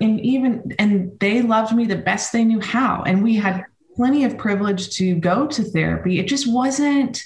And 0.00 0.20
even, 0.20 0.74
and 0.78 1.18
they 1.18 1.42
loved 1.42 1.74
me 1.74 1.86
the 1.86 1.96
best 1.96 2.32
they 2.32 2.44
knew 2.44 2.60
how. 2.60 3.02
And 3.02 3.22
we 3.22 3.36
had 3.36 3.64
plenty 3.96 4.24
of 4.24 4.38
privilege 4.38 4.90
to 4.96 5.16
go 5.16 5.46
to 5.48 5.62
therapy. 5.62 6.20
It 6.20 6.28
just 6.28 6.50
wasn't, 6.50 7.22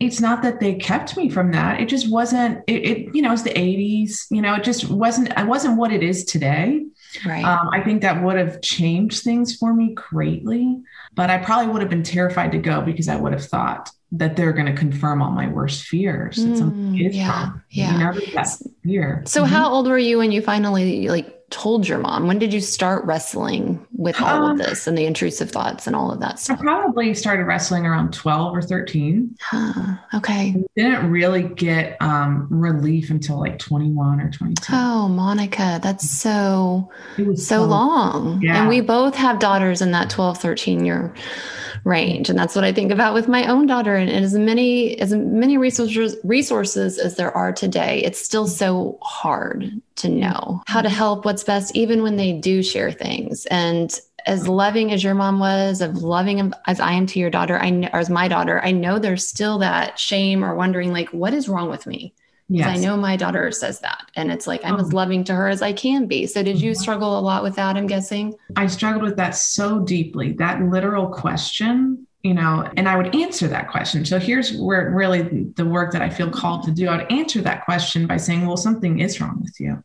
it's 0.00 0.20
not 0.20 0.42
that 0.42 0.60
they 0.60 0.74
kept 0.74 1.16
me 1.16 1.30
from 1.30 1.52
that. 1.52 1.80
It 1.80 1.88
just 1.88 2.10
wasn't, 2.10 2.62
it, 2.66 2.84
it 2.84 3.14
you 3.14 3.22
know, 3.22 3.32
it's 3.32 3.42
the 3.42 3.50
80s, 3.50 4.26
you 4.30 4.42
know, 4.42 4.54
it 4.54 4.64
just 4.64 4.90
wasn't, 4.90 5.32
I 5.36 5.44
wasn't 5.44 5.78
what 5.78 5.92
it 5.92 6.02
is 6.02 6.24
today. 6.24 6.86
Right. 7.26 7.44
Um, 7.44 7.68
I 7.72 7.82
think 7.82 8.02
that 8.02 8.22
would 8.22 8.36
have 8.36 8.60
changed 8.62 9.22
things 9.22 9.56
for 9.56 9.74
me 9.74 9.94
greatly, 9.94 10.80
but 11.14 11.30
I 11.30 11.38
probably 11.38 11.72
would 11.72 11.82
have 11.82 11.90
been 11.90 12.02
terrified 12.02 12.52
to 12.52 12.58
go 12.58 12.80
because 12.80 13.08
I 13.08 13.16
would 13.16 13.32
have 13.32 13.44
thought 13.44 13.90
that 14.12 14.36
they're 14.36 14.52
going 14.52 14.66
to 14.66 14.72
confirm 14.72 15.22
all 15.22 15.30
my 15.30 15.48
worst 15.48 15.84
fears. 15.84 16.36
Mm, 16.38 17.12
yeah, 17.12 17.30
wrong. 17.30 17.62
yeah. 17.70 17.92
You 17.92 17.98
know, 17.98 18.12
that 18.34 18.48
fear. 18.82 19.22
So, 19.26 19.42
mm-hmm. 19.42 19.52
how 19.52 19.70
old 19.70 19.86
were 19.86 19.98
you 19.98 20.18
when 20.18 20.32
you 20.32 20.42
finally 20.42 21.08
like 21.08 21.48
told 21.50 21.86
your 21.86 21.98
mom? 21.98 22.26
When 22.26 22.38
did 22.38 22.52
you 22.52 22.60
start 22.60 23.04
wrestling 23.04 23.84
with 24.00 24.18
all 24.22 24.46
um, 24.46 24.52
of 24.52 24.66
this 24.66 24.86
and 24.86 24.96
the 24.96 25.04
intrusive 25.04 25.50
thoughts 25.50 25.86
and 25.86 25.94
all 25.94 26.10
of 26.10 26.20
that 26.20 26.38
stuff? 26.38 26.58
I 26.58 26.62
probably 26.62 27.12
started 27.12 27.44
wrestling 27.44 27.84
around 27.84 28.14
12 28.14 28.56
or 28.56 28.62
13. 28.62 29.36
Huh, 29.40 29.96
okay. 30.14 30.56
didn't 30.74 31.10
really 31.10 31.42
get 31.42 31.98
um, 32.00 32.48
relief 32.50 33.10
until 33.10 33.38
like 33.38 33.58
21 33.58 34.22
or 34.22 34.30
22. 34.30 34.72
Oh, 34.74 35.06
Monica, 35.08 35.80
that's 35.82 36.10
so, 36.10 36.90
so, 37.18 37.34
so 37.34 37.64
long. 37.64 38.40
Yeah. 38.40 38.60
And 38.60 38.70
we 38.70 38.80
both 38.80 39.14
have 39.16 39.38
daughters 39.38 39.82
in 39.82 39.90
that 39.90 40.08
12, 40.08 40.38
13 40.38 40.86
year 40.86 41.14
range 41.84 42.28
and 42.28 42.38
that's 42.38 42.54
what 42.54 42.64
i 42.64 42.72
think 42.72 42.92
about 42.92 43.14
with 43.14 43.26
my 43.26 43.46
own 43.46 43.66
daughter 43.66 43.94
and 43.94 44.10
as 44.10 44.34
many 44.34 44.98
as 45.00 45.14
many 45.14 45.56
resources 45.56 46.16
resources 46.24 46.98
as 46.98 47.16
there 47.16 47.34
are 47.34 47.52
today 47.52 48.02
it's 48.04 48.20
still 48.20 48.46
so 48.46 48.98
hard 49.00 49.72
to 49.96 50.08
know 50.08 50.62
how 50.66 50.80
to 50.82 50.88
help 50.88 51.24
what's 51.24 51.44
best 51.44 51.74
even 51.74 52.02
when 52.02 52.16
they 52.16 52.32
do 52.32 52.62
share 52.62 52.92
things 52.92 53.46
and 53.46 53.89
as 54.26 54.48
loving 54.48 54.92
as 54.92 55.02
your 55.02 55.14
mom 55.14 55.38
was 55.38 55.80
of 55.80 56.02
loving 56.02 56.52
as 56.66 56.80
i 56.80 56.92
am 56.92 57.06
to 57.06 57.18
your 57.18 57.30
daughter 57.30 57.58
i 57.58 57.70
know 57.70 57.88
or 57.92 58.00
as 58.00 58.10
my 58.10 58.28
daughter 58.28 58.60
i 58.64 58.70
know 58.70 58.98
there's 58.98 59.26
still 59.26 59.58
that 59.58 59.98
shame 59.98 60.44
or 60.44 60.54
wondering 60.54 60.92
like 60.92 61.08
what 61.10 61.34
is 61.34 61.48
wrong 61.48 61.70
with 61.70 61.86
me 61.86 62.14
Yes. 62.52 62.66
I 62.66 62.80
know 62.80 62.96
my 62.96 63.16
daughter 63.16 63.52
says 63.52 63.78
that. 63.78 64.10
And 64.16 64.32
it's 64.32 64.48
like 64.48 64.64
I'm 64.64 64.74
oh. 64.74 64.80
as 64.80 64.92
loving 64.92 65.22
to 65.24 65.34
her 65.34 65.48
as 65.48 65.62
I 65.62 65.72
can 65.72 66.06
be. 66.06 66.26
So 66.26 66.42
did 66.42 66.60
you 66.60 66.72
mm-hmm. 66.72 66.80
struggle 66.80 67.16
a 67.16 67.20
lot 67.20 67.44
with 67.44 67.54
that, 67.54 67.76
I'm 67.76 67.86
guessing? 67.86 68.34
I 68.56 68.66
struggled 68.66 69.04
with 69.04 69.16
that 69.18 69.36
so 69.36 69.78
deeply. 69.78 70.32
That 70.32 70.60
literal 70.60 71.06
question, 71.06 72.08
you 72.24 72.34
know, 72.34 72.68
and 72.76 72.88
I 72.88 72.96
would 72.96 73.14
answer 73.14 73.46
that 73.46 73.70
question. 73.70 74.04
So 74.04 74.18
here's 74.18 74.56
where 74.56 74.90
really 74.90 75.44
the 75.54 75.64
work 75.64 75.92
that 75.92 76.02
I 76.02 76.10
feel 76.10 76.28
called 76.28 76.64
to 76.64 76.72
do. 76.72 76.88
I 76.88 76.96
would 76.96 77.12
answer 77.12 77.40
that 77.42 77.64
question 77.64 78.08
by 78.08 78.16
saying, 78.16 78.44
well, 78.44 78.56
something 78.56 78.98
is 78.98 79.20
wrong 79.20 79.40
with 79.40 79.60
you 79.60 79.84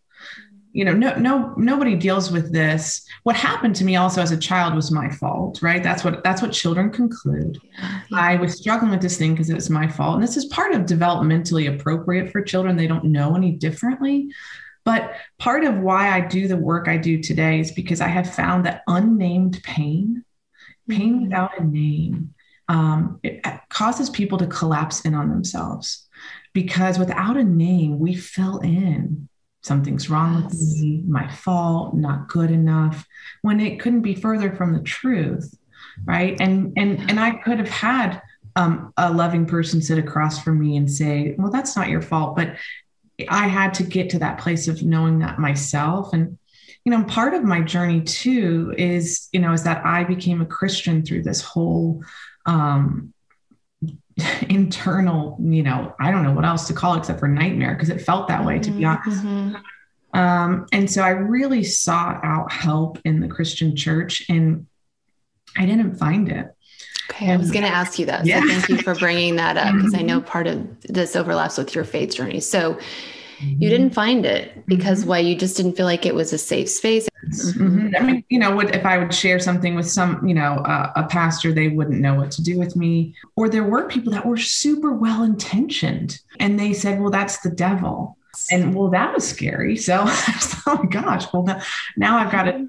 you 0.75 0.83
know 0.83 0.93
no 0.93 1.15
no 1.15 1.53
nobody 1.55 1.95
deals 1.95 2.31
with 2.31 2.51
this. 2.51 3.07
What 3.23 3.37
happened 3.37 3.77
to 3.77 3.85
me 3.85 3.95
also 3.95 4.21
as 4.21 4.31
a 4.31 4.37
child 4.37 4.75
was 4.75 4.91
my 4.91 5.09
fault 5.09 5.61
right? 5.61 5.81
That's 5.81 6.03
what 6.03 6.21
that's 6.21 6.41
what 6.41 6.51
children 6.51 6.91
conclude. 6.91 7.57
Yeah, 7.79 8.19
i 8.19 8.35
was 8.35 8.57
struggling 8.57 8.91
with 8.91 9.01
this 9.01 9.17
thing 9.17 9.33
because 9.33 9.49
it 9.49 9.55
was 9.55 9.69
my 9.69 9.87
fault. 9.87 10.15
And 10.15 10.23
this 10.23 10.35
is 10.35 10.45
part 10.45 10.73
of 10.73 10.81
developmentally 10.81 11.73
appropriate 11.73 12.29
for 12.29 12.41
children. 12.41 12.75
They 12.75 12.87
don't 12.87 13.05
know 13.05 13.35
any 13.35 13.53
differently. 13.53 14.29
But 14.83 15.13
part 15.39 15.63
of 15.63 15.79
why 15.79 16.09
i 16.09 16.19
do 16.19 16.47
the 16.47 16.57
work 16.57 16.87
i 16.87 16.97
do 16.97 17.21
today 17.21 17.59
is 17.61 17.71
because 17.71 18.01
i 18.01 18.07
have 18.07 18.31
found 18.31 18.65
that 18.65 18.83
unnamed 18.87 19.63
pain 19.63 20.23
pain 20.89 21.13
mm-hmm. 21.13 21.23
without 21.23 21.57
a 21.57 21.63
name 21.63 22.35
um, 22.67 23.19
it 23.23 23.45
causes 23.69 24.09
people 24.09 24.37
to 24.39 24.47
collapse 24.47 25.01
in 25.01 25.13
on 25.13 25.29
themselves. 25.29 26.07
Because 26.53 26.97
without 26.97 27.37
a 27.37 27.43
name 27.43 27.99
we 27.99 28.15
fill 28.15 28.59
in 28.59 29.29
something's 29.65 30.09
wrong 30.09 30.43
yes. 30.43 30.43
with 30.43 30.81
me, 30.81 31.03
my 31.07 31.27
fault, 31.27 31.95
not 31.95 32.27
good 32.27 32.51
enough, 32.51 33.05
when 33.41 33.59
it 33.59 33.79
couldn't 33.79 34.01
be 34.01 34.15
further 34.15 34.55
from 34.55 34.73
the 34.73 34.81
truth, 34.81 35.57
right? 36.05 36.39
And 36.39 36.73
and 36.77 37.09
and 37.09 37.19
I 37.19 37.31
could 37.31 37.59
have 37.59 37.69
had 37.69 38.21
um, 38.55 38.93
a 38.97 39.11
loving 39.11 39.45
person 39.45 39.81
sit 39.81 39.97
across 39.97 40.41
from 40.41 40.59
me 40.59 40.77
and 40.77 40.89
say, 40.89 41.35
"Well, 41.37 41.51
that's 41.51 41.75
not 41.75 41.89
your 41.89 42.01
fault," 42.01 42.35
but 42.35 42.55
I 43.29 43.47
had 43.47 43.73
to 43.75 43.83
get 43.83 44.09
to 44.11 44.19
that 44.19 44.37
place 44.37 44.67
of 44.67 44.83
knowing 44.83 45.19
that 45.19 45.39
myself 45.39 46.13
and 46.13 46.37
you 46.83 46.91
know 46.91 47.03
part 47.05 47.33
of 47.33 47.43
my 47.43 47.61
journey 47.61 48.01
too 48.01 48.73
is 48.77 49.27
you 49.31 49.39
know 49.39 49.53
is 49.53 49.63
that 49.63 49.83
i 49.85 50.03
became 50.03 50.41
a 50.41 50.45
christian 50.45 51.03
through 51.03 51.23
this 51.23 51.41
whole 51.41 52.03
um 52.45 53.13
internal, 54.49 55.37
you 55.41 55.63
know, 55.63 55.93
I 55.99 56.11
don't 56.11 56.23
know 56.23 56.33
what 56.33 56.45
else 56.45 56.67
to 56.67 56.73
call 56.73 56.95
it 56.95 56.99
except 56.99 57.19
for 57.19 57.27
nightmare 57.27 57.73
because 57.73 57.89
it 57.89 58.01
felt 58.01 58.27
that 58.27 58.45
way, 58.45 58.59
to 58.59 58.71
be 58.71 58.81
mm-hmm, 58.81 59.07
honest. 59.07 59.23
Mm-hmm. 59.23 59.55
Um, 60.17 60.65
and 60.71 60.89
so 60.89 61.01
I 61.01 61.09
really 61.09 61.63
sought 61.63 62.21
out 62.23 62.51
help 62.51 62.99
in 63.03 63.19
the 63.19 63.27
Christian 63.27 63.75
church 63.75 64.25
and 64.29 64.67
I 65.57 65.65
didn't 65.65 65.95
find 65.95 66.29
it. 66.29 66.47
Okay, 67.09 67.31
I 67.31 67.37
was 67.37 67.51
going 67.51 67.63
to 67.63 67.69
ask 67.69 67.99
you 67.99 68.05
that. 68.07 68.25
Yeah. 68.25 68.41
So 68.41 68.47
thank 68.47 68.69
you 68.69 68.77
for 68.77 68.95
bringing 68.95 69.35
that 69.35 69.57
up 69.57 69.75
because 69.75 69.93
I 69.93 70.01
know 70.01 70.21
part 70.35 70.47
of 70.47 70.81
this 70.83 71.15
overlaps 71.15 71.57
with 71.57 71.75
your 71.75 71.83
faith 71.83 72.15
journey. 72.15 72.39
So 72.39 72.79
you 73.39 73.69
didn't 73.69 73.91
find 73.91 74.25
it 74.25 74.65
because 74.67 75.01
mm-hmm. 75.01 75.09
why? 75.09 75.19
You 75.19 75.35
just 75.35 75.57
didn't 75.57 75.73
feel 75.73 75.85
like 75.85 76.05
it 76.05 76.15
was 76.15 76.33
a 76.33 76.37
safe 76.37 76.69
space. 76.69 77.07
Mm-hmm. 77.25 77.95
i 77.97 77.99
mean 78.01 78.23
you 78.29 78.37
know 78.37 78.55
what 78.55 78.75
if 78.75 78.85
i 78.85 78.97
would 78.97 79.13
share 79.13 79.39
something 79.39 79.73
with 79.73 79.89
some 79.89 80.25
you 80.27 80.33
know 80.35 80.57
uh, 80.57 80.91
a 80.95 81.03
pastor 81.03 81.51
they 81.51 81.69
wouldn't 81.69 81.99
know 81.99 82.13
what 82.13 82.31
to 82.31 82.43
do 82.43 82.59
with 82.59 82.75
me. 82.75 83.15
Or 83.35 83.49
there 83.49 83.63
were 83.63 83.87
people 83.87 84.11
that 84.13 84.25
were 84.25 84.37
super 84.37 84.93
well 84.93 85.23
intentioned 85.23 86.19
and 86.39 86.59
they 86.59 86.73
said 86.73 86.99
well 86.99 87.11
that's 87.11 87.39
the 87.39 87.49
devil. 87.49 88.17
And 88.51 88.75
well 88.75 88.89
that 88.89 89.13
was 89.13 89.27
scary. 89.27 89.75
So 89.75 90.03
oh 90.07 90.79
my 90.83 90.89
gosh. 90.89 91.25
Well 91.33 91.61
now 91.97 92.17
i've 92.17 92.31
got 92.31 92.43
to 92.43 92.67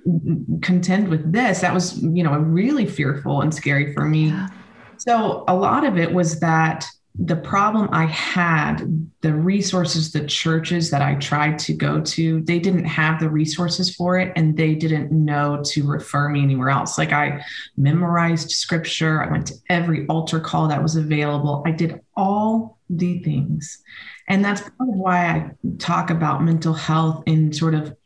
contend 0.63 1.09
with 1.09 1.33
this. 1.33 1.61
That 1.61 1.75
was 1.75 2.03
you 2.03 2.23
know 2.23 2.39
really 2.39 2.87
fearful 2.87 3.43
and 3.43 3.55
scary 3.55 3.93
for 3.93 4.07
me. 4.07 4.29
Yeah. 4.29 4.49
so 4.97 5.45
a 5.49 5.55
lot 5.55 5.85
of 5.85 5.99
it 5.99 6.13
was 6.13 6.41
that 6.41 6.87
the 7.19 7.37
problem 7.37 7.89
I 7.93 8.07
had, 8.07 9.09
the 9.23 9.33
resources, 9.33 10.13
the 10.13 10.27
churches 10.27 10.91
that 10.91 11.01
I 11.01 11.15
tried 11.15 11.59
to 11.61 11.73
go 11.73 12.01
to, 12.01 12.43
they 12.43 12.59
didn't 12.59 12.85
have 12.85 13.21
the 13.21 13.31
resources 13.31 13.95
for 13.95 14.19
it 14.19 14.33
and 14.37 14.57
they 14.57 14.75
didn't 14.75 15.13
know 15.13 15.63
to 15.67 15.87
refer 15.87 16.29
me 16.29 16.43
anywhere 16.43 16.69
else. 16.69 16.99
Like 16.99 17.13
I 17.13 17.43
memorized 17.77 18.51
scripture, 18.51 19.23
I 19.23 19.31
went 19.31 19.47
to 19.47 19.55
every 19.71 20.07
altar 20.09 20.41
call 20.41 20.69
that 20.69 20.83
was 20.83 20.97
available. 20.97 21.63
I 21.65 21.71
did 21.71 22.01
all 22.17 22.79
the 22.91 23.21
things. 23.21 23.83
And 24.29 24.45
that's 24.45 24.61
part 24.61 24.91
of 24.91 24.97
why 24.97 25.27
I 25.27 25.51
talk 25.79 26.11
about 26.11 26.43
mental 26.43 26.75
health 26.75 27.23
in 27.27 27.53
sort 27.53 27.75
of 27.75 27.97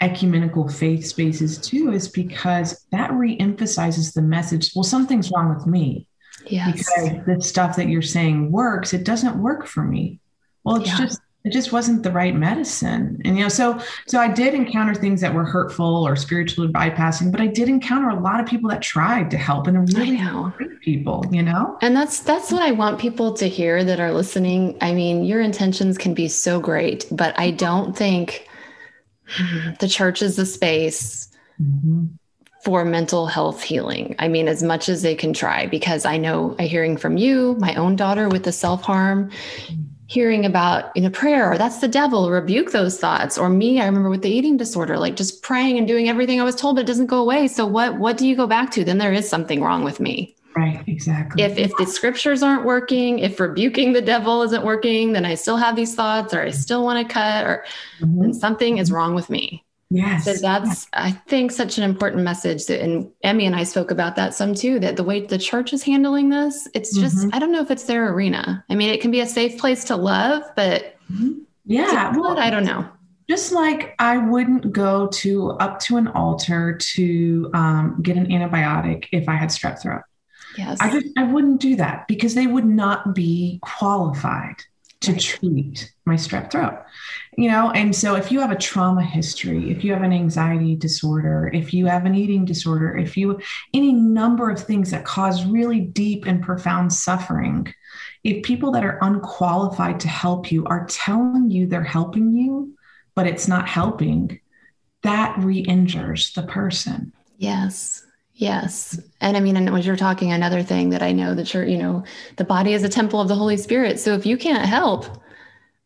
ecumenical 0.00 0.68
faith 0.68 1.04
spaces 1.04 1.58
too, 1.58 1.90
is 1.90 2.08
because 2.08 2.86
that 2.92 3.10
reemphasizes 3.10 4.14
the 4.14 4.22
message 4.22 4.70
well, 4.76 4.84
something's 4.84 5.32
wrong 5.34 5.52
with 5.54 5.66
me 5.66 6.06
Yes. 6.46 6.76
Because 6.76 7.26
the 7.26 7.42
stuff 7.42 7.76
that 7.76 7.88
you're 7.88 8.02
saying 8.02 8.52
works, 8.52 8.92
it 8.94 9.04
doesn't 9.04 9.40
work 9.40 9.66
for 9.66 9.82
me. 9.82 10.20
Well, 10.64 10.76
it's 10.76 10.88
yeah. 10.88 10.98
just 10.98 11.20
it 11.46 11.52
just 11.52 11.70
wasn't 11.70 12.02
the 12.02 12.10
right 12.10 12.34
medicine 12.34 13.22
and 13.24 13.38
you 13.38 13.44
know 13.44 13.48
so 13.48 13.80
so 14.08 14.18
i 14.18 14.26
did 14.26 14.52
encounter 14.52 14.94
things 14.94 15.20
that 15.20 15.32
were 15.32 15.44
hurtful 15.44 16.06
or 16.06 16.16
spiritually 16.16 16.70
bypassing 16.70 17.30
but 17.30 17.40
i 17.40 17.46
did 17.46 17.68
encounter 17.68 18.08
a 18.08 18.20
lot 18.20 18.40
of 18.40 18.46
people 18.46 18.68
that 18.68 18.82
tried 18.82 19.30
to 19.30 19.38
help 19.38 19.68
and 19.68 19.94
really 19.94 20.16
great 20.56 20.80
people 20.80 21.24
you 21.30 21.42
know 21.42 21.78
and 21.80 21.94
that's 21.94 22.18
that's 22.20 22.50
what 22.50 22.62
i 22.62 22.72
want 22.72 22.98
people 22.98 23.32
to 23.32 23.48
hear 23.48 23.84
that 23.84 24.00
are 24.00 24.12
listening 24.12 24.76
i 24.80 24.92
mean 24.92 25.24
your 25.24 25.40
intentions 25.40 25.96
can 25.96 26.12
be 26.12 26.26
so 26.26 26.58
great 26.58 27.06
but 27.12 27.38
i 27.38 27.50
don't 27.52 27.96
think 27.96 28.48
the 29.80 29.88
church 29.88 30.22
is 30.22 30.34
the 30.34 30.46
space 30.46 31.28
mm-hmm. 31.62 32.06
For 32.66 32.84
mental 32.84 33.28
health 33.28 33.62
healing. 33.62 34.16
I 34.18 34.26
mean 34.26 34.48
as 34.48 34.60
much 34.60 34.88
as 34.88 35.02
they 35.02 35.14
can 35.14 35.32
try 35.32 35.66
because 35.66 36.04
i 36.04 36.16
know 36.16 36.56
i 36.58 36.64
hearing 36.64 36.96
from 36.96 37.16
you 37.16 37.54
my 37.60 37.76
own 37.76 37.94
daughter 37.94 38.28
with 38.28 38.42
the 38.42 38.50
self-harm 38.50 39.30
hearing 40.08 40.44
about 40.44 40.90
in 40.96 41.04
a 41.04 41.10
prayer 41.10 41.52
or 41.52 41.58
that's 41.58 41.78
the 41.78 41.86
devil 41.86 42.28
rebuke 42.28 42.72
those 42.72 42.98
thoughts. 42.98 43.38
Or 43.38 43.48
me 43.48 43.80
i 43.80 43.86
remember 43.86 44.10
with 44.10 44.22
the 44.22 44.30
eating 44.30 44.56
disorder 44.56 44.98
like 44.98 45.14
just 45.14 45.44
praying 45.44 45.78
and 45.78 45.86
doing 45.86 46.08
everything 46.08 46.40
i 46.40 46.44
was 46.44 46.56
told 46.56 46.74
but 46.74 46.80
it 46.82 46.88
doesn't 46.88 47.06
go 47.06 47.20
away. 47.20 47.46
So 47.46 47.64
what 47.64 48.00
what 48.00 48.16
do 48.16 48.26
you 48.26 48.34
go 48.34 48.48
back 48.48 48.72
to? 48.72 48.82
Then 48.82 48.98
there 48.98 49.12
is 49.12 49.28
something 49.28 49.62
wrong 49.62 49.84
with 49.84 50.00
me. 50.00 50.34
Right 50.56 50.82
exactly. 50.88 51.44
If 51.44 51.58
if 51.58 51.70
the 51.76 51.86
scriptures 51.86 52.42
aren't 52.42 52.64
working 52.64 53.20
if 53.20 53.38
rebuking 53.38 53.92
the 53.92 54.02
devil 54.02 54.42
isn't 54.42 54.64
working 54.64 55.12
then 55.12 55.24
i 55.24 55.36
still 55.36 55.56
have 55.56 55.76
these 55.76 55.94
thoughts 55.94 56.34
or 56.34 56.42
i 56.42 56.50
still 56.50 56.82
want 56.82 57.06
to 57.06 57.14
cut 57.14 57.44
or 57.44 57.64
mm-hmm. 58.00 58.22
then 58.22 58.34
something 58.34 58.78
is 58.78 58.90
wrong 58.90 59.14
with 59.14 59.30
me 59.30 59.65
Yes. 59.88 60.24
So 60.24 60.34
that's, 60.34 60.88
I 60.92 61.12
think, 61.12 61.52
such 61.52 61.78
an 61.78 61.84
important 61.84 62.24
message. 62.24 62.66
That, 62.66 62.82
and 62.82 63.10
Emmy 63.22 63.46
and 63.46 63.54
I 63.54 63.62
spoke 63.62 63.90
about 63.90 64.16
that 64.16 64.34
some 64.34 64.54
too, 64.54 64.80
that 64.80 64.96
the 64.96 65.04
way 65.04 65.24
the 65.24 65.38
church 65.38 65.72
is 65.72 65.82
handling 65.82 66.30
this, 66.30 66.66
it's 66.74 66.96
just, 66.96 67.18
mm-hmm. 67.18 67.30
I 67.32 67.38
don't 67.38 67.52
know 67.52 67.62
if 67.62 67.70
it's 67.70 67.84
their 67.84 68.12
arena. 68.12 68.64
I 68.68 68.74
mean, 68.74 68.90
it 68.90 69.00
can 69.00 69.10
be 69.10 69.20
a 69.20 69.26
safe 69.26 69.58
place 69.58 69.84
to 69.84 69.96
love, 69.96 70.42
but 70.56 70.96
mm-hmm. 71.10 71.38
yeah, 71.66 72.16
well, 72.16 72.38
I 72.38 72.50
don't 72.50 72.64
know. 72.64 72.88
Just 73.28 73.52
like 73.52 73.94
I 73.98 74.18
wouldn't 74.18 74.72
go 74.72 75.08
to 75.08 75.50
up 75.52 75.80
to 75.80 75.96
an 75.96 76.08
altar 76.08 76.76
to 76.94 77.50
um, 77.54 77.98
get 78.00 78.16
an 78.16 78.26
antibiotic 78.26 79.06
if 79.10 79.28
I 79.28 79.34
had 79.34 79.48
strep 79.48 79.80
throat. 79.80 80.02
Yes. 80.56 80.78
I 80.80 80.90
just 80.90 81.06
I 81.18 81.24
wouldn't 81.24 81.60
do 81.60 81.76
that 81.76 82.06
because 82.08 82.34
they 82.34 82.46
would 82.46 82.64
not 82.64 83.14
be 83.14 83.58
qualified 83.62 84.56
to 85.00 85.12
right. 85.12 85.20
treat 85.20 85.92
my 86.04 86.14
strep 86.14 86.50
throat 86.50 86.82
you 87.36 87.50
know 87.50 87.70
and 87.72 87.94
so 87.94 88.14
if 88.14 88.32
you 88.32 88.40
have 88.40 88.50
a 88.50 88.56
trauma 88.56 89.02
history 89.02 89.70
if 89.70 89.84
you 89.84 89.92
have 89.92 90.02
an 90.02 90.12
anxiety 90.12 90.74
disorder 90.74 91.50
if 91.52 91.72
you 91.72 91.86
have 91.86 92.06
an 92.06 92.14
eating 92.14 92.44
disorder 92.44 92.96
if 92.96 93.16
you 93.16 93.38
any 93.74 93.92
number 93.92 94.50
of 94.50 94.58
things 94.58 94.90
that 94.90 95.04
cause 95.04 95.44
really 95.44 95.80
deep 95.80 96.26
and 96.26 96.42
profound 96.42 96.92
suffering 96.92 97.72
if 98.24 98.42
people 98.42 98.72
that 98.72 98.84
are 98.84 98.98
unqualified 99.02 100.00
to 100.00 100.08
help 100.08 100.50
you 100.50 100.64
are 100.66 100.86
telling 100.86 101.50
you 101.50 101.66
they're 101.66 101.82
helping 101.82 102.34
you 102.34 102.74
but 103.14 103.26
it's 103.26 103.46
not 103.46 103.68
helping 103.68 104.40
that 105.02 105.36
re-injures 105.38 106.32
the 106.32 106.42
person 106.42 107.12
yes 107.38 108.02
Yes. 108.38 109.00
And 109.22 109.34
I 109.34 109.40
mean, 109.40 109.56
and 109.56 109.66
as 109.70 109.86
you're 109.86 109.96
talking, 109.96 110.30
another 110.30 110.62
thing 110.62 110.90
that 110.90 111.02
I 111.02 111.12
know 111.12 111.34
that 111.34 111.54
you're, 111.54 111.64
you 111.64 111.78
know, 111.78 112.04
the 112.36 112.44
body 112.44 112.74
is 112.74 112.84
a 112.84 112.88
temple 112.88 113.18
of 113.18 113.28
the 113.28 113.34
Holy 113.34 113.56
Spirit. 113.56 113.98
So 113.98 114.12
if 114.12 114.26
you 114.26 114.36
can't 114.36 114.68
help, 114.68 115.06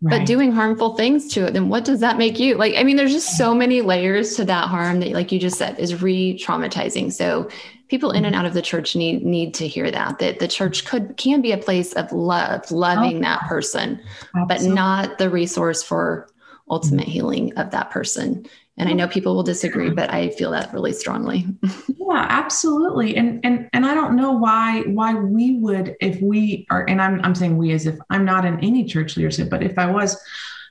Right. 0.03 0.21
but 0.21 0.27
doing 0.27 0.51
harmful 0.51 0.95
things 0.95 1.31
to 1.35 1.45
it 1.47 1.53
then 1.53 1.69
what 1.69 1.85
does 1.85 2.01
that 2.01 2.17
make 2.17 2.39
you 2.39 2.55
like 2.55 2.75
i 2.77 2.85
mean 2.85 2.97
there's 2.97 3.13
just 3.13 3.37
so 3.37 3.55
many 3.55 3.83
layers 3.83 4.35
to 4.37 4.47
that 4.47 4.69
harm 4.69 5.01
that 5.01 5.11
like 5.13 5.31
you 5.31 5.39
just 5.39 5.59
said 5.59 5.79
is 5.79 6.01
re-traumatizing 6.01 7.13
so 7.13 7.51
people 7.89 8.11
in 8.11 8.25
and 8.25 8.35
out 8.35 8.47
of 8.47 8.55
the 8.55 8.63
church 8.63 8.97
need 8.97 9.23
need 9.27 9.53
to 9.53 9.69
hear 9.69 9.91
that 9.91 10.19
that 10.19 10.39
the 10.39 10.49
church 10.49 10.87
could 10.87 11.15
can 11.19 11.43
be 11.43 11.53
a 11.53 11.59
place 11.59 11.93
of 11.93 12.11
love 12.13 12.71
loving 12.71 13.19
oh, 13.19 13.21
that 13.21 13.41
person 13.43 14.01
absolutely. 14.35 14.69
but 14.69 14.75
not 14.75 15.19
the 15.19 15.29
resource 15.29 15.83
for 15.83 16.27
ultimate 16.71 17.03
mm-hmm. 17.03 17.11
healing 17.11 17.59
of 17.59 17.71
that 17.71 17.91
person 17.91 18.47
and 18.81 18.89
i 18.89 18.93
know 18.93 19.07
people 19.07 19.35
will 19.35 19.43
disagree 19.43 19.91
but 19.91 20.13
i 20.13 20.31
feel 20.31 20.51
that 20.51 20.73
really 20.73 20.93
strongly 20.93 21.47
yeah 21.89 22.27
absolutely 22.29 23.17
and 23.17 23.45
and 23.45 23.69
and 23.73 23.87
i 23.87 23.95
don't 23.95 24.17
know 24.17 24.33
why 24.33 24.81
why 24.83 25.15
we 25.15 25.59
would 25.59 25.95
if 26.01 26.21
we 26.21 26.67
are 26.71 26.89
and 26.89 27.01
i'm 27.01 27.21
i'm 27.25 27.35
saying 27.35 27.57
we 27.57 27.73
as 27.73 27.87
if 27.87 27.99
i'm 28.11 28.25
not 28.25 28.45
in 28.45 28.59
any 28.61 28.85
church 28.85 29.17
leadership 29.17 29.49
but 29.51 29.63
if 29.63 29.79
i 29.79 29.91
was 29.91 30.21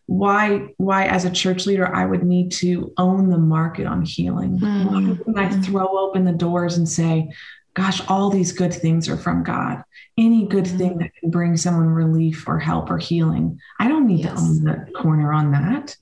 why 0.07 0.67
why 0.77 1.05
as 1.05 1.23
a 1.23 1.29
church 1.29 1.67
leader 1.67 1.93
i 1.95 2.03
would 2.03 2.23
need 2.23 2.51
to 2.51 2.91
own 2.97 3.29
the 3.29 3.37
market 3.37 3.85
on 3.85 4.01
healing 4.03 4.57
mm-hmm. 4.59 4.87
why 4.87 5.17
would 5.25 5.37
i 5.37 5.47
mm-hmm. 5.47 5.61
throw 5.61 5.87
open 5.99 6.25
the 6.25 6.31
doors 6.31 6.77
and 6.77 6.89
say 6.89 7.31
gosh 7.75 8.01
all 8.07 8.31
these 8.31 8.51
good 8.51 8.73
things 8.73 9.07
are 9.07 9.17
from 9.17 9.43
god 9.43 9.83
any 10.17 10.47
good 10.47 10.65
mm-hmm. 10.65 10.77
thing 10.77 10.97
that 10.97 11.15
can 11.15 11.29
bring 11.29 11.55
someone 11.55 11.87
relief 11.87 12.47
or 12.47 12.57
help 12.57 12.89
or 12.89 12.97
healing 12.97 13.59
i 13.79 13.87
don't 13.87 14.07
need 14.07 14.25
yes. 14.25 14.33
to 14.33 14.39
own 14.41 14.63
the 14.63 14.91
corner 14.93 15.31
on 15.31 15.51
that 15.51 15.95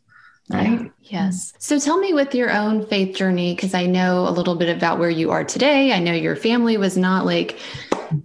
right? 0.50 0.82
Yeah. 0.82 0.88
Yes. 1.02 1.52
Mm-hmm. 1.52 1.58
So 1.60 1.80
tell 1.80 1.98
me 1.98 2.14
with 2.14 2.36
your 2.36 2.52
own 2.52 2.86
faith 2.86 3.16
journey, 3.16 3.56
because 3.56 3.74
I 3.74 3.86
know 3.86 4.28
a 4.28 4.32
little 4.32 4.56
bit 4.56 4.76
about 4.76 5.00
where 5.00 5.10
you 5.10 5.32
are 5.32 5.44
today. 5.44 5.94
I 5.94 6.00
know 6.00 6.14
your 6.14 6.36
family 6.36 6.78
was 6.78 6.98
not 6.98 7.26
like 7.26 7.60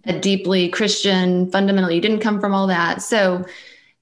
a 0.04 0.18
deeply 0.18 0.68
Christian, 0.68 1.50
fundamentally, 1.50 1.96
you 1.96 2.00
didn't 2.00 2.20
come 2.20 2.40
from 2.40 2.54
all 2.54 2.66
that. 2.68 3.02
So 3.02 3.44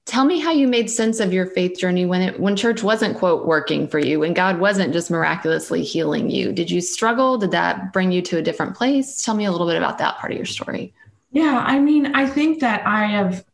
tell 0.05 0.25
me 0.25 0.39
how 0.39 0.51
you 0.51 0.67
made 0.67 0.89
sense 0.89 1.19
of 1.19 1.31
your 1.31 1.45
faith 1.45 1.77
journey 1.77 2.05
when 2.05 2.21
it 2.21 2.39
when 2.39 2.55
church 2.55 2.83
wasn't 2.83 3.17
quote 3.17 3.45
working 3.45 3.87
for 3.87 3.99
you 3.99 4.19
when 4.19 4.33
god 4.33 4.59
wasn't 4.59 4.91
just 4.91 5.11
miraculously 5.11 5.83
healing 5.83 6.29
you 6.29 6.51
did 6.51 6.71
you 6.71 6.81
struggle 6.81 7.37
did 7.37 7.51
that 7.51 7.93
bring 7.93 8.11
you 8.11 8.21
to 8.21 8.37
a 8.37 8.41
different 8.41 8.75
place 8.75 9.23
tell 9.23 9.35
me 9.35 9.45
a 9.45 9.51
little 9.51 9.67
bit 9.67 9.77
about 9.77 9.99
that 9.99 10.17
part 10.17 10.31
of 10.31 10.37
your 10.37 10.45
story 10.45 10.93
yeah 11.31 11.63
i 11.67 11.79
mean 11.79 12.15
i 12.15 12.25
think 12.25 12.59
that 12.59 12.85
i 12.85 13.05
have 13.05 13.45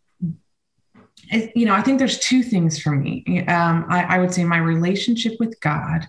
you 1.31 1.65
know, 1.65 1.73
I 1.73 1.81
think 1.81 1.99
there's 1.99 2.19
two 2.19 2.43
things 2.43 2.79
for 2.79 2.91
me. 2.91 3.45
Um, 3.47 3.85
I, 3.89 4.15
I 4.15 4.19
would 4.19 4.33
say 4.33 4.43
my 4.43 4.57
relationship 4.57 5.39
with 5.39 5.59
God 5.59 6.07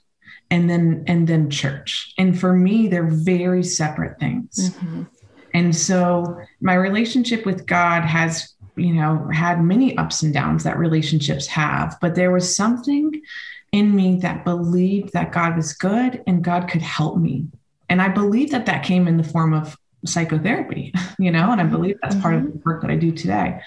and 0.50 0.68
then 0.68 1.04
and 1.06 1.26
then 1.26 1.50
church. 1.50 2.14
And 2.18 2.38
for 2.38 2.52
me, 2.52 2.88
they're 2.88 3.10
very 3.10 3.62
separate 3.62 4.18
things. 4.18 4.70
Mm-hmm. 4.70 5.02
And 5.54 5.74
so 5.74 6.40
my 6.60 6.74
relationship 6.74 7.44
with 7.46 7.66
God 7.66 8.02
has, 8.02 8.54
you 8.76 8.94
know, 8.94 9.28
had 9.32 9.62
many 9.62 9.96
ups 9.96 10.22
and 10.22 10.32
downs 10.32 10.64
that 10.64 10.78
relationships 10.78 11.46
have, 11.46 11.96
but 12.00 12.14
there 12.14 12.30
was 12.30 12.54
something 12.54 13.20
in 13.72 13.94
me 13.94 14.18
that 14.20 14.44
believed 14.44 15.12
that 15.12 15.32
God 15.32 15.56
was 15.56 15.72
good 15.72 16.22
and 16.26 16.44
God 16.44 16.68
could 16.68 16.82
help 16.82 17.18
me. 17.18 17.46
And 17.88 18.00
I 18.00 18.08
believe 18.08 18.50
that 18.50 18.66
that 18.66 18.84
came 18.84 19.08
in 19.08 19.16
the 19.16 19.24
form 19.24 19.52
of 19.52 19.76
psychotherapy, 20.04 20.92
you 21.18 21.30
know, 21.30 21.50
and 21.50 21.60
I 21.60 21.64
believe 21.64 21.96
that's 22.02 22.14
mm-hmm. 22.14 22.22
part 22.22 22.34
of 22.34 22.42
mm-hmm. 22.42 22.52
the 22.52 22.62
work 22.64 22.82
that 22.82 22.90
I 22.90 22.96
do 22.96 23.10
today 23.10 23.60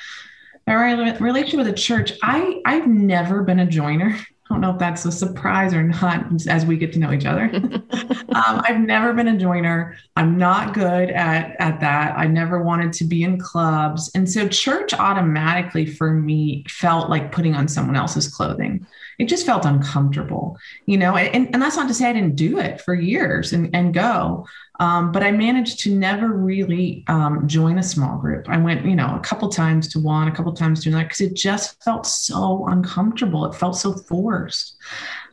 my 0.77 1.17
relationship 1.17 1.57
with 1.57 1.67
the 1.67 1.73
church, 1.73 2.13
I 2.23 2.61
I've 2.65 2.87
never 2.87 3.43
been 3.43 3.59
a 3.59 3.65
joiner. 3.65 4.17
I 4.51 4.53
don't 4.53 4.61
know 4.61 4.71
if 4.71 4.79
that's 4.79 5.05
a 5.05 5.13
surprise 5.13 5.73
or 5.73 5.81
not 5.81 6.45
as 6.49 6.65
we 6.65 6.75
get 6.75 6.91
to 6.91 6.99
know 6.99 7.13
each 7.13 7.25
other. 7.25 7.49
um, 7.53 8.61
I've 8.67 8.81
never 8.81 9.13
been 9.13 9.29
a 9.29 9.37
joiner. 9.37 9.95
I'm 10.17 10.37
not 10.37 10.73
good 10.73 11.09
at, 11.09 11.55
at 11.59 11.79
that. 11.79 12.17
I 12.17 12.27
never 12.27 12.61
wanted 12.61 12.91
to 12.93 13.05
be 13.05 13.23
in 13.23 13.39
clubs. 13.39 14.11
And 14.13 14.29
so 14.29 14.49
church 14.49 14.93
automatically 14.93 15.85
for 15.85 16.13
me 16.13 16.65
felt 16.67 17.09
like 17.09 17.31
putting 17.31 17.55
on 17.55 17.69
someone 17.69 17.95
else's 17.95 18.27
clothing. 18.27 18.85
It 19.19 19.25
just 19.25 19.45
felt 19.45 19.65
uncomfortable, 19.65 20.57
you 20.85 20.97
know, 20.97 21.15
and, 21.15 21.53
and 21.53 21.61
that's 21.61 21.75
not 21.75 21.87
to 21.87 21.93
say 21.93 22.09
I 22.09 22.13
didn't 22.13 22.35
do 22.35 22.59
it 22.59 22.81
for 22.81 22.93
years 22.93 23.53
and, 23.53 23.75
and 23.75 23.93
go. 23.93 24.47
Um, 24.79 25.11
but 25.11 25.21
I 25.21 25.31
managed 25.31 25.81
to 25.81 25.95
never 25.95 26.29
really 26.29 27.03
um, 27.07 27.47
join 27.47 27.77
a 27.77 27.83
small 27.83 28.17
group. 28.17 28.49
I 28.49 28.57
went, 28.57 28.83
you 28.83 28.95
know, 28.95 29.15
a 29.15 29.19
couple 29.19 29.47
times 29.49 29.87
to 29.89 29.99
one, 29.99 30.27
a 30.27 30.31
couple 30.31 30.53
times 30.53 30.81
to 30.83 30.89
another, 30.89 31.03
because 31.03 31.21
it 31.21 31.35
just 31.35 31.83
felt 31.83 32.07
so 32.07 32.65
uncomfortable. 32.67 33.45
It 33.45 33.53
felt 33.53 33.77
so 33.77 33.93
forced. 33.93 34.77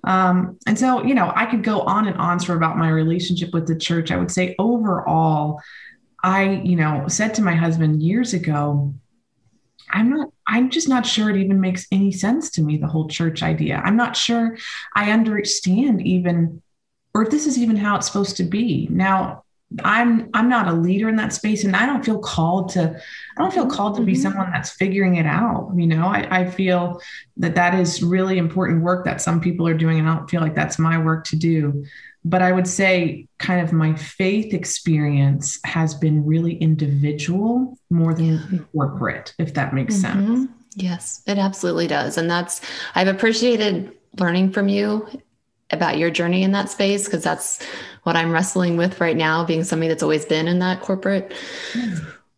Um, 0.05 0.59
and 0.67 0.79
so, 0.79 1.03
you 1.03 1.15
know, 1.15 1.33
I 1.35 1.47
could 1.47 1.65
go 1.65 1.81
on 1.81 2.09
and 2.09 2.17
on 2.19 2.41
sort 2.41 2.57
of 2.57 2.63
about 2.63 2.77
my 2.77 2.91
relationship 2.91 3.55
with 3.55 3.67
the 3.67 3.77
church. 3.77 4.11
I 4.11 4.19
would 4.19 4.31
say 4.31 4.55
overall, 4.59 5.63
I, 6.23 6.61
you 6.65 6.77
know, 6.77 7.07
said 7.09 7.35
to 7.35 7.43
my 7.43 7.55
husband 7.55 8.03
years 8.03 8.35
ago, 8.35 8.93
I'm 9.91 10.11
not, 10.11 10.29
I'm 10.47 10.71
just 10.71 10.89
not 10.89 11.07
sure 11.07 11.31
it 11.31 11.37
even 11.37 11.61
makes 11.61 11.87
any 11.93 12.13
sense 12.13 12.51
to 12.53 12.63
me, 12.63 12.77
the 12.77 12.87
whole 12.87 13.09
church 13.09 13.43
idea. 13.43 13.83
I'm 13.85 13.97
not 13.97 14.17
sure 14.17 14.57
I 14.95 15.13
understand 15.13 16.07
even 16.07 16.63
or 17.15 17.23
if 17.23 17.31
this 17.31 17.47
is 17.47 17.59
even 17.59 17.77
how 17.77 17.97
it's 17.97 18.07
supposed 18.07 18.37
to 18.37 18.45
be. 18.45 18.87
Now, 18.91 19.45
I'm 19.85 20.31
I'm 20.33 20.49
not 20.49 20.69
a 20.69 20.73
leader 20.73 21.09
in 21.09 21.17
that 21.17 21.33
space, 21.33 21.65
and 21.65 21.77
I 21.77 21.85
don't 21.85 22.05
feel 22.05 22.19
called 22.19 22.71
to. 22.71 22.99
I 23.37 23.43
don't 23.43 23.53
feel 23.53 23.67
called 23.67 23.97
to 23.97 24.03
be 24.03 24.13
mm-hmm. 24.13 24.23
someone 24.23 24.51
that's 24.51 24.71
figuring 24.71 25.17
it 25.17 25.27
out. 25.27 25.73
You 25.77 25.87
know, 25.87 26.07
I, 26.07 26.27
I 26.31 26.51
feel 26.51 27.03
that 27.37 27.55
that 27.57 27.75
is 27.75 28.03
really 28.03 28.39
important 28.39 28.83
work 28.83 29.05
that 29.05 29.21
some 29.21 29.41
people 29.41 29.69
are 29.69 29.75
doing, 29.75 29.99
and 29.99 30.09
I 30.09 30.17
don't 30.17 30.31
feel 30.31 30.41
like 30.41 30.55
that's 30.55 30.79
my 30.79 30.97
work 30.97 31.25
to 31.27 31.37
do. 31.37 31.85
But 32.25 32.43
I 32.43 32.53
would 32.53 32.67
say, 32.67 33.27
kind 33.39 33.61
of 33.61 33.73
my 33.73 33.95
faith 33.95 34.53
experience 34.53 35.59
has 35.65 35.95
been 35.95 36.27
really 36.27 36.57
individual 36.57 37.79
more 37.91 38.15
than 38.15 38.67
corporate, 38.73 39.35
if 39.39 39.55
that 39.55 39.73
makes 39.73 39.97
mm-hmm. 39.97 40.37
sense. 40.37 40.51
Yes, 40.75 41.23
it 41.27 41.39
absolutely 41.39 41.87
does, 41.87 42.19
and 42.19 42.31
that's 42.31 42.61
I've 42.95 43.09
appreciated 43.09 43.93
learning 44.19 44.53
from 44.53 44.69
you 44.69 45.09
about 45.71 45.99
your 45.99 46.11
journey 46.11 46.43
in 46.43 46.53
that 46.53 46.71
space 46.71 47.05
because 47.05 47.23
that's 47.23 47.63
what 48.03 48.17
I'm 48.17 48.33
wrestling 48.33 48.77
with 48.77 49.01
right 49.01 49.17
now, 49.17 49.45
being 49.45 49.65
somebody 49.65 49.89
that's 49.89 50.03
always 50.03 50.25
been 50.25 50.49
in 50.49 50.61
that 50.61 50.81
corporate 50.81 51.33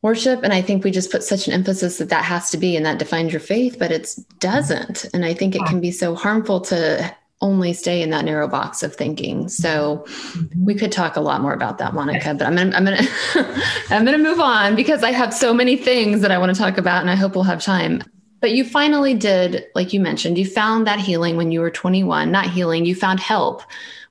worship. 0.03 0.43
And 0.43 0.53
i 0.53 0.63
think 0.63 0.83
we 0.83 0.91
just 0.91 1.13
put 1.13 1.23
such 1.23 1.47
an 1.47 1.53
emphasis 1.53 1.99
that 1.99 2.09
that 2.09 2.25
has 2.25 2.51
to 2.51 2.57
be 2.57 2.77
and 2.77 2.87
that 2.87 2.99
defines 2.99 3.33
your 3.33 3.41
faith 3.41 3.77
but 3.79 3.93
it 3.93 4.15
doesn't. 4.39 5.07
And 5.13 5.25
i 5.25 5.35
think 5.35 5.55
it 5.55 5.65
can 5.67 5.81
be 5.81 5.91
so 5.91 6.15
harmful 6.15 6.61
to 6.63 7.15
only 7.41 7.73
stay 7.73 8.03
in 8.03 8.11
that 8.11 8.25
narrow 8.25 8.47
box 8.47 8.83
of 8.83 8.95
thinking. 8.95 9.49
So 9.49 10.05
mm-hmm. 10.07 10.65
we 10.65 10.75
could 10.75 10.93
talk 10.93 11.17
a 11.17 11.21
lot 11.21 11.41
more 11.41 11.55
about 11.55 11.79
that, 11.79 11.95
Monica, 11.95 12.35
but 12.35 12.47
I'm 12.47 12.57
gonna 12.57 12.77
I'm 12.77 12.85
gonna 12.85 13.03
I'm 13.91 14.05
gonna 14.05 14.19
move 14.19 14.41
on 14.41 14.77
because 14.77 15.03
I 15.03 15.11
have 15.13 15.33
so 15.33 15.55
many 15.55 15.77
things 15.77 16.21
that 16.21 16.31
I 16.31 16.39
want 16.39 16.55
to 16.55 16.61
talk 16.61 16.79
about 16.79 17.01
and 17.01 17.11
I 17.11 17.15
hope 17.15 17.35
we'll 17.35 17.45
have 17.45 17.63
time. 17.63 18.03
But 18.41 18.53
you 18.53 18.65
finally 18.65 19.15
did, 19.15 19.67
like 19.75 19.93
you 19.93 20.01
mentioned, 20.01 20.39
you 20.39 20.47
found 20.47 20.87
that 20.87 20.99
healing 20.99 21.37
when 21.37 21.53
you 21.53 21.61
were 21.61 21.71
21, 21.71 22.33
not 22.33 22.47
healing, 22.49 22.87
you 22.87 22.95
found 22.95 23.21
help 23.21 23.63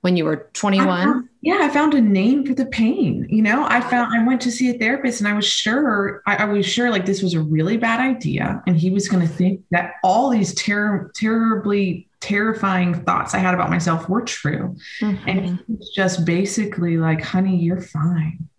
when 0.02 0.15
you 0.15 0.24
were 0.24 0.50
21. 0.54 1.28
yeah, 1.42 1.58
I 1.62 1.70
found 1.70 1.94
a 1.94 2.02
name 2.02 2.46
for 2.46 2.54
the 2.54 2.68
pain. 2.68 3.28
You 3.30 3.42
know, 3.42 3.65
I 3.68 3.82
found 3.82 4.15
I 4.15 4.26
went 4.26 4.39
to 4.42 4.52
see 4.52 4.70
a 4.70 4.78
therapist 4.78 5.20
and 5.20 5.28
I 5.28 5.34
was 5.34 5.46
sure, 5.46 6.22
I, 6.28 6.38
I 6.38 6.46
was 6.46 6.65
sure 6.65 6.92
like 6.92 7.06
this 7.06 7.24
was 7.24 7.34
a 7.34 7.42
really 7.42 7.78
bad 7.78 8.00
idea. 8.00 8.62
And 8.68 8.78
he 8.78 8.92
was 8.92 9.10
gonna 9.10 9.28
think 9.28 9.62
that 9.72 9.94
all 10.04 10.30
these 10.30 10.54
ter- 10.54 11.12
terribly 11.15 12.09
terrifying 12.21 12.93
thoughts 12.93 13.34
I 13.34 13.39
had 13.39 13.53
about 13.53 13.69
myself 13.69 14.10
were 14.10 14.21
true. 14.21 14.75
Mm-hmm. 15.01 15.29
And 15.29 15.63
it's 15.69 15.89
just 15.93 16.25
basically 16.25 16.97
like, 16.97 17.21
honey, 17.21 17.58
you're 17.58 17.82
fine. 17.82 18.49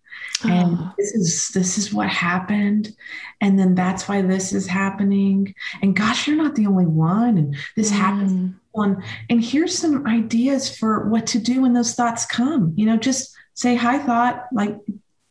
And 0.43 0.77
oh. 0.79 0.93
this 0.97 1.11
is 1.11 1.49
this 1.49 1.77
is 1.77 1.93
what 1.93 2.09
happened. 2.09 2.95
And 3.41 3.59
then 3.59 3.75
that's 3.75 4.07
why 4.07 4.21
this 4.21 4.53
is 4.53 4.65
happening. 4.65 5.53
And 5.81 5.95
gosh, 5.95 6.27
you're 6.27 6.37
not 6.37 6.55
the 6.55 6.65
only 6.65 6.87
one. 6.87 7.37
And 7.37 7.55
this 7.75 7.91
mm. 7.91 7.95
happens 7.95 8.55
one. 8.71 9.03
And 9.29 9.43
here's 9.43 9.77
some 9.77 10.07
ideas 10.07 10.75
for 10.75 11.07
what 11.09 11.27
to 11.27 11.39
do 11.39 11.61
when 11.61 11.73
those 11.73 11.93
thoughts 11.93 12.25
come. 12.25 12.73
You 12.75 12.87
know, 12.87 12.97
just 12.97 13.35
say 13.53 13.75
hi 13.75 13.99
thought, 13.99 14.45
like 14.51 14.75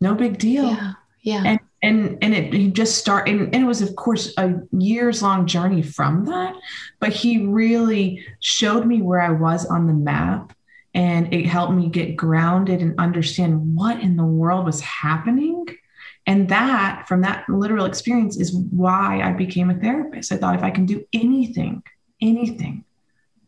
no 0.01 0.15
big 0.15 0.39
deal. 0.39 0.71
Yeah. 0.71 0.93
Yeah. 1.23 1.43
And 1.45 1.61
and 1.83 2.19
and 2.23 2.35
it 2.35 2.53
he 2.53 2.71
just 2.71 2.99
start 2.99 3.29
and, 3.29 3.55
and 3.55 3.63
it 3.63 3.67
was 3.67 3.83
of 3.83 3.97
course 3.97 4.35
a 4.37 4.55
years 4.73 5.23
long 5.23 5.47
journey 5.47 5.83
from 5.83 6.25
that 6.27 6.55
but 6.99 7.13
he 7.13 7.47
really 7.47 8.25
showed 8.41 8.87
me 8.87 9.01
where 9.01 9.21
i 9.21 9.31
was 9.31 9.65
on 9.67 9.87
the 9.87 9.93
map 9.93 10.53
and 10.93 11.33
it 11.33 11.47
helped 11.47 11.73
me 11.73 11.89
get 11.89 12.17
grounded 12.17 12.81
and 12.81 12.99
understand 12.99 13.77
what 13.77 14.01
in 14.01 14.17
the 14.17 14.25
world 14.25 14.65
was 14.65 14.81
happening 14.81 15.65
and 16.27 16.49
that 16.49 17.07
from 17.09 17.23
that 17.23 17.49
literal 17.49 17.87
experience 17.87 18.37
is 18.37 18.55
why 18.55 19.21
i 19.23 19.33
became 19.33 19.71
a 19.71 19.75
therapist. 19.75 20.33
I 20.33 20.37
thought 20.37 20.57
if 20.57 20.63
i 20.63 20.71
can 20.71 20.87
do 20.87 21.05
anything 21.13 21.83
anything 22.21 22.85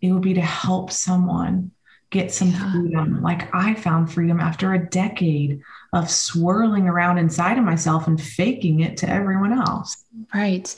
it 0.00 0.10
would 0.10 0.22
be 0.22 0.34
to 0.34 0.40
help 0.40 0.90
someone 0.90 1.70
get 2.12 2.31
some 2.31 2.51
yeah. 2.51 2.72
freedom. 2.72 3.22
Like 3.22 3.53
I 3.53 3.75
found 3.75 4.12
freedom 4.12 4.38
after 4.38 4.75
a 4.75 4.90
decade 4.90 5.61
of 5.92 6.09
swirling 6.09 6.87
around 6.87 7.18
inside 7.18 7.59
of 7.59 7.64
myself 7.64 8.07
and 8.07 8.20
faking 8.20 8.81
it 8.81 8.96
to 8.98 9.09
everyone 9.09 9.53
else. 9.53 10.05
Right. 10.33 10.72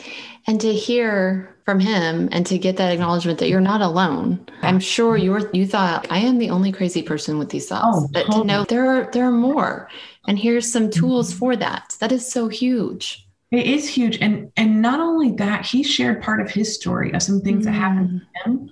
And 0.47 0.61
to 0.61 0.73
hear 0.73 1.55
from 1.65 1.81
him 1.81 2.29
and 2.33 2.47
to 2.47 2.59
get 2.59 2.77
that 2.77 2.93
acknowledgement 2.93 3.39
that 3.41 3.49
you're 3.49 3.61
not 3.61 3.83
alone. 3.83 4.47
I'm 4.63 4.81
sure 4.81 5.17
you 5.17 5.33
were 5.33 5.51
you 5.53 5.67
thought 5.67 6.07
I 6.11 6.19
am 6.19 6.39
the 6.39 6.51
only 6.51 6.73
crazy 6.73 7.03
person 7.03 7.39
with 7.39 7.51
these 7.51 7.69
thoughts. 7.69 7.99
Oh, 8.01 8.09
but 8.13 8.27
totally. 8.27 8.41
to 8.43 8.47
know 8.47 8.65
there 8.65 8.87
are 8.87 9.11
there 9.13 9.27
are 9.27 9.33
more. 9.33 9.89
And 10.27 10.39
here's 10.39 10.73
some 10.73 10.89
tools 10.89 11.31
mm-hmm. 11.31 11.39
for 11.39 11.57
that. 11.57 11.97
That 12.01 12.13
is 12.13 12.31
so 12.31 12.49
huge. 12.49 13.27
It 13.51 13.67
is 13.67 13.89
huge. 13.89 14.19
And 14.21 14.53
and 14.57 14.81
not 14.81 15.01
only 15.01 15.33
that, 15.33 15.67
he 15.67 15.83
shared 15.83 16.23
part 16.23 16.41
of 16.41 16.51
his 16.51 16.75
story 16.75 17.13
of 17.13 17.23
some 17.23 17.41
things 17.41 17.63
mm. 17.63 17.65
that 17.67 17.73
happened 17.73 18.21
to 18.21 18.51
him 18.51 18.71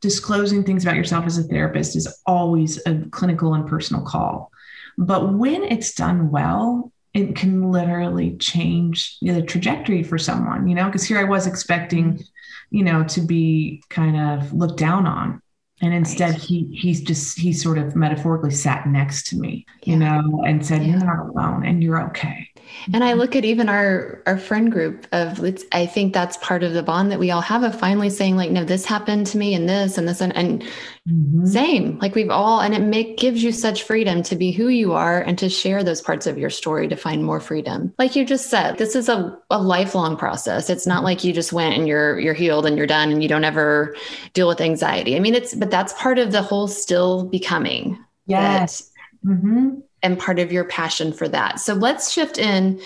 disclosing 0.00 0.64
things 0.64 0.84
about 0.84 0.96
yourself 0.96 1.26
as 1.26 1.38
a 1.38 1.42
therapist 1.44 1.96
is 1.96 2.22
always 2.26 2.84
a 2.86 3.04
clinical 3.10 3.54
and 3.54 3.66
personal 3.66 4.02
call. 4.02 4.50
But 4.98 5.34
when 5.34 5.62
it's 5.64 5.94
done 5.94 6.30
well, 6.30 6.92
it 7.12 7.34
can 7.34 7.70
literally 7.70 8.36
change 8.36 9.18
the 9.20 9.42
trajectory 9.42 10.02
for 10.02 10.18
someone, 10.18 10.68
you 10.68 10.74
know, 10.74 10.86
because 10.86 11.04
here 11.04 11.18
I 11.18 11.24
was 11.24 11.46
expecting, 11.46 12.14
mm-hmm. 12.14 12.22
you 12.70 12.84
know, 12.84 13.04
to 13.04 13.20
be 13.20 13.82
kind 13.88 14.16
of 14.16 14.52
looked 14.52 14.78
down 14.78 15.06
on. 15.06 15.42
And 15.82 15.94
instead 15.94 16.32
right. 16.32 16.40
he 16.40 16.68
he's 16.72 17.00
just 17.00 17.38
he 17.38 17.54
sort 17.54 17.78
of 17.78 17.96
metaphorically 17.96 18.50
sat 18.50 18.86
next 18.86 19.28
to 19.28 19.36
me, 19.38 19.64
yeah. 19.82 19.92
you 19.92 19.98
know, 19.98 20.44
and 20.46 20.64
said, 20.64 20.82
yeah. 20.82 20.88
You're 20.90 21.06
not 21.06 21.30
alone 21.30 21.64
and 21.64 21.82
you're 21.82 22.02
okay. 22.08 22.49
And 22.92 23.04
I 23.04 23.12
look 23.12 23.36
at 23.36 23.44
even 23.44 23.68
our 23.68 24.22
our 24.26 24.38
friend 24.38 24.70
group 24.70 25.06
of 25.12 25.38
let's 25.38 25.64
I 25.72 25.86
think 25.86 26.12
that's 26.12 26.36
part 26.38 26.62
of 26.62 26.72
the 26.72 26.82
bond 26.82 27.10
that 27.10 27.18
we 27.18 27.30
all 27.30 27.40
have 27.40 27.62
of 27.62 27.78
finally 27.78 28.10
saying 28.10 28.36
like 28.36 28.50
no 28.50 28.64
this 28.64 28.84
happened 28.84 29.26
to 29.28 29.38
me 29.38 29.54
and 29.54 29.68
this 29.68 29.98
and 29.98 30.08
this 30.08 30.20
and, 30.20 30.34
and 30.36 30.62
mm-hmm. 31.08 31.46
same 31.46 31.98
like 31.98 32.14
we've 32.14 32.30
all 32.30 32.60
and 32.60 32.74
it 32.74 32.80
make 32.80 33.18
gives 33.18 33.42
you 33.42 33.52
such 33.52 33.82
freedom 33.82 34.22
to 34.24 34.36
be 34.36 34.50
who 34.50 34.68
you 34.68 34.92
are 34.92 35.20
and 35.20 35.38
to 35.38 35.48
share 35.48 35.84
those 35.84 36.00
parts 36.00 36.26
of 36.26 36.38
your 36.38 36.50
story 36.50 36.88
to 36.88 36.96
find 36.96 37.24
more 37.24 37.40
freedom. 37.40 37.92
Like 37.98 38.16
you 38.16 38.24
just 38.24 38.48
said 38.48 38.78
this 38.78 38.96
is 38.96 39.08
a, 39.08 39.38
a 39.50 39.60
lifelong 39.60 40.16
process. 40.16 40.70
It's 40.70 40.86
not 40.86 41.04
like 41.04 41.24
you 41.24 41.32
just 41.32 41.52
went 41.52 41.76
and 41.76 41.86
you're 41.86 42.18
you're 42.18 42.34
healed 42.34 42.66
and 42.66 42.76
you're 42.76 42.86
done 42.86 43.10
and 43.10 43.22
you 43.22 43.28
don't 43.28 43.44
ever 43.44 43.94
deal 44.32 44.48
with 44.48 44.60
anxiety. 44.60 45.16
I 45.16 45.20
mean 45.20 45.34
it's 45.34 45.54
but 45.54 45.70
that's 45.70 45.92
part 45.94 46.18
of 46.18 46.32
the 46.32 46.42
whole 46.42 46.68
still 46.68 47.24
becoming. 47.24 48.02
Yes. 48.26 48.90
That, 49.22 49.32
mm-hmm 49.32 49.80
and 50.02 50.18
part 50.18 50.38
of 50.38 50.52
your 50.52 50.64
passion 50.64 51.12
for 51.12 51.28
that. 51.28 51.60
So 51.60 51.74
let's 51.74 52.12
shift 52.12 52.38
in 52.38 52.80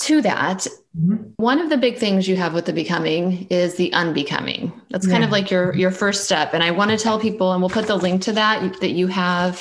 to 0.00 0.22
that. 0.22 0.66
Mm-hmm. 0.96 1.16
One 1.36 1.60
of 1.60 1.70
the 1.70 1.76
big 1.76 1.98
things 1.98 2.28
you 2.28 2.36
have 2.36 2.54
with 2.54 2.66
the 2.66 2.72
becoming 2.72 3.46
is 3.50 3.74
the 3.76 3.92
unbecoming. 3.92 4.72
That's 4.90 5.06
yeah. 5.06 5.12
kind 5.12 5.24
of 5.24 5.30
like 5.30 5.50
your 5.50 5.74
your 5.74 5.90
first 5.90 6.24
step. 6.24 6.54
And 6.54 6.62
I 6.62 6.70
want 6.70 6.90
to 6.90 6.96
tell 6.96 7.18
people, 7.18 7.52
and 7.52 7.60
we'll 7.60 7.70
put 7.70 7.86
the 7.86 7.96
link 7.96 8.22
to 8.22 8.32
that, 8.32 8.80
that 8.80 8.90
you 8.90 9.06
have 9.08 9.56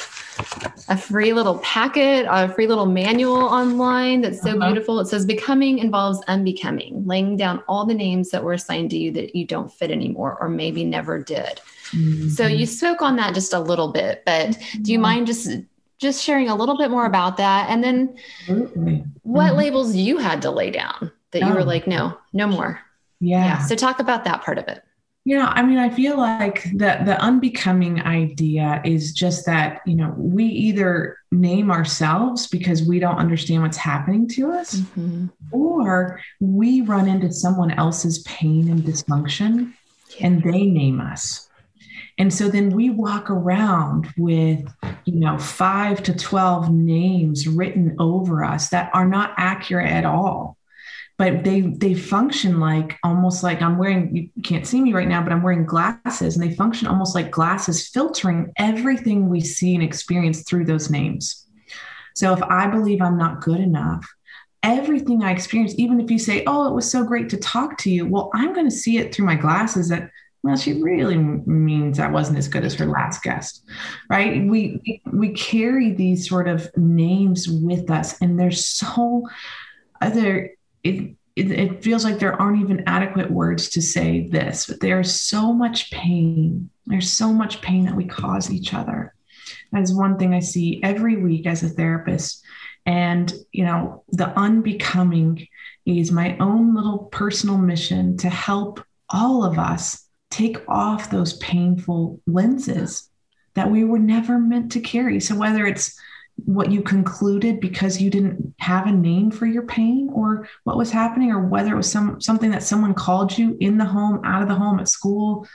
a 0.90 0.98
free 0.98 1.34
little 1.34 1.58
packet, 1.60 2.28
a 2.30 2.50
free 2.50 2.68
little 2.68 2.86
manual 2.86 3.38
online 3.38 4.22
that's 4.22 4.42
so 4.42 4.52
uh-huh. 4.52 4.68
beautiful. 4.68 5.00
It 5.00 5.08
says 5.08 5.26
becoming 5.26 5.80
involves 5.80 6.22
unbecoming, 6.28 7.06
laying 7.06 7.38
down 7.38 7.64
all 7.68 7.86
the 7.86 7.96
names 7.96 8.30
that 8.30 8.44
were 8.44 8.54
assigned 8.54 8.92
to 8.92 8.98
you 8.98 9.12
that 9.14 9.36
you 9.36 9.46
don't 9.46 9.72
fit 9.72 9.92
anymore 9.92 10.38
or 10.40 10.50
maybe 10.50 10.86
never 10.86 11.22
did. 11.22 11.62
Mm-hmm. 11.92 12.30
So 12.30 12.46
you 12.46 12.66
spoke 12.66 13.02
on 13.02 13.16
that 13.16 13.34
just 13.34 13.54
a 13.54 13.60
little 13.60 13.92
bit, 13.92 14.24
but 14.26 14.58
do 14.82 14.92
you 14.92 15.00
mind 15.00 15.28
just 15.28 15.50
just 16.00 16.24
sharing 16.24 16.50
a 16.50 16.56
little 16.56 16.78
bit 16.78 16.92
more 16.92 17.06
about 17.06 17.38
that. 17.38 17.70
And 17.70 17.84
then 17.84 18.16
Absolutely. 18.42 19.04
what 19.24 19.50
mm-hmm. 19.50 19.58
labels 19.58 19.96
you 19.96 20.18
had 20.18 20.42
to 20.44 20.52
lay 20.52 20.72
down 20.72 21.12
that 21.32 21.42
you 21.42 21.54
were 21.54 21.62
oh. 21.62 21.66
like, 21.66 21.88
no, 21.88 22.18
no 22.34 22.48
more. 22.48 22.80
Yeah. 23.20 23.46
yeah. 23.46 23.58
So 23.60 23.76
talk 23.76 24.00
about 24.00 24.24
that 24.26 24.44
part 24.44 24.58
of 24.58 24.68
it. 24.68 24.84
Yeah, 25.28 25.52
I 25.54 25.62
mean, 25.62 25.78
I 25.78 25.90
feel 25.90 26.16
like 26.16 26.64
the 26.64 27.02
the 27.04 27.20
unbecoming 27.20 28.02
idea 28.02 28.82
is 28.86 29.12
just 29.12 29.46
that, 29.46 29.82
you 29.86 29.96
know, 29.96 30.14
we 30.18 30.46
either 30.46 31.18
name 31.34 31.70
ourselves 31.70 32.48
because 32.48 32.82
we 32.84 33.00
don't 33.00 33.18
understand 33.18 33.62
what's 33.62 33.76
happening 33.76 34.30
to 34.30 34.54
us, 34.54 34.76
mm-hmm. 34.76 35.26
or 35.52 36.22
we 36.40 36.80
run 36.80 37.10
into 37.10 37.34
someone 37.34 37.72
else's 37.72 38.20
pain 38.20 38.70
and 38.70 38.84
dysfunction 38.84 39.74
yeah. 40.18 40.28
and 40.28 40.44
they 40.44 40.64
name 40.64 41.02
us. 41.02 41.47
And 42.18 42.34
so 42.34 42.50
then 42.50 42.72
we 42.72 42.90
walk 42.90 43.30
around 43.30 44.08
with, 44.18 44.68
you 45.06 45.16
know, 45.16 45.38
five 45.38 46.02
to 46.04 46.16
12 46.16 46.72
names 46.72 47.48
written 47.48 47.96
over 48.00 48.44
us 48.44 48.70
that 48.70 48.90
are 48.94 49.08
not 49.08 49.34
accurate 49.38 49.92
at 49.92 50.06
all. 50.06 50.58
But 51.20 51.44
they 51.44 51.62
they 51.62 51.96
function 51.96 52.60
like 52.60 52.98
almost 53.04 53.42
like 53.42 53.64
I'm 53.64 53.80
wearing 53.80 54.32
you 54.36 54.44
can't 54.44 54.68
see 54.68 54.80
me 54.80 54.94
right 54.94 55.08
now, 55.08 55.24
but 55.24 55.32
I'm 55.32 55.42
wearing 55.42 55.66
glasses 55.66 56.36
and 56.36 56.44
they 56.44 56.56
function 56.56 56.88
almost 56.88 57.16
like 57.16 57.32
glasses 57.32 57.88
filtering 57.88 58.52
everything 58.58 59.28
we 59.28 59.42
see 59.42 59.74
and 59.74 59.84
experience 59.84 60.44
through 60.44 60.66
those 60.66 60.92
names. 60.92 61.48
So 62.16 62.34
if 62.34 62.44
I 62.44 62.68
believe 62.68 63.02
I'm 63.02 63.18
not 63.18 63.42
good 63.42 63.60
enough, 63.60 64.08
everything 64.62 65.24
I 65.24 65.32
experience, 65.32 65.74
even 65.78 66.00
if 66.00 66.12
you 66.12 66.20
say, 66.20 66.44
Oh, 66.46 66.68
it 66.68 66.74
was 66.74 66.90
so 66.90 67.04
great 67.04 67.30
to 67.30 67.38
talk 67.38 67.80
to 67.80 67.90
you, 67.90 68.06
well, 68.06 68.30
I'm 68.36 68.54
going 68.54 68.70
to 68.70 68.76
see 68.76 69.00
it 69.00 69.14
through 69.14 69.26
my 69.26 69.36
glasses 69.36 69.90
that 69.90 70.12
well, 70.48 70.56
she 70.56 70.82
really 70.82 71.18
means 71.18 72.00
I 72.00 72.08
wasn't 72.08 72.38
as 72.38 72.48
good 72.48 72.64
as 72.64 72.76
her 72.76 72.86
last 72.86 73.22
guest, 73.22 73.66
right? 74.10 74.48
We 74.48 75.02
we 75.12 75.34
carry 75.34 75.92
these 75.92 76.30
sort 76.30 76.48
of 76.48 76.70
names 76.78 77.50
with 77.50 77.92
us, 77.92 78.18
and 78.22 78.40
there's 78.40 78.66
so 78.66 79.28
other 80.02 80.56
it, 80.86 81.16
it 81.36 81.52
it 81.52 81.84
feels 81.84 82.06
like 82.06 82.20
there 82.20 82.42
aren't 82.42 82.62
even 82.62 82.84
adequate 82.88 83.30
words 83.30 83.68
to 83.72 83.82
say 83.82 84.30
this, 84.30 84.68
but 84.68 84.80
there's 84.80 85.20
so 85.20 85.52
much 85.52 85.92
pain. 85.92 86.70
There's 86.86 87.12
so 87.12 87.34
much 87.34 87.62
pain 87.62 87.84
that 87.84 87.98
we 87.98 88.06
cause 88.06 88.50
each 88.50 88.74
other. 88.74 89.14
That 89.74 89.82
is 89.82 89.94
one 89.94 90.18
thing 90.18 90.34
I 90.34 90.40
see 90.40 90.80
every 90.82 91.18
week 91.18 91.46
as 91.46 91.62
a 91.62 91.68
therapist. 91.68 92.42
And, 92.86 93.34
you 93.52 93.66
know, 93.66 94.06
the 94.14 94.30
unbecoming 94.40 95.46
is 95.86 96.10
my 96.10 96.38
own 96.38 96.74
little 96.74 97.00
personal 97.12 97.58
mission 97.58 98.16
to 98.18 98.30
help 98.30 98.82
all 99.10 99.44
of 99.44 99.60
us 99.60 100.07
take 100.30 100.58
off 100.68 101.10
those 101.10 101.34
painful 101.38 102.20
lenses 102.28 103.10
that 103.54 103.72
we 103.72 103.84
were 103.84 104.00
never 104.00 104.38
meant 104.38 104.72
to 104.74 104.80
carry. 104.80 105.20
So, 105.20 105.36
whether 105.36 105.66
it's 105.66 106.00
what 106.46 106.72
you 106.72 106.82
concluded 106.84 107.60
because 107.60 108.00
you 108.00 108.10
didn't 108.10 108.54
have 108.60 108.86
a 108.86 108.92
name 108.92 109.32
for 109.32 109.48
your 109.48 109.64
pain 109.64 110.10
or 110.14 110.48
what 110.64 110.78
was 110.78 110.92
happening 110.92 111.32
or 111.32 111.48
whether 111.48 111.74
it 111.74 111.78
was 111.78 111.92
some 111.92 112.22
something 112.22 112.52
that 112.52 112.62
someone 112.62 112.94
called 112.94 113.36
you 113.36 113.58
in 113.60 113.78
the 113.78 113.86
home 113.86 114.22
out 114.24 114.44
of 114.44 114.48
the 114.48 114.54
home 114.54 114.80
at 114.80 114.88
school 114.88 115.48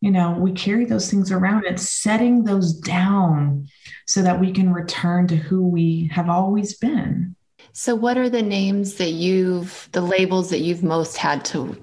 you 0.00 0.10
know 0.10 0.32
we 0.32 0.50
carry 0.50 0.84
those 0.84 1.08
things 1.08 1.30
around 1.30 1.64
and 1.66 1.78
setting 1.78 2.42
those 2.42 2.72
down 2.72 3.68
so 4.06 4.20
that 4.20 4.40
we 4.40 4.50
can 4.50 4.72
return 4.72 5.28
to 5.28 5.36
who 5.36 5.62
we 5.62 6.10
have 6.12 6.28
always 6.28 6.76
been 6.76 7.36
So, 7.72 7.94
what 7.94 8.18
are 8.18 8.28
the 8.28 8.42
names 8.42 8.94
that 8.94 9.12
you've, 9.12 9.88
the 9.92 10.00
labels 10.00 10.50
that 10.50 10.58
you've 10.58 10.82
most 10.82 11.16
had 11.16 11.44
to 11.46 11.76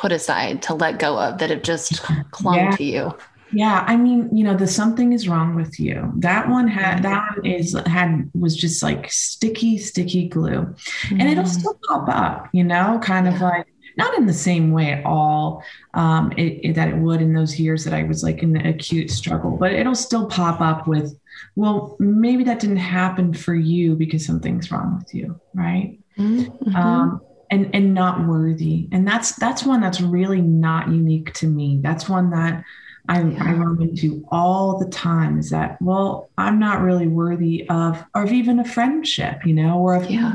put 0.00 0.12
aside, 0.12 0.62
to 0.62 0.74
let 0.74 0.98
go 0.98 1.18
of, 1.18 1.38
that 1.38 1.50
have 1.50 1.62
just 1.62 2.02
clung 2.30 2.56
yeah. 2.56 2.70
to 2.70 2.84
you? 2.84 3.14
Yeah, 3.52 3.84
I 3.86 3.96
mean, 3.96 4.34
you 4.34 4.44
know, 4.44 4.56
the 4.56 4.66
something 4.66 5.12
is 5.12 5.28
wrong 5.28 5.56
with 5.56 5.80
you. 5.80 6.12
That 6.16 6.48
one 6.48 6.68
had 6.68 6.94
mm-hmm. 6.94 7.02
that 7.02 7.36
one 7.36 7.46
is 7.46 7.76
had 7.86 8.30
was 8.32 8.56
just 8.56 8.82
like 8.82 9.10
sticky, 9.10 9.76
sticky 9.78 10.28
glue, 10.28 10.62
mm-hmm. 10.62 11.20
and 11.20 11.28
it'll 11.28 11.44
mm-hmm. 11.44 11.60
still 11.60 11.78
pop 11.88 12.08
up. 12.08 12.48
You 12.52 12.64
know, 12.64 13.00
kind 13.02 13.26
yeah. 13.26 13.34
of 13.34 13.40
like 13.40 13.66
not 13.96 14.16
in 14.16 14.26
the 14.26 14.32
same 14.32 14.70
way 14.70 14.92
at 14.92 15.04
all 15.04 15.62
um, 15.94 16.32
it, 16.36 16.60
it, 16.62 16.74
that 16.74 16.88
it 16.88 16.96
would 16.96 17.20
in 17.20 17.32
those 17.32 17.58
years 17.58 17.84
that 17.84 17.92
I 17.92 18.04
was 18.04 18.22
like 18.22 18.42
in 18.42 18.52
the 18.52 18.66
acute 18.66 19.10
struggle, 19.10 19.56
but 19.56 19.72
it'll 19.72 19.96
still 19.96 20.26
pop 20.26 20.60
up 20.60 20.86
with, 20.86 21.18
well, 21.56 21.96
maybe 21.98 22.44
that 22.44 22.60
didn't 22.60 22.76
happen 22.76 23.34
for 23.34 23.54
you 23.54 23.96
because 23.96 24.24
something's 24.24 24.70
wrong 24.70 24.98
with 24.98 25.12
you, 25.12 25.40
right? 25.54 25.98
Mm-hmm. 26.16 26.76
Um, 26.76 27.20
and 27.50 27.74
and 27.74 27.94
not 27.94 28.26
worthy, 28.26 28.88
and 28.92 29.06
that's 29.06 29.32
that's 29.36 29.64
one 29.64 29.80
that's 29.80 30.00
really 30.00 30.40
not 30.40 30.88
unique 30.88 31.32
to 31.34 31.46
me. 31.46 31.80
That's 31.82 32.08
one 32.08 32.30
that 32.30 32.64
I, 33.08 33.22
yeah. 33.22 33.44
I 33.44 33.52
run 33.54 33.82
into 33.82 34.24
all 34.30 34.78
the 34.78 34.88
time 34.88 35.38
is 35.38 35.50
that, 35.50 35.80
well, 35.82 36.30
I'm 36.38 36.60
not 36.60 36.80
really 36.80 37.08
worthy 37.08 37.68
of, 37.68 38.04
of 38.14 38.30
even 38.30 38.60
a 38.60 38.64
friendship, 38.64 39.44
you 39.44 39.52
know, 39.54 39.80
or 39.80 39.96
of 39.96 40.08
yeah. 40.08 40.34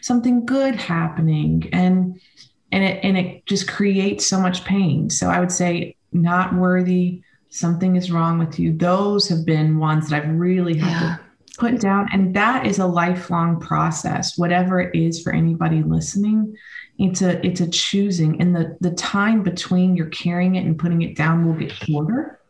something 0.00 0.44
good 0.44 0.74
happening. 0.74 1.68
And, 1.72 2.20
and 2.72 2.82
it, 2.82 3.04
and 3.04 3.16
it 3.16 3.46
just 3.46 3.68
creates 3.68 4.26
so 4.26 4.40
much 4.40 4.64
pain. 4.64 5.08
So 5.08 5.28
I 5.28 5.38
would 5.38 5.52
say 5.52 5.94
not 6.12 6.54
worthy, 6.54 7.22
something 7.50 7.94
is 7.94 8.10
wrong 8.10 8.38
with 8.38 8.58
you. 8.58 8.72
Those 8.72 9.28
have 9.28 9.46
been 9.46 9.78
ones 9.78 10.08
that 10.08 10.24
I've 10.24 10.30
really 10.30 10.76
had 10.76 10.90
yeah. 10.90 11.16
to 11.16 11.20
put 11.56 11.80
down. 11.80 12.08
And 12.12 12.34
that 12.34 12.66
is 12.66 12.78
a 12.78 12.86
lifelong 12.86 13.60
process, 13.60 14.36
whatever 14.36 14.80
it 14.80 14.94
is 14.94 15.22
for 15.22 15.32
anybody 15.32 15.82
listening. 15.82 16.56
It's 16.98 17.20
a 17.20 17.44
it's 17.46 17.60
a 17.60 17.68
choosing 17.68 18.40
and 18.40 18.56
the 18.56 18.76
the 18.80 18.92
time 18.92 19.42
between 19.42 19.96
you're 19.96 20.06
carrying 20.06 20.54
it 20.54 20.64
and 20.64 20.78
putting 20.78 21.02
it 21.02 21.14
down 21.14 21.46
will 21.46 21.52
get 21.52 21.70
shorter. 21.72 22.40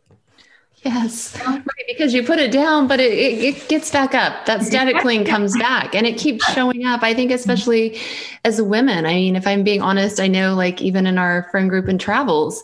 Yes. 0.83 1.37
Right, 1.45 1.63
because 1.87 2.13
you 2.13 2.23
put 2.23 2.39
it 2.39 2.51
down 2.51 2.87
but 2.87 3.01
it, 3.01 3.11
it, 3.11 3.43
it 3.43 3.67
gets 3.67 3.91
back 3.91 4.15
up. 4.15 4.45
That 4.45 4.63
static 4.63 4.97
cling 4.99 5.25
comes 5.25 5.57
back 5.57 5.93
and 5.95 6.07
it 6.07 6.17
keeps 6.17 6.45
showing 6.53 6.85
up 6.85 7.03
i 7.03 7.13
think 7.13 7.31
especially 7.31 7.99
as 8.45 8.61
women. 8.61 9.05
I 9.05 9.15
mean 9.15 9.35
if 9.35 9.45
i'm 9.45 9.63
being 9.63 9.81
honest 9.81 10.21
i 10.21 10.27
know 10.27 10.55
like 10.55 10.81
even 10.81 11.07
in 11.07 11.17
our 11.17 11.47
friend 11.51 11.69
group 11.69 11.89
and 11.89 11.99
travels 11.99 12.63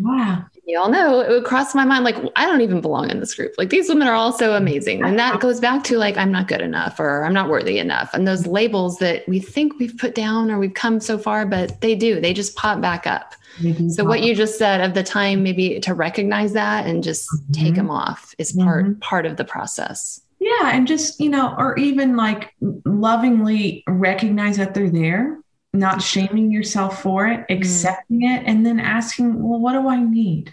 wow 0.00 0.44
you 0.66 0.78
all 0.78 0.90
know 0.90 1.20
it 1.20 1.28
would 1.28 1.44
cross 1.44 1.74
my 1.74 1.84
mind 1.84 2.04
like 2.04 2.16
i 2.36 2.46
don't 2.46 2.60
even 2.60 2.80
belong 2.80 3.10
in 3.10 3.20
this 3.20 3.34
group. 3.34 3.52
Like 3.58 3.70
these 3.70 3.88
women 3.88 4.08
are 4.08 4.14
all 4.14 4.32
so 4.32 4.54
amazing. 4.54 5.02
And 5.02 5.18
that 5.18 5.40
goes 5.40 5.60
back 5.60 5.84
to 5.84 5.98
like 5.98 6.16
i'm 6.16 6.32
not 6.32 6.48
good 6.48 6.60
enough 6.60 7.00
or 7.00 7.24
i'm 7.24 7.32
not 7.32 7.48
worthy 7.48 7.78
enough. 7.78 8.12
And 8.14 8.26
those 8.26 8.46
labels 8.46 8.98
that 8.98 9.28
we 9.28 9.40
think 9.40 9.78
we've 9.78 9.96
put 9.96 10.14
down 10.14 10.50
or 10.50 10.58
we've 10.58 10.74
come 10.74 11.00
so 11.00 11.18
far 11.18 11.46
but 11.46 11.80
they 11.80 11.94
do 11.94 12.20
they 12.20 12.32
just 12.32 12.56
pop 12.56 12.80
back 12.80 13.06
up. 13.06 13.34
So 13.90 14.04
what 14.04 14.22
you 14.22 14.34
just 14.34 14.58
said 14.58 14.80
of 14.80 14.94
the 14.94 15.02
time 15.02 15.42
maybe 15.42 15.80
to 15.80 15.92
recognize 15.92 16.52
that 16.54 16.86
and 16.86 17.02
just 17.02 17.28
mm-hmm. 17.28 17.52
take 17.52 17.74
them 17.74 17.90
off 17.90 18.34
is 18.38 18.52
part 18.52 18.86
mm-hmm. 18.86 19.00
part 19.00 19.26
of 19.26 19.36
the 19.36 19.44
process. 19.44 20.20
Yeah 20.38 20.70
and 20.70 20.86
just 20.86 21.20
you 21.20 21.28
know 21.28 21.54
or 21.58 21.78
even 21.78 22.16
like 22.16 22.54
lovingly 22.84 23.84
recognize 23.86 24.56
that 24.56 24.72
they're 24.74 24.88
there 24.88 25.39
not 25.72 26.02
shaming 26.02 26.50
yourself 26.50 27.02
for 27.02 27.26
it, 27.26 27.40
mm. 27.40 27.56
accepting 27.56 28.22
mm. 28.22 28.38
it, 28.38 28.44
and 28.46 28.64
then 28.64 28.80
asking, 28.80 29.42
well, 29.42 29.60
what 29.60 29.72
do 29.72 29.88
I 29.88 30.02
need? 30.02 30.52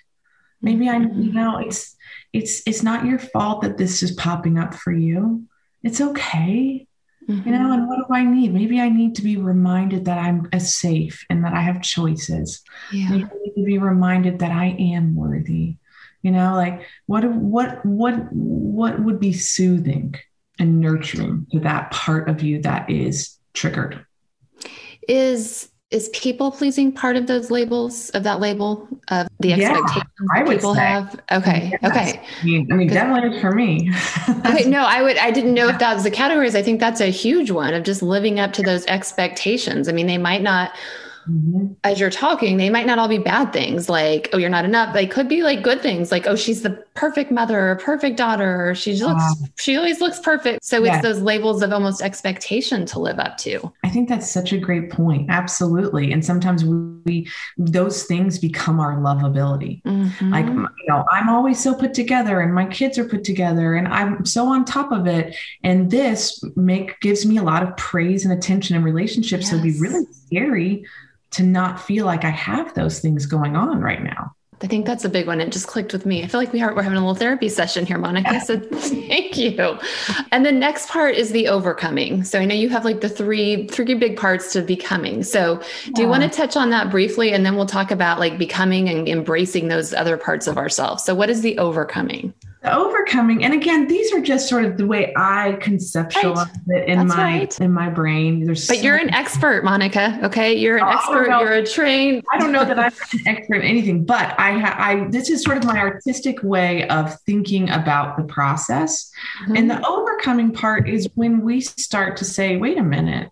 Maybe 0.62 0.90
I, 0.90 0.98
you 0.98 1.34
know, 1.34 1.60
it's 1.60 1.96
it's 2.34 2.64
it's 2.66 2.84
not 2.84 3.06
your 3.06 3.20
fault 3.20 3.62
that 3.62 3.78
this 3.78 4.02
is 4.02 4.12
popping 4.12 4.58
up 4.58 4.74
for 4.74 4.92
you. 4.92 5.46
It's 5.84 6.02
okay. 6.02 6.88
Mm-hmm. 7.30 7.48
You 7.48 7.58
know, 7.58 7.74
and 7.74 7.88
what 7.88 7.98
do 7.98 8.14
I 8.14 8.24
need? 8.24 8.54
Maybe 8.54 8.80
I 8.80 8.90
need 8.90 9.16
to 9.16 9.22
be 9.22 9.38
reminded 9.38 10.06
that 10.06 10.18
I'm 10.18 10.50
safe 10.60 11.26
and 11.30 11.44
that 11.44 11.54
I 11.54 11.62
have 11.62 11.82
choices. 11.82 12.64
Yeah. 12.92 13.10
Maybe 13.10 13.24
I 13.26 13.38
need 13.44 13.54
to 13.56 13.64
be 13.66 13.78
reminded 13.78 14.40
that 14.40 14.52
I 14.52 14.76
am 14.80 15.16
worthy. 15.16 15.78
You 16.22 16.32
know, 16.32 16.56
like 16.56 16.82
what 17.06 17.24
what 17.30 17.86
what 17.86 18.32
what 18.32 19.00
would 19.00 19.20
be 19.20 19.34
soothing 19.34 20.16
and 20.58 20.80
nurturing 20.80 21.48
to 21.52 21.60
that 21.60 21.92
part 21.92 22.30
of 22.30 22.42
you 22.42 22.62
that 22.64 22.90
is 22.90 23.38
triggered? 23.54 24.07
Is 25.08 25.70
is 25.90 26.10
people 26.10 26.52
pleasing 26.52 26.92
part 26.92 27.16
of 27.16 27.28
those 27.28 27.50
labels 27.50 28.10
of 28.10 28.24
that 28.24 28.42
label 28.42 28.90
of 29.08 29.26
the 29.40 29.54
expectations 29.54 30.12
yeah, 30.36 30.44
people 30.44 30.76
say. 30.76 30.82
have? 30.82 31.20
Okay 31.32 31.72
yes. 31.82 31.92
okay. 31.92 32.22
I 32.42 32.46
mean, 32.46 32.72
I 32.72 32.76
mean 32.76 32.88
definitely 32.90 33.40
for 33.40 33.54
me. 33.54 33.90
Okay 34.46 34.70
no 34.70 34.84
i 34.84 35.02
would 35.02 35.18
i 35.18 35.32
didn't 35.32 35.54
know 35.54 35.70
if 35.70 35.80
that 35.80 35.94
was 35.94 36.04
the 36.04 36.12
categories. 36.12 36.56
I 36.56 36.62
think 36.62 36.80
that's 36.80 37.00
a 37.00 37.08
huge 37.08 37.52
one 37.52 37.74
of 37.74 37.84
just 37.84 38.02
living 38.02 38.40
up 38.40 38.52
to 38.54 38.64
those 38.64 38.86
expectations. 38.88 39.88
I 39.88 39.94
mean 39.94 40.08
they 40.08 40.18
might 40.18 40.42
not 40.42 40.72
mm-hmm. 41.30 41.74
as 41.84 42.00
you're 42.00 42.10
talking, 42.10 42.58
they 42.58 42.70
might 42.70 42.86
not 42.86 43.00
all 43.00 43.08
be 43.08 43.18
bad 43.18 43.54
things 43.54 43.90
like, 43.90 44.30
oh, 44.34 44.38
you're 44.38 44.50
not 44.50 44.66
enough. 44.66 44.94
They 44.94 45.08
could 45.08 45.28
be 45.28 45.44
like 45.44 45.62
good 45.62 45.82
things 45.82 46.12
like, 46.12 46.28
oh, 46.28 46.36
she's 46.36 46.62
the 46.62 46.72
perfect 46.94 47.32
mother 47.32 47.70
or 47.72 47.76
perfect 47.76 48.18
daughter, 48.18 48.70
or 48.70 48.76
she 48.76 48.96
looks, 48.96 49.24
she 49.60 49.78
always 49.78 50.02
looks 50.02 50.20
perfect. 50.20 50.64
So 50.66 50.84
it's 50.84 51.02
those 51.02 51.22
labels 51.22 51.62
of 51.62 51.72
almost 51.72 52.02
expectation 52.02 52.86
to 52.88 53.00
live 53.00 53.20
up 53.20 53.38
to. 53.40 53.72
I 53.84 53.90
think 53.90 54.10
that's 54.10 54.30
such 54.30 54.52
a 54.52 54.58
great 54.58 54.90
point. 54.90 55.30
Absolutely. 55.30 56.12
And 56.12 56.26
sometimes 56.26 56.66
we, 56.66 57.28
those 57.58 58.04
things 58.04 58.40
become 58.40 58.80
our 58.80 58.98
lovability. 58.98 59.84
Mm-hmm. 59.84 60.32
Like, 60.32 60.46
you 60.46 60.88
know, 60.88 61.06
I'm 61.12 61.30
always 61.30 61.62
so 61.62 61.76
put 61.76 61.94
together 61.94 62.42
and 62.42 62.54
my 62.54 62.66
kids 62.66 62.98
are 62.98 63.06
put 63.06 63.24
together 63.24 63.76
and 63.76 63.88
I'm 63.88 64.26
so 64.26 64.48
on 64.48 64.66
top 64.66 64.92
of 64.92 65.08
it. 65.08 65.36
And 65.64 65.92
this 65.92 66.44
make 66.56 67.00
gives 67.02 67.26
me 67.26 67.38
a 67.38 67.44
lot 67.44 67.64
of 67.64 67.76
praise 67.78 68.26
and 68.26 68.34
attention 68.34 68.76
in 68.76 68.84
relationships. 68.84 69.44
Yes. 69.44 69.50
So 69.52 69.58
it'd 69.58 69.74
be 69.74 69.80
really 69.80 70.06
scary 70.12 70.86
to 71.32 71.44
not 71.44 71.80
feel 71.80 72.06
like 72.06 72.24
I 72.24 72.30
have 72.30 72.74
those 72.74 73.00
things 73.00 73.26
going 73.26 73.56
on 73.56 73.82
right 73.82 74.02
now. 74.02 74.34
I 74.60 74.66
think 74.66 74.88
that's 74.88 75.06
a 75.06 75.10
big 75.10 75.28
one. 75.28 75.40
It 75.40 75.52
just 75.52 75.68
clicked 75.68 75.94
with 75.94 76.06
me. 76.06 76.24
I 76.24 76.28
feel 76.28 76.40
like 76.40 76.52
we 76.52 76.62
are 76.62 76.74
we're 76.74 76.82
having 76.82 76.98
a 76.98 77.02
little 77.02 77.14
therapy 77.14 77.48
session 77.48 77.86
here, 77.86 78.00
Monica. 78.00 78.34
Yeah. 78.34 78.40
So 78.40 78.60
thank 78.74 79.38
you. 79.38 79.78
And 80.32 80.44
the 80.44 80.52
next 80.52 80.90
part 80.90 81.14
is 81.14 81.32
the 81.32 81.48
overcoming. 81.48 82.24
So 82.24 82.40
I 82.40 82.46
know 82.46 82.56
you 82.56 82.70
have 82.70 82.84
like 82.84 83.02
the 83.02 83.10
three 83.10 83.68
three 83.68 83.94
big 83.94 84.18
parts 84.18 84.54
to 84.54 84.64
becoming. 84.64 85.22
So 85.22 85.62
do 85.94 86.02
you 86.02 86.08
want 86.08 86.24
to 86.24 86.30
touch 86.30 86.58
on 86.58 86.72
that 86.72 86.90
briefly 86.90 87.34
and 87.34 87.46
then 87.46 87.56
we'll 87.56 87.68
talk 87.68 87.92
about 87.92 88.20
like 88.20 88.40
becoming 88.40 88.90
and 88.90 89.08
embracing 89.08 89.68
those 89.68 89.94
other 89.94 90.18
parts 90.18 90.48
of 90.48 90.58
ourselves. 90.58 91.04
So 91.04 91.14
what 91.14 91.30
is 91.30 91.42
the 91.42 91.58
overcoming? 91.60 92.34
The 92.62 92.76
overcoming. 92.76 93.44
And 93.44 93.54
again 93.54 93.88
these 93.88 94.14
are 94.14 94.22
just 94.22 94.50
sort 94.50 94.66
of 94.66 94.78
the 94.78 94.86
way 94.86 95.14
i 95.16 95.58
conceptualize 95.62 96.36
right. 96.68 96.84
it 96.84 96.90
in 96.90 96.98
That's 97.00 97.18
my 97.18 97.24
right. 97.24 97.62
in 97.62 97.72
my 97.72 97.90
brain. 97.90 98.46
There's 98.46 98.68
but 98.68 98.78
so 98.78 98.84
you're 98.84 98.98
an 98.98 99.14
expert 99.14 99.64
monica 99.64 100.20
okay? 100.24 100.54
You're 100.54 100.78
an 100.78 100.84
oh, 100.84 100.90
expert. 100.90 101.28
you're 101.40 101.54
a 101.54 101.66
trained 101.66 102.24
i 102.32 102.38
don't 102.38 102.52
know 102.52 102.66
that 102.66 102.80
i'm 102.80 102.92
an 103.14 103.28
expert 103.28 103.56
in 103.56 103.64
anything 103.64 104.06
but 104.06 104.38
i 104.40 104.58
ha- 104.58 104.76
i 104.78 105.08
this 105.10 105.30
is 105.30 105.44
sort 105.44 105.58
of 105.58 105.66
my 105.66 105.78
artistic 105.78 106.42
way 106.44 106.88
of 106.90 107.20
thinking 107.22 107.70
about 107.70 108.18
the 108.18 108.24
process. 108.24 109.12
Mm-hmm. 109.44 109.56
and 109.56 109.70
the 109.72 109.88
overcoming 109.88 110.52
part 110.52 110.90
is 110.90 111.08
when 111.16 111.42
we 111.42 111.62
start 111.62 112.18
to 112.18 112.26
say 112.26 112.58
wait 112.58 112.78
a 112.78 112.84
minute. 112.84 113.32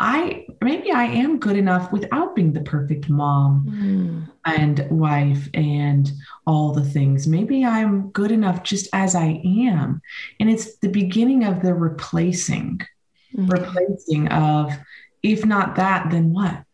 I 0.00 0.46
maybe 0.60 0.92
I 0.92 1.04
am 1.04 1.38
good 1.38 1.56
enough 1.56 1.90
without 1.92 2.36
being 2.36 2.52
the 2.52 2.60
perfect 2.60 3.08
mom 3.08 3.66
mm. 3.68 4.32
and 4.44 4.86
wife 4.90 5.48
and 5.54 6.10
all 6.46 6.72
the 6.72 6.84
things. 6.84 7.26
Maybe 7.26 7.64
I'm 7.64 8.10
good 8.10 8.30
enough 8.30 8.62
just 8.62 8.88
as 8.92 9.14
I 9.14 9.40
am. 9.44 10.02
And 10.38 10.50
it's 10.50 10.76
the 10.76 10.88
beginning 10.88 11.44
of 11.44 11.62
the 11.62 11.74
replacing, 11.74 12.80
mm. 13.34 13.50
replacing 13.50 14.28
of 14.28 14.72
if 15.22 15.44
not 15.44 15.76
that, 15.76 16.10
then 16.10 16.32
what? 16.32 16.64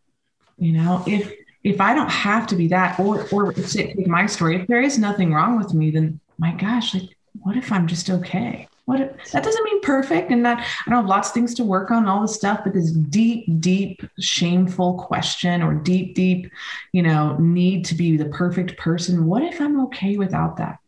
You 0.59 0.73
know, 0.73 1.05
if 1.07 1.33
if 1.63 1.81
I 1.81 1.95
don't 1.95 2.11
have 2.11 2.47
to 2.49 2.57
be 2.57 2.69
that, 2.69 2.99
or 3.01 3.29
or 3.31 3.53
take 3.53 4.07
my 4.07 4.27
story, 4.27 4.61
if 4.61 4.69
there 4.69 4.81
is 4.81 4.99
nothing 4.99 5.33
wrong 5.33 5.59
with 5.59 5.75
me, 5.75 5.91
then 5.91 6.21
my 6.39 6.53
gosh, 6.53 6.95
like 6.95 7.11
what 7.43 7.57
if 7.57 7.73
I'm 7.73 7.87
just 7.87 8.09
okay? 8.09 8.69
What 8.87 8.99
that 9.33 9.43
doesn't 9.43 9.65
mean 9.65 9.81
perfect 9.83 10.31
and 10.31 10.47
that 10.47 10.59
I 10.59 10.91
don't 10.91 11.01
have 11.01 11.09
lots 11.09 11.29
of 11.29 11.35
things 11.35 11.55
to 11.55 11.65
work 11.65 11.91
on, 11.91 12.07
all 12.07 12.23
this 12.23 12.37
stuff, 12.37 12.61
but 12.65 12.73
this 12.73 12.93
deep, 12.93 13.45
deep, 13.61 14.03
shameful 14.21 14.95
question 14.95 15.61
or 15.61 15.75
deep, 15.75 16.15
deep, 16.15 16.51
you 16.93 17.03
know, 17.03 17.37
need 17.37 17.85
to 17.87 17.97
be 17.97 18.17
the 18.17 18.27
perfect 18.27 18.79
person. 18.79 19.27
What 19.27 19.43
if 19.43 19.61
I'm 19.61 19.81
okay 19.87 20.17
without 20.17 20.57
that? 20.59 20.79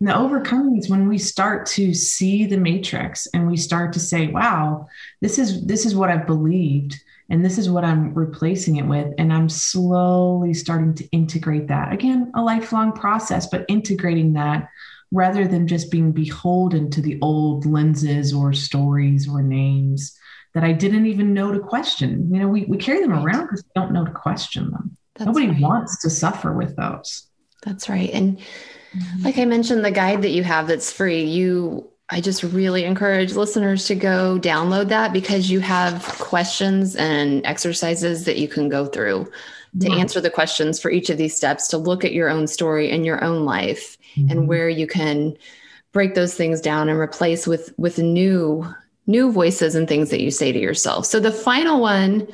And 0.00 0.08
the 0.08 0.16
overcoming 0.16 0.78
is 0.78 0.88
when 0.88 1.06
we 1.06 1.18
start 1.18 1.66
to 1.66 1.92
see 1.92 2.46
the 2.46 2.56
matrix 2.56 3.26
and 3.28 3.46
we 3.46 3.58
start 3.58 3.92
to 3.92 4.00
say, 4.00 4.28
wow, 4.28 4.88
this 5.20 5.38
is 5.38 5.66
this 5.66 5.84
is 5.84 5.94
what 5.94 6.08
I've 6.10 6.26
believed 6.26 6.98
and 7.28 7.44
this 7.44 7.58
is 7.58 7.70
what 7.70 7.84
I'm 7.84 8.14
replacing 8.14 8.76
it 8.76 8.86
with. 8.86 9.12
And 9.18 9.32
I'm 9.32 9.48
slowly 9.48 10.54
starting 10.54 10.94
to 10.94 11.08
integrate 11.10 11.68
that. 11.68 11.92
Again, 11.92 12.32
a 12.34 12.42
lifelong 12.42 12.92
process, 12.92 13.46
but 13.46 13.64
integrating 13.68 14.32
that 14.34 14.68
rather 15.14 15.46
than 15.46 15.68
just 15.68 15.90
being 15.90 16.12
beholden 16.12 16.90
to 16.90 17.00
the 17.00 17.18
old 17.22 17.64
lenses 17.64 18.34
or 18.34 18.52
stories 18.52 19.28
or 19.28 19.42
names 19.42 20.18
that 20.54 20.64
I 20.64 20.72
didn't 20.72 21.06
even 21.06 21.32
know 21.32 21.52
to 21.52 21.60
question. 21.60 22.28
You 22.32 22.40
know, 22.40 22.48
we, 22.48 22.64
we 22.64 22.76
carry 22.76 23.00
them 23.00 23.12
right. 23.12 23.24
around 23.24 23.46
because 23.46 23.64
we 23.64 23.80
don't 23.80 23.92
know 23.92 24.04
to 24.04 24.10
question 24.10 24.70
them. 24.70 24.96
That's 25.14 25.26
Nobody 25.26 25.50
right. 25.50 25.60
wants 25.60 26.02
to 26.02 26.10
suffer 26.10 26.52
with 26.52 26.76
those. 26.76 27.28
That's 27.64 27.88
right. 27.88 28.10
And 28.12 28.38
mm-hmm. 28.38 29.22
like 29.22 29.38
I 29.38 29.44
mentioned, 29.44 29.84
the 29.84 29.90
guide 29.90 30.22
that 30.22 30.30
you 30.30 30.42
have 30.42 30.66
that's 30.66 30.92
free, 30.92 31.24
you 31.24 31.88
I 32.10 32.20
just 32.20 32.42
really 32.42 32.84
encourage 32.84 33.34
listeners 33.34 33.86
to 33.86 33.94
go 33.94 34.38
download 34.38 34.88
that 34.88 35.12
because 35.12 35.50
you 35.50 35.60
have 35.60 36.04
questions 36.18 36.96
and 36.96 37.44
exercises 37.46 38.24
that 38.26 38.36
you 38.36 38.46
can 38.46 38.68
go 38.68 38.86
through 38.86 39.30
to 39.80 39.88
yeah. 39.88 39.96
answer 39.96 40.20
the 40.20 40.30
questions 40.30 40.80
for 40.80 40.90
each 40.90 41.10
of 41.10 41.18
these 41.18 41.36
steps, 41.36 41.68
to 41.68 41.78
look 41.78 42.04
at 42.04 42.12
your 42.12 42.28
own 42.28 42.46
story 42.46 42.90
and 42.90 43.04
your 43.04 43.22
own 43.24 43.44
life 43.44 43.98
mm-hmm. 44.16 44.30
and 44.30 44.48
where 44.48 44.68
you 44.68 44.86
can 44.86 45.36
break 45.92 46.14
those 46.14 46.34
things 46.34 46.60
down 46.60 46.88
and 46.88 46.98
replace 46.98 47.46
with 47.46 47.72
with 47.76 47.98
new 47.98 48.66
new 49.06 49.30
voices 49.32 49.74
and 49.74 49.86
things 49.86 50.10
that 50.10 50.20
you 50.20 50.30
say 50.30 50.52
to 50.52 50.58
yourself. 50.58 51.06
So 51.06 51.20
the 51.20 51.32
final 51.32 51.80
one 51.80 52.26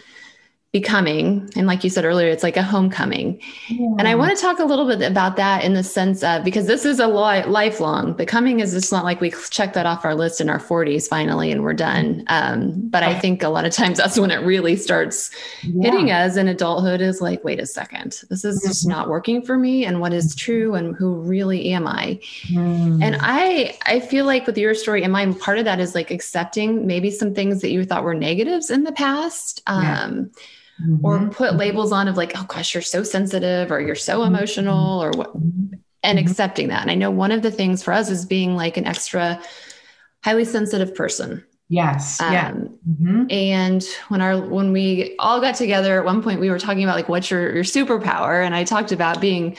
becoming 0.73 1.51
and 1.57 1.66
like 1.66 1.83
you 1.83 1.91
said 1.91 2.05
earlier 2.05 2.29
it's 2.29 2.45
like 2.45 2.57
a 2.57 2.62
homecoming 2.62 3.41
yeah. 3.66 3.89
and 3.99 4.07
i 4.07 4.14
want 4.14 4.35
to 4.35 4.41
talk 4.41 4.61
a 4.61 4.64
little 4.64 4.87
bit 4.87 5.03
about 5.03 5.35
that 5.35 5.64
in 5.64 5.75
the 5.75 5.83
sense 5.83 6.23
of 6.23 6.45
because 6.45 6.66
this 6.68 6.85
is 6.85 7.01
a 7.01 7.09
li- 7.09 7.43
lifelong 7.43 8.12
becoming 8.12 8.61
is 8.61 8.73
just 8.73 8.93
not 8.93 9.03
like 9.03 9.21
we 9.21 9.33
check 9.51 9.73
that 9.73 9.85
off 9.85 10.05
our 10.05 10.14
list 10.14 10.41
in 10.41 10.49
our 10.49 10.61
40s 10.61 11.09
finally 11.09 11.51
and 11.51 11.64
we're 11.64 11.75
done 11.75 12.23
um, 12.29 12.71
but 12.89 13.03
i 13.03 13.18
think 13.18 13.43
a 13.43 13.49
lot 13.49 13.64
of 13.64 13.73
times 13.73 13.99
that's 13.99 14.16
when 14.16 14.31
it 14.31 14.37
really 14.45 14.77
starts 14.77 15.33
yeah. 15.64 15.91
hitting 15.91 16.12
us 16.12 16.37
in 16.37 16.47
adulthood 16.47 17.01
is 17.01 17.21
like 17.21 17.43
wait 17.43 17.59
a 17.59 17.66
second 17.66 18.23
this 18.31 18.45
is 18.45 18.62
just 18.62 18.83
mm-hmm. 18.85 18.97
not 18.97 19.09
working 19.09 19.43
for 19.43 19.59
me 19.59 19.85
and 19.85 20.01
what 20.01 20.12
is 20.12 20.37
true 20.37 20.77
and 20.77 20.95
who 20.95 21.16
really 21.16 21.73
am 21.73 21.85
i 21.85 22.16
mm. 22.45 23.03
and 23.03 23.16
i 23.23 23.77
i 23.87 23.99
feel 23.99 24.25
like 24.25 24.47
with 24.47 24.57
your 24.57 24.75
story 24.75 25.03
and 25.03 25.12
mine 25.12 25.35
part 25.35 25.59
of 25.59 25.64
that 25.64 25.81
is 25.81 25.97
like 25.97 26.12
accepting 26.12 26.87
maybe 26.87 27.11
some 27.11 27.35
things 27.35 27.61
that 27.61 27.73
you 27.73 27.85
thought 27.85 28.05
were 28.05 28.14
negatives 28.14 28.71
in 28.71 28.85
the 28.85 28.93
past 28.93 29.62
um, 29.66 29.83
yeah 29.83 30.25
mm-hmm. 30.83 31.05
or 31.05 31.28
put 31.28 31.57
labels 31.57 31.93
on 31.93 32.09
of 32.09 32.16
like, 32.16 32.33
oh 32.37 32.45
gosh, 32.45 32.74
you're 32.74 32.83
so 32.83 33.03
sensitive 33.03 33.70
or 33.70 33.81
you're 33.81 33.95
so 33.95 34.20
mm-hmm. 34.20 34.35
emotional 34.35 35.03
or 35.03 35.11
what, 35.11 35.35
and 35.35 36.18
mm-hmm. 36.18 36.18
accepting 36.18 36.68
that. 36.68 36.83
And 36.83 36.91
I 36.91 36.95
know 36.95 37.11
one 37.11 37.33
of 37.33 37.43
the 37.43 37.51
things 37.51 37.83
for 37.83 37.93
us 37.93 38.11
is 38.11 38.24
being 38.24 38.57
like 38.57 38.76
an 38.76 38.87
extra 38.87 39.41
highly 40.24 40.45
sensitive 40.45 40.95
person. 40.95 41.45
Yes. 41.68 42.20
Um, 42.20 42.33
yeah. 42.33 42.51
Mm-hmm. 42.51 43.26
And 43.31 43.85
when 44.09 44.20
our 44.20 44.41
when 44.41 44.72
we 44.72 45.14
all 45.20 45.41
got 45.41 45.55
together 45.55 46.01
at 46.01 46.05
one 46.05 46.20
point, 46.20 46.41
we 46.41 46.51
were 46.51 46.59
talking 46.59 46.83
about 46.83 46.97
like 46.97 47.09
what's 47.09 47.31
your 47.31 47.55
your 47.55 47.64
superpower, 47.64 48.45
and 48.45 48.57
I 48.57 48.64
talked 48.64 48.91
about 48.91 49.20
being 49.20 49.57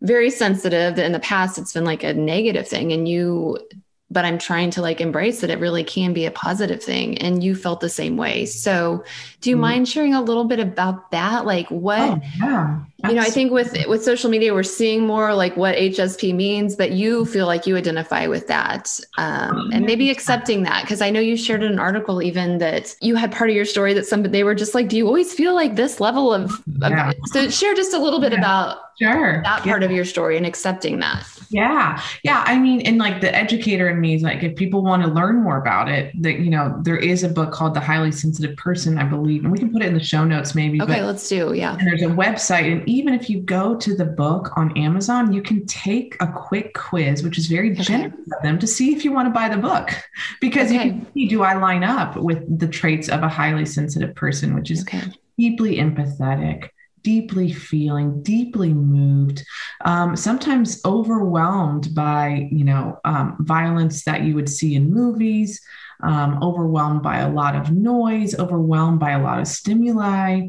very 0.00 0.30
sensitive. 0.30 0.96
That 0.96 1.06
in 1.06 1.12
the 1.12 1.20
past, 1.20 1.58
it's 1.58 1.72
been 1.72 1.84
like 1.84 2.02
a 2.02 2.12
negative 2.12 2.66
thing, 2.66 2.92
and 2.92 3.08
you 3.08 3.58
but 4.12 4.24
I'm 4.24 4.38
trying 4.38 4.70
to 4.72 4.82
like 4.82 5.00
embrace 5.00 5.40
that 5.40 5.50
it 5.50 5.58
really 5.58 5.82
can 5.82 6.12
be 6.12 6.26
a 6.26 6.30
positive 6.30 6.82
thing. 6.82 7.18
And 7.18 7.42
you 7.42 7.54
felt 7.54 7.80
the 7.80 7.88
same 7.88 8.16
way. 8.16 8.46
So 8.46 9.04
do 9.40 9.50
you 9.50 9.56
mm. 9.56 9.60
mind 9.60 9.88
sharing 9.88 10.14
a 10.14 10.20
little 10.20 10.44
bit 10.44 10.60
about 10.60 11.10
that? 11.12 11.46
Like 11.46 11.68
what, 11.70 12.00
oh, 12.00 12.20
yeah, 12.38 12.80
you 13.08 13.14
know, 13.14 13.22
I 13.22 13.30
think 13.30 13.52
with, 13.52 13.76
with 13.88 14.04
social 14.04 14.30
media, 14.30 14.54
we're 14.54 14.62
seeing 14.62 15.06
more 15.06 15.34
like 15.34 15.56
what 15.56 15.76
HSP 15.76 16.34
means, 16.34 16.76
but 16.76 16.92
you 16.92 17.24
feel 17.24 17.46
like 17.46 17.66
you 17.66 17.76
identify 17.76 18.26
with 18.26 18.46
that. 18.48 18.98
Um, 19.18 19.70
and 19.72 19.84
maybe 19.84 20.10
accepting 20.10 20.62
that. 20.64 20.86
Cause 20.86 21.00
I 21.00 21.10
know 21.10 21.20
you 21.20 21.36
shared 21.36 21.62
an 21.62 21.78
article 21.78 22.22
even 22.22 22.58
that 22.58 22.94
you 23.00 23.16
had 23.16 23.32
part 23.32 23.50
of 23.50 23.56
your 23.56 23.64
story 23.64 23.94
that 23.94 24.06
some, 24.06 24.22
they 24.22 24.44
were 24.44 24.54
just 24.54 24.74
like, 24.74 24.88
do 24.88 24.96
you 24.96 25.06
always 25.06 25.32
feel 25.32 25.54
like 25.54 25.76
this 25.76 26.00
level 26.00 26.32
of, 26.32 26.62
yeah. 26.80 27.12
so 27.26 27.48
share 27.50 27.74
just 27.74 27.92
a 27.92 27.98
little 27.98 28.20
bit 28.20 28.32
yeah. 28.32 28.38
about 28.38 28.78
sure. 28.98 29.42
that 29.42 29.62
part 29.62 29.82
of 29.82 29.90
your 29.90 30.04
story 30.04 30.36
and 30.36 30.46
accepting 30.46 31.00
that. 31.00 31.26
Yeah. 31.50 32.02
Yeah. 32.22 32.44
I 32.46 32.58
mean, 32.58 32.80
and 32.82 32.98
like 32.98 33.20
the 33.20 33.34
educator 33.34 33.88
in 33.88 34.00
me 34.00 34.14
is 34.14 34.22
like, 34.22 34.42
if 34.42 34.56
people 34.56 34.82
want 34.82 35.02
to 35.02 35.08
learn 35.08 35.42
more 35.42 35.58
about 35.58 35.88
it, 35.88 36.10
that, 36.22 36.38
you 36.38 36.50
know, 36.50 36.78
there 36.82 36.96
is 36.96 37.22
a 37.22 37.28
book 37.28 37.52
called 37.52 37.74
The 37.74 37.80
Highly 37.80 38.12
Sensitive 38.12 38.56
Person, 38.56 38.98
I 38.98 39.04
believe, 39.04 39.44
and 39.44 39.52
we 39.52 39.58
can 39.58 39.70
put 39.70 39.82
it 39.82 39.86
in 39.86 39.94
the 39.94 40.02
show 40.02 40.24
notes 40.24 40.54
maybe. 40.54 40.80
Okay, 40.80 41.00
but, 41.00 41.04
let's 41.04 41.28
do. 41.28 41.52
Yeah. 41.52 41.76
And 41.76 41.86
there's 41.86 42.02
a 42.02 42.06
website. 42.06 42.72
And 42.72 42.88
even 42.92 43.14
if 43.14 43.30
you 43.30 43.40
go 43.40 43.74
to 43.76 43.96
the 43.96 44.04
book 44.04 44.50
on 44.56 44.76
Amazon, 44.76 45.32
you 45.32 45.42
can 45.42 45.64
take 45.66 46.16
a 46.20 46.26
quick 46.26 46.74
quiz, 46.74 47.22
which 47.22 47.38
is 47.38 47.46
very 47.46 47.72
okay. 47.72 47.82
generous 47.82 48.14
of 48.36 48.42
them 48.42 48.58
to 48.58 48.66
see 48.66 48.94
if 48.94 49.04
you 49.04 49.12
want 49.12 49.26
to 49.26 49.32
buy 49.32 49.48
the 49.48 49.56
book. 49.56 49.90
Because 50.40 50.68
okay. 50.68 50.74
you 50.74 50.80
can 50.80 51.12
see, 51.14 51.28
do 51.28 51.42
I 51.42 51.54
line 51.54 51.84
up 51.84 52.16
with 52.16 52.58
the 52.58 52.66
traits 52.68 53.08
of 53.08 53.22
a 53.22 53.28
highly 53.28 53.64
sensitive 53.64 54.14
person, 54.14 54.54
which 54.54 54.70
is 54.70 54.82
okay. 54.82 55.02
deeply 55.38 55.76
empathetic 55.76 56.68
deeply 57.02 57.52
feeling, 57.52 58.22
deeply 58.22 58.72
moved, 58.72 59.44
um, 59.84 60.14
sometimes 60.14 60.80
overwhelmed 60.84 61.94
by, 61.94 62.48
you 62.52 62.64
know, 62.64 62.98
um, 63.04 63.36
violence 63.40 64.04
that 64.04 64.22
you 64.22 64.36
would 64.36 64.48
see 64.48 64.76
in 64.76 64.92
movies, 64.92 65.60
um, 66.02 66.42
overwhelmed 66.42 67.02
by 67.02 67.18
a 67.18 67.30
lot 67.30 67.54
of 67.54 67.70
noise, 67.70 68.34
overwhelmed 68.38 69.00
by 69.00 69.12
a 69.12 69.22
lot 69.22 69.40
of 69.40 69.46
stimuli. 69.46 70.48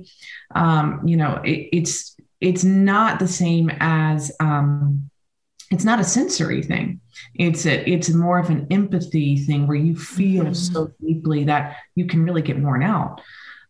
Um, 0.55 1.01
you 1.05 1.17
know, 1.17 1.41
it, 1.43 1.69
it's 1.71 2.12
it's 2.43 2.65
not 2.65 3.19
the 3.19 3.27
same 3.27 3.71
as 3.79 4.29
um, 4.41 5.09
it's 5.71 5.85
not 5.85 6.01
a 6.01 6.03
sensory 6.03 6.61
thing. 6.61 6.99
It's 7.35 7.65
a 7.65 7.89
it's 7.89 8.09
more 8.09 8.37
of 8.37 8.49
an 8.49 8.67
empathy 8.69 9.37
thing 9.37 9.65
where 9.65 9.77
you 9.77 9.95
feel 9.95 10.43
mm-hmm. 10.43 10.53
so 10.53 10.91
deeply 11.01 11.45
that 11.45 11.77
you 11.95 12.05
can 12.05 12.23
really 12.23 12.41
get 12.41 12.59
worn 12.59 12.83
out. 12.83 13.21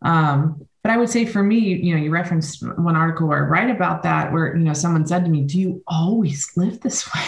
Um, 0.02 0.68
but 0.82 0.92
I 0.92 0.98
would 0.98 1.10
say 1.10 1.26
for 1.26 1.44
me, 1.44 1.60
you 1.60 1.96
know, 1.96 2.02
you 2.02 2.10
referenced 2.10 2.68
one 2.78 2.96
article 2.96 3.28
where 3.28 3.46
I 3.46 3.48
write 3.48 3.70
about 3.70 4.04
that, 4.04 4.34
where, 4.34 4.58
you 4.58 4.64
know, 4.64 4.74
someone 4.74 5.06
said 5.06 5.24
to 5.24 5.32
me, 5.32 5.44
do 5.44 5.58
you 5.58 5.82
always 5.88 6.52
live 6.58 6.82
this 6.82 7.08
way? 7.16 7.22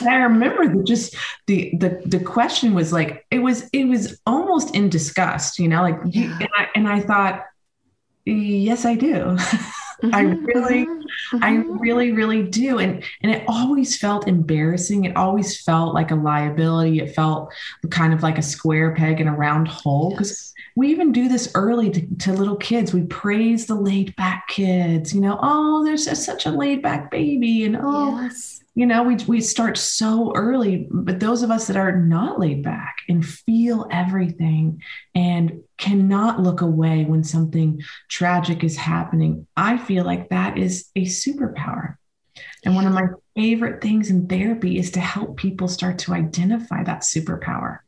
And 0.00 0.08
I 0.08 0.14
remember 0.22 0.66
that 0.74 0.86
just 0.86 1.14
the, 1.46 1.74
the, 1.76 2.00
the 2.06 2.20
question 2.20 2.72
was 2.72 2.90
like, 2.90 3.26
it 3.30 3.40
was, 3.40 3.68
it 3.74 3.84
was 3.84 4.18
almost 4.24 4.74
in 4.74 4.88
disgust, 4.88 5.58
you 5.58 5.68
know, 5.68 5.82
like, 5.82 5.98
yeah. 6.06 6.38
and, 6.40 6.48
I, 6.56 6.68
and 6.74 6.88
I 6.88 7.00
thought, 7.00 7.44
yes, 8.24 8.86
I 8.86 8.94
do. 8.94 9.36
Mm-hmm, 10.02 10.14
I 10.14 10.20
really, 10.22 10.86
mm-hmm. 10.86 11.42
I 11.42 11.56
really, 11.80 12.12
really 12.12 12.42
do. 12.44 12.78
And 12.78 13.02
and 13.22 13.32
it 13.32 13.44
always 13.48 13.98
felt 13.98 14.28
embarrassing. 14.28 15.04
It 15.04 15.16
always 15.16 15.60
felt 15.60 15.94
like 15.94 16.10
a 16.10 16.14
liability. 16.14 17.00
It 17.00 17.14
felt 17.14 17.52
kind 17.90 18.12
of 18.12 18.22
like 18.22 18.38
a 18.38 18.42
square 18.42 18.94
peg 18.94 19.20
in 19.20 19.28
a 19.28 19.34
round 19.34 19.68
hole. 19.68 20.10
Because 20.10 20.30
yes 20.30 20.54
we 20.78 20.90
even 20.90 21.10
do 21.10 21.28
this 21.28 21.50
early 21.56 21.90
to, 21.90 22.16
to, 22.18 22.32
little 22.32 22.54
kids. 22.54 22.94
We 22.94 23.02
praise 23.02 23.66
the 23.66 23.74
laid 23.74 24.14
back 24.14 24.46
kids, 24.46 25.12
you 25.12 25.20
know, 25.20 25.36
oh, 25.42 25.84
there's 25.84 26.04
such 26.24 26.46
a 26.46 26.52
laid 26.52 26.82
back 26.82 27.10
baby. 27.10 27.64
And 27.64 27.76
oh, 27.80 28.20
yes. 28.20 28.62
You 28.78 28.86
know, 28.86 29.02
we, 29.02 29.16
we 29.26 29.40
start 29.40 29.76
so 29.76 30.32
early. 30.36 30.86
But 30.88 31.18
those 31.18 31.42
of 31.42 31.50
us 31.50 31.66
that 31.66 31.76
are 31.76 31.96
not 31.96 32.38
laid 32.38 32.62
back 32.62 32.98
and 33.08 33.26
feel 33.26 33.88
everything 33.90 34.80
and 35.16 35.64
cannot 35.78 36.40
look 36.40 36.60
away 36.60 37.04
when 37.04 37.24
something 37.24 37.82
tragic 38.08 38.62
is 38.62 38.76
happening, 38.76 39.48
I 39.56 39.78
feel 39.78 40.04
like 40.04 40.28
that 40.28 40.58
is 40.58 40.90
a 40.94 41.06
superpower. 41.06 41.96
And 42.64 42.76
one 42.76 42.86
of 42.86 42.92
my 42.92 43.08
favorite 43.34 43.82
things 43.82 44.10
in 44.10 44.28
therapy 44.28 44.78
is 44.78 44.92
to 44.92 45.00
help 45.00 45.36
people 45.36 45.66
start 45.66 45.98
to 46.00 46.14
identify 46.14 46.84
that 46.84 47.02
superpower 47.02 47.78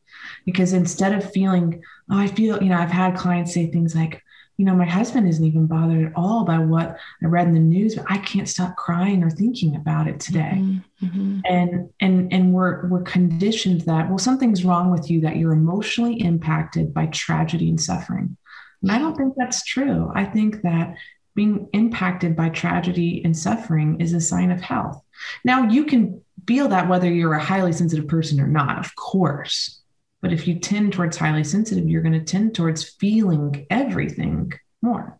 because 0.45 0.73
instead 0.73 1.13
of 1.13 1.31
feeling, 1.31 1.81
oh, 2.11 2.17
I 2.17 2.27
feel, 2.27 2.61
you 2.61 2.67
know, 2.67 2.77
I've 2.77 2.91
had 2.91 3.15
clients 3.15 3.53
say 3.53 3.71
things 3.71 3.95
like, 3.95 4.21
you 4.61 4.67
know, 4.67 4.75
my 4.75 4.85
husband 4.85 5.27
isn't 5.27 5.43
even 5.43 5.65
bothered 5.65 6.05
at 6.05 6.11
all 6.15 6.43
by 6.43 6.59
what 6.59 6.95
I 7.23 7.25
read 7.25 7.47
in 7.47 7.55
the 7.55 7.59
news, 7.59 7.95
but 7.95 8.05
I 8.07 8.19
can't 8.19 8.47
stop 8.47 8.75
crying 8.75 9.23
or 9.23 9.31
thinking 9.31 9.75
about 9.75 10.07
it 10.07 10.19
today. 10.19 10.53
Mm-hmm, 10.53 11.05
mm-hmm. 11.07 11.39
And 11.45 11.89
and 11.99 12.31
and 12.31 12.53
we're 12.53 12.85
we're 12.87 13.01
conditioned 13.01 13.81
that 13.81 14.07
well, 14.07 14.19
something's 14.19 14.63
wrong 14.63 14.91
with 14.91 15.09
you 15.09 15.19
that 15.21 15.37
you're 15.37 15.53
emotionally 15.53 16.21
impacted 16.21 16.93
by 16.93 17.07
tragedy 17.07 17.69
and 17.69 17.81
suffering. 17.81 18.37
And 18.83 18.91
I 18.91 18.99
don't 18.99 19.15
think 19.15 19.33
that's 19.35 19.63
true. 19.63 20.11
I 20.13 20.25
think 20.25 20.61
that 20.61 20.93
being 21.33 21.67
impacted 21.73 22.35
by 22.35 22.49
tragedy 22.49 23.23
and 23.25 23.35
suffering 23.35 23.99
is 23.99 24.13
a 24.13 24.21
sign 24.21 24.51
of 24.51 24.61
health. 24.61 25.01
Now 25.43 25.63
you 25.69 25.85
can 25.85 26.21
feel 26.45 26.67
that 26.67 26.87
whether 26.87 27.11
you're 27.11 27.33
a 27.33 27.43
highly 27.43 27.73
sensitive 27.73 28.07
person 28.07 28.39
or 28.39 28.47
not, 28.47 28.77
of 28.77 28.95
course. 28.95 29.80
But 30.21 30.31
if 30.31 30.47
you 30.47 30.59
tend 30.59 30.93
towards 30.93 31.17
highly 31.17 31.43
sensitive, 31.43 31.89
you're 31.89 32.01
going 32.01 32.13
to 32.13 32.23
tend 32.23 32.55
towards 32.55 32.83
feeling 32.83 33.65
everything 33.69 34.53
more. 34.81 35.19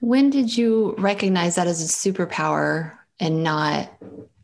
When 0.00 0.30
did 0.30 0.56
you 0.56 0.94
recognize 0.98 1.56
that 1.56 1.66
as 1.66 1.82
a 1.82 1.86
superpower 2.12 2.96
and 3.18 3.42
not 3.42 3.92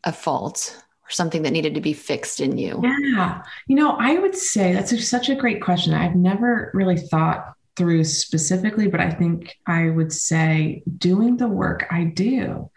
a 0.03 0.11
fault 0.11 0.75
or 1.03 1.11
something 1.11 1.41
that 1.43 1.51
needed 1.51 1.73
to 1.75 1.81
be 1.81 1.93
fixed 1.93 2.39
in 2.39 2.57
you? 2.57 2.81
Yeah. 2.83 3.43
You 3.67 3.75
know, 3.75 3.91
I 3.91 4.19
would 4.19 4.35
say 4.35 4.73
that's 4.73 4.91
a, 4.91 5.01
such 5.01 5.29
a 5.29 5.35
great 5.35 5.61
question. 5.61 5.93
I've 5.93 6.15
never 6.15 6.69
really 6.73 6.97
thought 6.97 7.53
through 7.75 8.03
specifically, 8.03 8.87
but 8.87 8.99
I 8.99 9.11
think 9.11 9.55
I 9.65 9.89
would 9.89 10.11
say 10.11 10.83
doing 10.97 11.37
the 11.37 11.47
work 11.47 11.87
I 11.91 12.05
do 12.05 12.69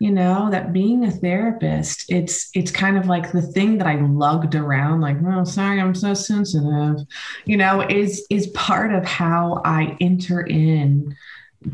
you 0.00 0.10
know 0.10 0.50
that 0.50 0.72
being 0.72 1.04
a 1.04 1.10
therapist 1.10 2.06
it's 2.08 2.50
it's 2.54 2.72
kind 2.72 2.98
of 2.98 3.06
like 3.06 3.30
the 3.30 3.42
thing 3.42 3.78
that 3.78 3.86
i 3.86 3.94
lugged 3.94 4.56
around 4.56 5.00
like 5.00 5.16
oh 5.24 5.44
sorry 5.44 5.80
i'm 5.80 5.94
so 5.94 6.14
sensitive 6.14 7.06
you 7.44 7.56
know 7.56 7.82
is 7.82 8.26
is 8.30 8.48
part 8.48 8.92
of 8.92 9.04
how 9.04 9.62
i 9.64 9.96
enter 10.00 10.40
in 10.40 11.14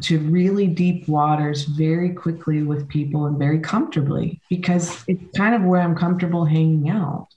to 0.00 0.18
really 0.18 0.66
deep 0.66 1.06
waters 1.06 1.64
very 1.64 2.10
quickly 2.10 2.62
with 2.62 2.88
people 2.88 3.26
and 3.26 3.38
very 3.38 3.60
comfortably 3.60 4.40
because 4.50 5.04
it's 5.06 5.36
kind 5.36 5.54
of 5.54 5.62
where 5.62 5.80
i'm 5.80 5.94
comfortable 5.94 6.44
hanging 6.44 6.88
out. 6.90 7.28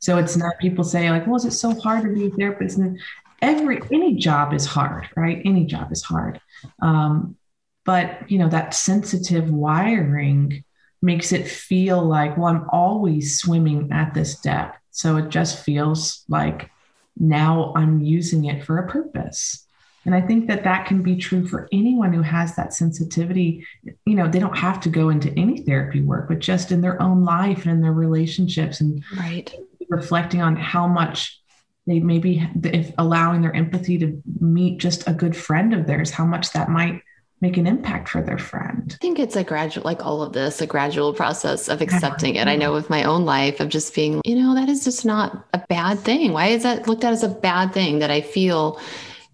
So 0.00 0.18
it's 0.18 0.36
not 0.36 0.58
people 0.58 0.84
say 0.84 1.10
like 1.10 1.26
well 1.26 1.36
is 1.36 1.46
it 1.46 1.52
so 1.52 1.72
hard 1.80 2.02
to 2.02 2.12
be 2.12 2.26
a 2.26 2.30
therapist? 2.30 2.76
And 2.76 3.00
every 3.40 3.80
any 3.90 4.14
job 4.16 4.52
is 4.52 4.66
hard 4.66 5.08
right? 5.16 5.40
Any 5.44 5.64
job 5.64 5.92
is 5.92 6.02
hard. 6.02 6.40
Um, 6.82 7.36
but 7.84 8.30
you 8.30 8.38
know 8.38 8.48
that 8.48 8.74
sensitive 8.74 9.50
wiring 9.50 10.64
makes 11.02 11.32
it 11.32 11.46
feel 11.46 12.02
like 12.02 12.36
well 12.36 12.46
i'm 12.46 12.66
always 12.70 13.38
swimming 13.38 13.90
at 13.92 14.14
this 14.14 14.40
depth 14.40 14.78
So 14.90 15.16
it 15.16 15.28
just 15.28 15.64
feels 15.64 16.24
like 16.28 16.70
now 17.16 17.72
I'm 17.76 18.00
using 18.00 18.44
it 18.44 18.64
for 18.64 18.78
a 18.78 18.88
purpose. 18.88 19.66
And 20.06 20.14
I 20.14 20.20
think 20.20 20.48
that 20.48 20.64
that 20.64 20.86
can 20.86 21.02
be 21.02 21.16
true 21.16 21.46
for 21.46 21.68
anyone 21.72 22.12
who 22.12 22.22
has 22.22 22.54
that 22.56 22.74
sensitivity. 22.74 23.66
You 24.04 24.14
know, 24.14 24.28
they 24.28 24.38
don't 24.38 24.56
have 24.56 24.80
to 24.82 24.90
go 24.90 25.08
into 25.08 25.32
any 25.38 25.62
therapy 25.62 26.00
work, 26.02 26.28
but 26.28 26.40
just 26.40 26.72
in 26.72 26.80
their 26.80 27.00
own 27.00 27.24
life 27.24 27.64
and 27.64 27.72
in 27.72 27.80
their 27.80 27.92
relationships 27.92 28.80
and 28.80 29.02
right. 29.18 29.52
reflecting 29.88 30.42
on 30.42 30.56
how 30.56 30.86
much 30.86 31.40
they 31.86 32.00
maybe 32.00 32.48
if 32.64 32.92
allowing 32.98 33.42
their 33.42 33.54
empathy 33.54 33.98
to 33.98 34.22
meet 34.40 34.78
just 34.78 35.08
a 35.08 35.12
good 35.12 35.34
friend 35.36 35.72
of 35.74 35.86
theirs, 35.86 36.10
how 36.10 36.24
much 36.24 36.52
that 36.52 36.68
might 36.68 37.02
make 37.44 37.58
an 37.58 37.66
impact 37.66 38.08
for 38.08 38.22
their 38.22 38.38
friend. 38.38 38.94
I 38.94 39.02
think 39.02 39.18
it's 39.18 39.36
a 39.36 39.44
gradual, 39.44 39.84
like 39.84 40.02
all 40.02 40.22
of 40.22 40.32
this, 40.32 40.62
a 40.62 40.66
gradual 40.66 41.12
process 41.12 41.68
of 41.68 41.82
accepting 41.82 42.36
it. 42.36 42.48
I 42.48 42.56
know 42.56 42.72
with 42.72 42.88
my 42.88 43.04
own 43.04 43.26
life 43.26 43.60
of 43.60 43.68
just 43.68 43.94
being, 43.94 44.22
you 44.24 44.34
know, 44.34 44.54
that 44.54 44.70
is 44.70 44.82
just 44.82 45.04
not 45.04 45.46
a 45.52 45.58
bad 45.68 45.98
thing. 45.98 46.32
Why 46.32 46.46
is 46.46 46.62
that 46.62 46.88
looked 46.88 47.04
at 47.04 47.12
as 47.12 47.22
a 47.22 47.28
bad 47.28 47.74
thing 47.74 47.98
that 47.98 48.10
I 48.10 48.22
feel 48.22 48.80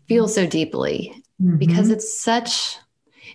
feel 0.09 0.27
so 0.27 0.45
deeply? 0.45 1.23
Mm-hmm. 1.41 1.59
Because 1.59 1.89
it's 1.89 2.21
such 2.21 2.79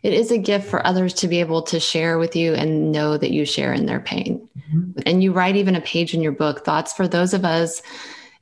it 0.04 0.12
is 0.14 0.30
a 0.30 0.38
gift 0.38 0.68
for 0.68 0.86
others 0.86 1.14
to 1.16 1.30
be 1.30 1.40
able 1.40 1.62
to 1.64 1.80
share 1.80 2.18
with 2.18 2.36
you 2.36 2.54
and 2.54 2.92
know 2.92 3.18
that 3.18 3.32
you 3.32 3.46
share 3.46 3.72
in 3.72 3.86
their 3.86 4.02
pain. 4.02 4.46
Mm-hmm. 4.60 5.00
And 5.06 5.24
you 5.24 5.32
write 5.32 5.56
even 5.56 5.76
a 5.76 5.82
page 5.82 6.14
in 6.14 6.22
your 6.22 6.34
book, 6.34 6.66
thoughts 6.66 6.92
for 6.92 7.08
those 7.08 7.34
of 7.34 7.46
us 7.46 7.82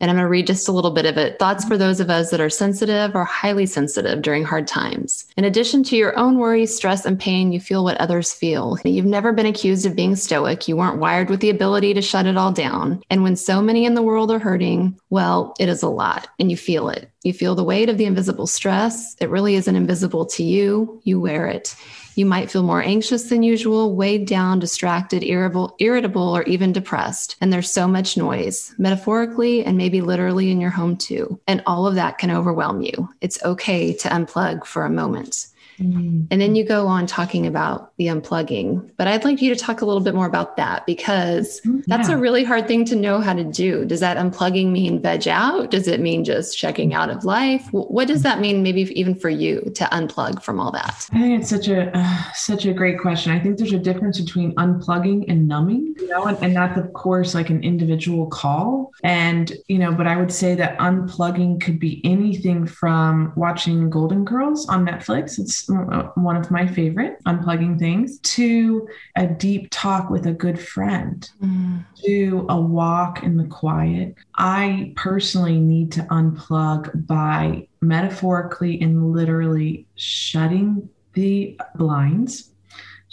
and 0.03 0.11
I'm 0.11 0.17
going 0.17 0.25
to 0.25 0.29
read 0.29 0.47
just 0.47 0.67
a 0.67 0.73
little 0.73 0.91
bit 0.91 1.05
of 1.05 1.17
it. 1.17 1.39
Thoughts 1.39 1.63
for 1.63 1.77
those 1.77 2.01
of 2.01 2.09
us 2.09 2.29
that 2.29 2.41
are 2.41 2.49
sensitive 2.49 3.15
or 3.15 3.23
highly 3.23 3.65
sensitive 3.65 4.21
during 4.21 4.43
hard 4.43 4.67
times. 4.67 5.25
In 5.37 5.45
addition 5.45 5.81
to 5.85 5.95
your 5.95 6.19
own 6.19 6.39
worries, 6.39 6.75
stress, 6.75 7.05
and 7.05 7.17
pain, 7.17 7.53
you 7.53 7.61
feel 7.61 7.85
what 7.85 7.95
others 8.01 8.33
feel. 8.33 8.77
You've 8.83 9.05
never 9.05 9.31
been 9.31 9.45
accused 9.45 9.85
of 9.85 9.95
being 9.95 10.17
stoic. 10.17 10.67
You 10.67 10.75
weren't 10.75 10.99
wired 10.99 11.29
with 11.29 11.39
the 11.39 11.49
ability 11.49 11.93
to 11.93 12.01
shut 12.01 12.25
it 12.25 12.35
all 12.35 12.51
down. 12.51 13.01
And 13.09 13.23
when 13.23 13.37
so 13.37 13.61
many 13.61 13.85
in 13.85 13.93
the 13.93 14.01
world 14.01 14.29
are 14.29 14.39
hurting, 14.39 14.99
well, 15.09 15.55
it 15.57 15.69
is 15.69 15.81
a 15.81 15.87
lot 15.87 16.27
and 16.37 16.51
you 16.51 16.57
feel 16.57 16.89
it. 16.89 17.09
You 17.23 17.31
feel 17.31 17.55
the 17.55 17.63
weight 17.63 17.87
of 17.87 17.97
the 17.97 18.03
invisible 18.03 18.45
stress. 18.45 19.15
It 19.21 19.29
really 19.29 19.55
isn't 19.55 19.73
invisible 19.73 20.25
to 20.25 20.43
you. 20.43 20.99
You 21.05 21.21
wear 21.21 21.47
it. 21.47 21.77
You 22.15 22.25
might 22.25 22.51
feel 22.51 22.63
more 22.63 22.81
anxious 22.81 23.29
than 23.29 23.43
usual, 23.43 23.95
weighed 23.95 24.27
down, 24.27 24.59
distracted, 24.59 25.23
irritable, 25.23 25.75
irritable, 25.79 26.35
or 26.35 26.43
even 26.43 26.71
depressed. 26.71 27.35
And 27.41 27.51
there's 27.51 27.71
so 27.71 27.87
much 27.87 28.17
noise, 28.17 28.73
metaphorically 28.77 29.65
and 29.65 29.77
maybe 29.77 30.01
literally 30.01 30.51
in 30.51 30.61
your 30.61 30.69
home 30.69 30.95
too. 30.95 31.39
And 31.47 31.63
all 31.65 31.87
of 31.87 31.95
that 31.95 32.17
can 32.17 32.31
overwhelm 32.31 32.81
you. 32.81 33.09
It's 33.21 33.43
okay 33.43 33.93
to 33.93 34.09
unplug 34.09 34.65
for 34.65 34.85
a 34.85 34.89
moment. 34.89 35.47
Mm-hmm. 35.79 36.25
And 36.31 36.41
then 36.41 36.55
you 36.55 36.65
go 36.65 36.87
on 36.87 37.07
talking 37.07 37.47
about 37.47 37.95
the 37.97 38.07
unplugging. 38.07 38.91
But 38.97 39.07
I'd 39.07 39.23
like 39.23 39.41
you 39.41 39.53
to 39.53 39.59
talk 39.59 39.81
a 39.81 39.85
little 39.85 40.01
bit 40.01 40.15
more 40.15 40.25
about 40.25 40.57
that 40.57 40.85
because 40.85 41.61
mm-hmm. 41.61 41.81
that's 41.87 42.09
yeah. 42.09 42.15
a 42.15 42.17
really 42.17 42.43
hard 42.43 42.67
thing 42.67 42.85
to 42.85 42.95
know 42.95 43.19
how 43.19 43.33
to 43.33 43.43
do. 43.43 43.85
Does 43.85 43.99
that 43.99 44.17
unplugging 44.17 44.71
mean 44.71 45.01
veg 45.01 45.27
out? 45.27 45.71
Does 45.71 45.87
it 45.87 45.99
mean 45.99 46.23
just 46.23 46.57
checking 46.57 46.93
out 46.93 47.09
of 47.09 47.25
life? 47.25 47.67
What 47.71 48.07
does 48.07 48.23
that 48.23 48.39
mean, 48.39 48.63
maybe 48.63 48.81
even 48.99 49.15
for 49.15 49.29
you, 49.29 49.61
to 49.75 49.85
unplug 49.85 50.41
from 50.41 50.59
all 50.59 50.71
that? 50.71 51.07
I 51.11 51.19
think 51.19 51.41
it's 51.41 51.49
such 51.49 51.67
a 51.67 51.95
uh, 51.97 52.23
such 52.33 52.65
a 52.65 52.73
great 52.73 52.99
question. 52.99 53.31
I 53.31 53.39
think 53.39 53.57
there's 53.57 53.73
a 53.73 53.79
difference 53.79 54.19
between 54.19 54.53
unplugging 54.55 55.25
and 55.27 55.47
numbing, 55.47 55.95
you 55.99 56.07
know, 56.07 56.25
and, 56.25 56.37
and 56.43 56.55
that's 56.55 56.77
of 56.77 56.93
course 56.93 57.35
like 57.35 57.49
an 57.49 57.63
individual 57.63 58.27
call. 58.27 58.91
And 59.03 59.51
you 59.67 59.77
know, 59.77 59.91
but 59.91 60.07
I 60.07 60.17
would 60.17 60.31
say 60.31 60.55
that 60.55 60.77
unplugging 60.79 61.61
could 61.61 61.79
be 61.79 62.01
anything 62.03 62.65
from 62.65 63.33
watching 63.35 63.89
Golden 63.89 64.25
Girls 64.25 64.67
on 64.67 64.85
Netflix. 64.85 65.39
It's 65.39 65.62
one 65.67 66.35
of 66.35 66.51
my 66.51 66.67
favorite 66.67 67.17
unplugging 67.25 67.77
things, 67.77 68.19
to 68.19 68.87
a 69.15 69.27
deep 69.27 69.67
talk 69.71 70.09
with 70.09 70.25
a 70.25 70.31
good 70.33 70.59
friend, 70.59 71.29
mm. 71.41 71.85
to 72.05 72.45
a 72.49 72.59
walk 72.59 73.23
in 73.23 73.37
the 73.37 73.45
quiet. 73.45 74.15
I 74.35 74.93
personally 74.95 75.59
need 75.59 75.91
to 75.93 76.01
unplug 76.03 77.05
by 77.05 77.67
metaphorically 77.81 78.81
and 78.81 79.11
literally 79.11 79.85
shutting 79.95 80.89
the 81.13 81.59
blinds, 81.75 82.52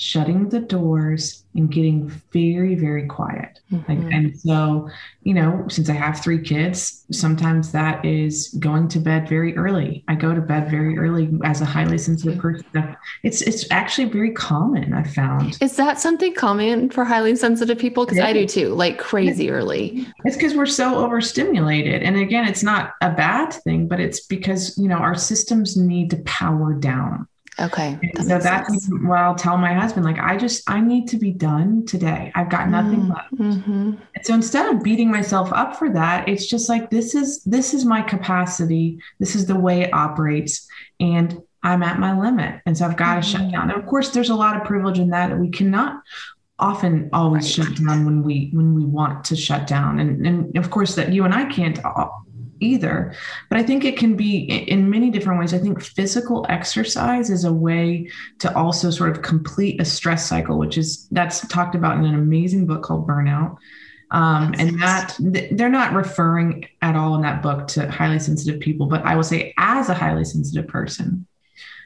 shutting 0.01 0.49
the 0.49 0.61
doors, 0.61 1.45
and 1.55 1.71
getting 1.71 2.09
very, 2.33 2.75
very 2.75 3.07
quiet. 3.07 3.61
Mm-hmm. 3.71 3.93
Like, 3.93 4.13
and 4.13 4.41
so, 4.41 4.89
you 5.25 5.35
know, 5.35 5.67
since 5.69 5.91
I 5.91 5.93
have 5.93 6.21
three 6.21 6.41
kids, 6.41 7.05
sometimes 7.11 7.73
that 7.73 8.03
is 8.05 8.49
going 8.61 8.89
to 8.89 8.99
bed 8.99 9.29
very 9.29 9.55
early. 9.57 10.05
I 10.09 10.15
go 10.15 10.35
to 10.35 10.41
bed 10.41 10.71
very 10.71 10.97
early 10.97 11.29
as 11.45 11.61
a 11.61 11.65
highly 11.65 11.99
sensitive 11.99 12.39
person. 12.39 12.97
It's 13.25 13.43
it's 13.43 13.71
actually 13.71 14.09
very 14.09 14.33
common. 14.33 14.95
I 14.95 15.03
found. 15.03 15.59
Is 15.61 15.77
that 15.77 16.01
something 16.01 16.35
common 16.35 16.89
for 16.89 17.05
highly 17.05 17.37
sensitive 17.37 17.79
people? 17.79 18.07
Because 18.07 18.19
yeah. 18.19 18.29
I 18.29 18.33
do 18.33 18.47
too, 18.47 18.69
like 18.69 18.99
crazy 18.99 19.51
early. 19.51 20.07
It's 20.25 20.37
because 20.37 20.55
we're 20.55 20.67
so 20.67 20.97
overstimulated, 21.05 22.03
and 22.03 22.17
again, 22.17 22.47
it's 22.47 22.63
not 22.63 22.95
a 23.03 23.11
bad 23.11 23.53
thing, 23.53 23.87
but 23.89 24.01
it's 24.01 24.21
because 24.21 24.79
you 24.79 24.89
know 24.89 24.99
our 24.99 25.17
systems 25.17 25.77
need 25.77 26.11
to 26.11 26.17
power 26.19 26.73
down. 26.73 27.27
Okay. 27.61 27.99
That 28.15 28.23
so 28.23 28.39
that's 28.39 28.69
sense. 28.69 28.89
what 29.03 29.19
I'll 29.19 29.35
tell 29.35 29.57
my 29.59 29.75
husband. 29.75 30.05
Like, 30.05 30.19
I 30.19 30.37
just, 30.37 30.69
I 30.69 30.81
need 30.81 31.09
to 31.09 31.19
be 31.19 31.31
done 31.31 31.85
today. 31.87 32.33
I've 32.35 32.49
got 32.49 32.69
nothing 32.69 33.03
mm, 33.03 33.11
left. 33.11 33.35
Mm-hmm. 33.35 33.93
And 34.15 34.27
so 34.27 34.35
instead 34.35 34.75
of 34.75 34.83
beating 34.83 35.11
myself 35.11 35.53
up 35.53 35.77
for 35.77 35.91
that, 35.91 36.29
it's 36.29 36.47
just 36.47 36.69
like, 36.69 36.91
this 36.91 37.15
is, 37.15 37.43
this 37.45 37.75
is 37.75 37.85
my 37.85 38.03
capacity. 38.03 38.99
This 39.19 39.35
is 39.35 39.47
the 39.47 39.57
way 39.59 39.83
it 39.83 39.93
operates. 39.93 40.67
And 40.99 41.43
I'm 41.63 41.83
at 41.83 41.99
my 41.99 42.19
limit. 42.19 42.63
And 42.67 42.77
so 42.77 42.87
I've 42.87 42.97
got 42.97 43.15
to 43.15 43.21
mm-hmm. 43.21 43.45
shut 43.45 43.53
down. 43.53 43.71
And 43.71 43.79
of 43.79 43.87
course, 43.87 44.11
there's 44.11 44.31
a 44.31 44.35
lot 44.35 44.57
of 44.57 44.65
privilege 44.65 44.99
in 44.99 45.11
that. 45.11 45.39
We 45.39 45.51
cannot 45.51 46.03
often 46.59 47.09
always 47.13 47.59
right. 47.59 47.67
shut 47.67 47.77
down 47.77 48.05
when 48.05 48.23
we 48.23 48.51
when 48.53 48.75
we 48.75 48.85
want 48.85 49.25
to 49.25 49.35
shut 49.35 49.67
down 49.67 49.99
and 49.99 50.27
and 50.27 50.55
of 50.59 50.71
course 50.71 50.95
that 50.95 51.11
you 51.11 51.25
and 51.25 51.33
I 51.33 51.47
can't 51.47 51.79
either. 52.61 53.15
But 53.49 53.59
I 53.59 53.63
think 53.63 53.85
it 53.85 53.97
can 53.97 54.17
be 54.17 54.39
in 54.39 54.91
many 54.91 55.11
different 55.11 55.41
ways. 55.41 55.55
I 55.55 55.59
think 55.59 55.83
physical 55.83 56.47
exercise 56.49 57.31
is 57.31 57.45
a 57.45 57.53
way 57.53 58.11
to 58.39 58.55
also 58.57 58.91
sort 58.91 59.11
of 59.11 59.23
complete 59.23 59.81
a 59.81 59.85
stress 59.85 60.27
cycle, 60.27 60.59
which 60.59 60.79
is 60.79 61.09
that's 61.11 61.47
talked 61.49 61.75
about 61.75 61.99
in 61.99 62.05
an 62.05 62.15
amazing 62.15 62.67
book 62.67 62.83
called 62.83 63.07
Burnout. 63.07 63.57
Um, 64.13 64.55
and 64.59 64.83
that 64.83 65.17
they're 65.21 65.69
not 65.69 65.93
referring 65.93 66.67
at 66.83 66.97
all 66.97 67.15
in 67.15 67.23
that 67.23 67.43
book 67.43 67.69
to 67.69 67.89
highly 67.89 68.19
sensitive 68.19 68.61
people, 68.61 68.87
but 68.87 69.05
I 69.05 69.15
will 69.15 69.23
say, 69.23 69.55
as 69.57 69.89
a 69.89 69.95
highly 69.95 70.25
sensitive 70.25 70.67
person, 70.67 71.29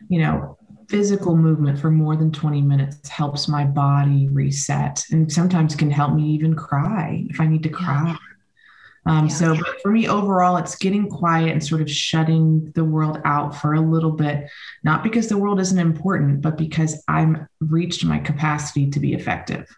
you 0.08 0.20
know, 0.20 0.56
physical 0.88 1.36
movement 1.36 1.78
for 1.78 1.90
more 1.90 2.16
than 2.16 2.30
20 2.30 2.62
minutes 2.62 3.08
helps 3.08 3.48
my 3.48 3.64
body 3.64 4.28
reset 4.28 5.04
and 5.10 5.30
sometimes 5.30 5.74
can 5.74 5.90
help 5.90 6.14
me 6.14 6.22
even 6.30 6.54
cry 6.54 7.26
if 7.28 7.40
I 7.40 7.46
need 7.46 7.62
to 7.62 7.68
cry. 7.68 8.16
Um, 9.06 9.26
yeah. 9.26 9.34
So, 9.34 9.54
but 9.54 9.80
for 9.82 9.90
me, 9.90 10.08
overall, 10.08 10.56
it's 10.56 10.76
getting 10.76 11.08
quiet 11.08 11.50
and 11.50 11.64
sort 11.64 11.80
of 11.80 11.90
shutting 11.90 12.72
the 12.74 12.84
world 12.84 13.20
out 13.24 13.56
for 13.56 13.74
a 13.74 13.80
little 13.80 14.12
bit, 14.12 14.48
not 14.82 15.02
because 15.02 15.28
the 15.28 15.38
world 15.38 15.60
isn't 15.60 15.78
important, 15.78 16.40
but 16.40 16.56
because 16.56 17.02
I'm 17.06 17.46
reached 17.60 18.04
my 18.04 18.18
capacity 18.18 18.90
to 18.90 19.00
be 19.00 19.12
effective. 19.12 19.68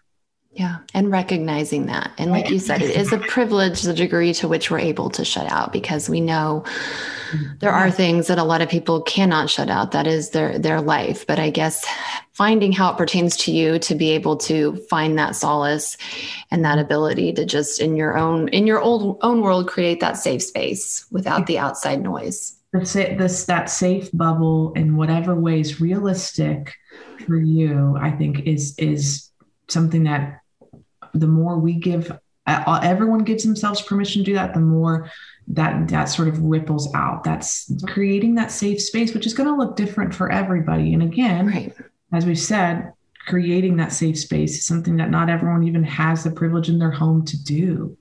Yeah. 0.57 0.77
And 0.95 1.11
recognizing 1.11 1.85
that. 1.85 2.11
And 2.17 2.31
like 2.31 2.49
you 2.49 2.57
said, 2.57 2.81
it 2.81 2.95
is 2.95 3.13
a 3.13 3.19
privilege, 3.19 3.83
the 3.83 3.93
degree 3.93 4.33
to 4.33 4.47
which 4.47 4.71
we're 4.71 4.79
able 4.79 5.11
to 5.11 5.23
shut 5.23 5.45
out 5.51 5.71
because 5.71 6.09
we 6.09 6.19
know 6.19 6.65
there 7.59 7.71
are 7.71 7.91
things 7.91 8.25
that 8.25 8.39
a 8.39 8.43
lot 8.43 8.61
of 8.61 8.67
people 8.67 9.03
cannot 9.03 9.51
shut 9.51 9.69
out. 9.69 9.91
That 9.91 10.07
is 10.07 10.31
their, 10.31 10.57
their 10.57 10.81
life. 10.81 11.27
But 11.27 11.37
I 11.37 11.51
guess 11.51 11.85
finding 12.33 12.71
how 12.71 12.91
it 12.91 12.97
pertains 12.97 13.37
to 13.37 13.51
you 13.51 13.77
to 13.79 13.93
be 13.93 14.09
able 14.09 14.35
to 14.37 14.77
find 14.89 15.19
that 15.19 15.35
solace 15.35 15.95
and 16.49 16.65
that 16.65 16.79
ability 16.79 17.33
to 17.33 17.45
just 17.45 17.79
in 17.79 17.95
your 17.95 18.17
own, 18.17 18.47
in 18.47 18.65
your 18.65 18.81
old, 18.81 19.19
own 19.21 19.41
world, 19.41 19.67
create 19.67 19.99
that 19.99 20.17
safe 20.17 20.41
space 20.41 21.05
without 21.11 21.45
the 21.45 21.59
outside 21.59 22.01
noise. 22.01 22.57
This, 22.73 22.93
this, 22.93 23.45
that 23.45 23.69
safe 23.69 24.09
bubble 24.11 24.73
in 24.73 24.97
whatever 24.97 25.39
way 25.39 25.59
is 25.59 25.79
realistic 25.79 26.73
for 27.27 27.37
you, 27.37 27.95
I 27.99 28.09
think 28.09 28.47
is, 28.47 28.73
is 28.79 29.29
something 29.67 30.05
that 30.05 30.41
the 31.19 31.27
more 31.27 31.57
we 31.57 31.73
give 31.73 32.11
uh, 32.47 32.79
everyone 32.81 33.23
gives 33.23 33.43
themselves 33.43 33.81
permission 33.81 34.21
to 34.21 34.25
do 34.25 34.33
that 34.33 34.53
the 34.53 34.59
more 34.59 35.11
that 35.49 35.87
that 35.89 36.05
sort 36.05 36.27
of 36.27 36.41
ripples 36.41 36.93
out. 36.93 37.23
That's 37.23 37.71
creating 37.87 38.35
that 38.35 38.51
safe 38.51 38.81
space 38.81 39.13
which 39.13 39.25
is 39.25 39.33
going 39.33 39.49
to 39.49 39.55
look 39.55 39.75
different 39.75 40.13
for 40.13 40.31
everybody. 40.31 40.93
And 40.93 41.03
again 41.03 41.47
right. 41.47 41.75
as 42.13 42.25
we've 42.25 42.39
said 42.39 42.93
creating 43.27 43.75
that 43.77 43.91
safe 43.91 44.17
space 44.17 44.57
is 44.57 44.67
something 44.67 44.95
that 44.97 45.09
not 45.09 45.29
everyone 45.29 45.63
even 45.63 45.83
has 45.83 46.23
the 46.23 46.31
privilege 46.31 46.69
in 46.69 46.79
their 46.79 46.91
home 46.91 47.25
to 47.25 47.43
do. 47.43 47.97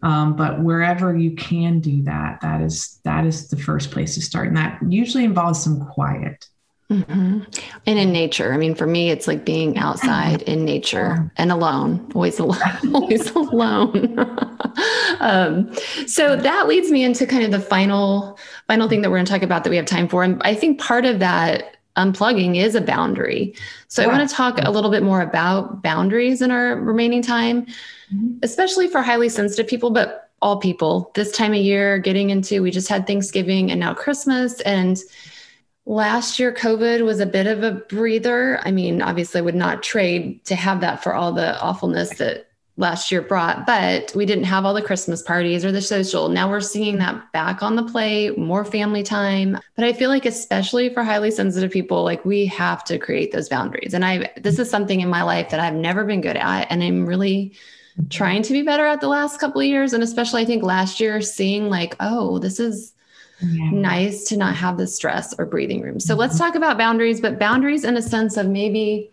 Um, 0.00 0.36
but 0.36 0.62
wherever 0.62 1.16
you 1.16 1.34
can 1.34 1.80
do 1.80 2.04
that 2.04 2.40
that 2.42 2.62
is 2.62 3.00
that 3.02 3.26
is 3.26 3.48
the 3.48 3.56
first 3.56 3.90
place 3.90 4.14
to 4.14 4.22
start. 4.22 4.48
And 4.48 4.56
that 4.56 4.78
usually 4.88 5.24
involves 5.24 5.62
some 5.62 5.84
quiet 5.86 6.46
Mm-hmm. 6.90 7.40
And 7.86 7.98
in 7.98 8.12
nature, 8.12 8.54
I 8.54 8.56
mean, 8.56 8.74
for 8.74 8.86
me, 8.86 9.10
it's 9.10 9.26
like 9.26 9.44
being 9.44 9.76
outside 9.76 10.40
in 10.42 10.64
nature 10.64 11.30
and 11.36 11.52
alone, 11.52 12.10
always 12.14 12.38
alone, 12.38 12.58
always 12.94 13.30
alone. 13.32 14.18
um, 15.20 15.70
so 16.06 16.34
that 16.34 16.66
leads 16.66 16.90
me 16.90 17.04
into 17.04 17.26
kind 17.26 17.44
of 17.44 17.50
the 17.50 17.60
final, 17.60 18.38
final 18.68 18.88
thing 18.88 19.02
that 19.02 19.10
we're 19.10 19.18
going 19.18 19.26
to 19.26 19.32
talk 19.32 19.42
about 19.42 19.64
that 19.64 19.70
we 19.70 19.76
have 19.76 19.84
time 19.84 20.08
for. 20.08 20.24
And 20.24 20.40
I 20.44 20.54
think 20.54 20.80
part 20.80 21.04
of 21.04 21.18
that 21.18 21.76
unplugging 21.98 22.56
is 22.56 22.74
a 22.74 22.80
boundary. 22.80 23.54
So 23.88 24.00
yeah. 24.00 24.08
I 24.08 24.16
want 24.16 24.28
to 24.28 24.34
talk 24.34 24.58
a 24.62 24.70
little 24.70 24.90
bit 24.90 25.02
more 25.02 25.20
about 25.20 25.82
boundaries 25.82 26.40
in 26.40 26.50
our 26.50 26.76
remaining 26.76 27.20
time, 27.20 27.66
mm-hmm. 27.66 28.38
especially 28.42 28.88
for 28.88 29.02
highly 29.02 29.28
sensitive 29.28 29.66
people, 29.66 29.90
but 29.90 30.30
all 30.40 30.58
people 30.58 31.10
this 31.16 31.32
time 31.32 31.52
of 31.52 31.58
year 31.58 31.98
getting 31.98 32.30
into 32.30 32.62
we 32.62 32.70
just 32.70 32.88
had 32.88 33.08
Thanksgiving 33.08 33.72
and 33.72 33.80
now 33.80 33.92
Christmas 33.92 34.60
and 34.60 34.96
last 35.88 36.38
year 36.38 36.52
covid 36.52 37.04
was 37.04 37.18
a 37.18 37.26
bit 37.26 37.46
of 37.46 37.62
a 37.62 37.72
breather 37.72 38.60
i 38.64 38.70
mean 38.70 39.02
obviously 39.02 39.38
I 39.38 39.42
would 39.42 39.54
not 39.54 39.82
trade 39.82 40.44
to 40.44 40.54
have 40.54 40.80
that 40.82 41.02
for 41.02 41.14
all 41.14 41.32
the 41.32 41.58
awfulness 41.60 42.18
that 42.18 42.48
last 42.78 43.10
year 43.10 43.20
brought, 43.20 43.66
but 43.66 44.12
we 44.14 44.24
didn't 44.24 44.44
have 44.44 44.64
all 44.64 44.72
the 44.72 44.80
Christmas 44.80 45.20
parties 45.20 45.64
or 45.64 45.72
the 45.72 45.82
social. 45.82 46.28
Now 46.28 46.48
we're 46.48 46.60
seeing 46.60 46.98
that 46.98 47.30
back 47.32 47.60
on 47.60 47.74
the 47.74 47.82
plate, 47.82 48.38
more 48.38 48.64
family 48.64 49.02
time. 49.02 49.58
But 49.74 49.84
I 49.84 49.92
feel 49.92 50.08
like, 50.08 50.24
especially 50.24 50.88
for 50.94 51.02
highly 51.02 51.32
sensitive 51.32 51.72
people, 51.72 52.04
like 52.04 52.24
we 52.24 52.46
have 52.46 52.84
to 52.84 52.96
create 52.96 53.32
those 53.32 53.48
boundaries. 53.48 53.94
And 53.94 54.04
I, 54.04 54.30
this 54.36 54.60
is 54.60 54.70
something 54.70 55.00
in 55.00 55.08
my 55.08 55.24
life 55.24 55.50
that 55.50 55.58
I've 55.58 55.74
never 55.74 56.04
been 56.04 56.20
good 56.20 56.36
at. 56.36 56.68
And 56.70 56.82
I'm 56.82 57.04
really 57.04 57.52
trying 58.10 58.42
to 58.42 58.52
be 58.52 58.62
better 58.62 58.86
at 58.86 59.00
the 59.00 59.08
last 59.08 59.40
couple 59.40 59.60
of 59.60 59.66
years. 59.66 59.92
And 59.92 60.04
especially, 60.04 60.42
I 60.42 60.46
think 60.46 60.62
last 60.62 61.00
year, 61.00 61.20
seeing 61.20 61.68
like, 61.68 61.96
oh, 61.98 62.38
this 62.38 62.60
is, 62.60 62.94
yeah. 63.40 63.70
nice 63.70 64.24
to 64.24 64.36
not 64.36 64.54
have 64.56 64.78
the 64.78 64.86
stress 64.86 65.34
or 65.38 65.46
breathing 65.46 65.80
room. 65.80 66.00
So 66.00 66.12
mm-hmm. 66.12 66.20
let's 66.20 66.38
talk 66.38 66.54
about 66.54 66.78
boundaries, 66.78 67.20
but 67.20 67.38
boundaries 67.38 67.84
in 67.84 67.96
a 67.96 68.02
sense 68.02 68.36
of 68.36 68.48
maybe 68.48 69.10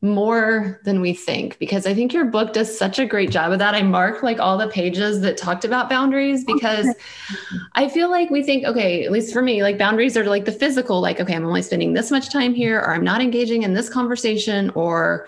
more 0.00 0.80
than 0.84 1.00
we 1.00 1.12
think 1.12 1.58
because 1.58 1.84
I 1.84 1.92
think 1.92 2.12
your 2.12 2.24
book 2.24 2.52
does 2.52 2.76
such 2.76 3.00
a 3.00 3.06
great 3.06 3.30
job 3.30 3.50
of 3.50 3.58
that. 3.58 3.74
I 3.74 3.82
marked 3.82 4.22
like 4.22 4.38
all 4.38 4.56
the 4.56 4.68
pages 4.68 5.20
that 5.22 5.36
talked 5.36 5.64
about 5.64 5.90
boundaries 5.90 6.44
because 6.44 6.94
I 7.74 7.88
feel 7.88 8.08
like 8.08 8.30
we 8.30 8.44
think, 8.44 8.64
okay, 8.64 9.04
at 9.04 9.10
least 9.10 9.32
for 9.32 9.42
me, 9.42 9.60
like 9.64 9.76
boundaries 9.76 10.16
are 10.16 10.24
like 10.24 10.44
the 10.44 10.52
physical, 10.52 11.00
like, 11.00 11.18
okay, 11.18 11.34
I'm 11.34 11.44
only 11.44 11.62
spending 11.62 11.94
this 11.94 12.12
much 12.12 12.30
time 12.30 12.54
here, 12.54 12.78
or 12.78 12.94
I'm 12.94 13.02
not 13.02 13.20
engaging 13.20 13.64
in 13.64 13.74
this 13.74 13.88
conversation, 13.88 14.70
or 14.70 15.26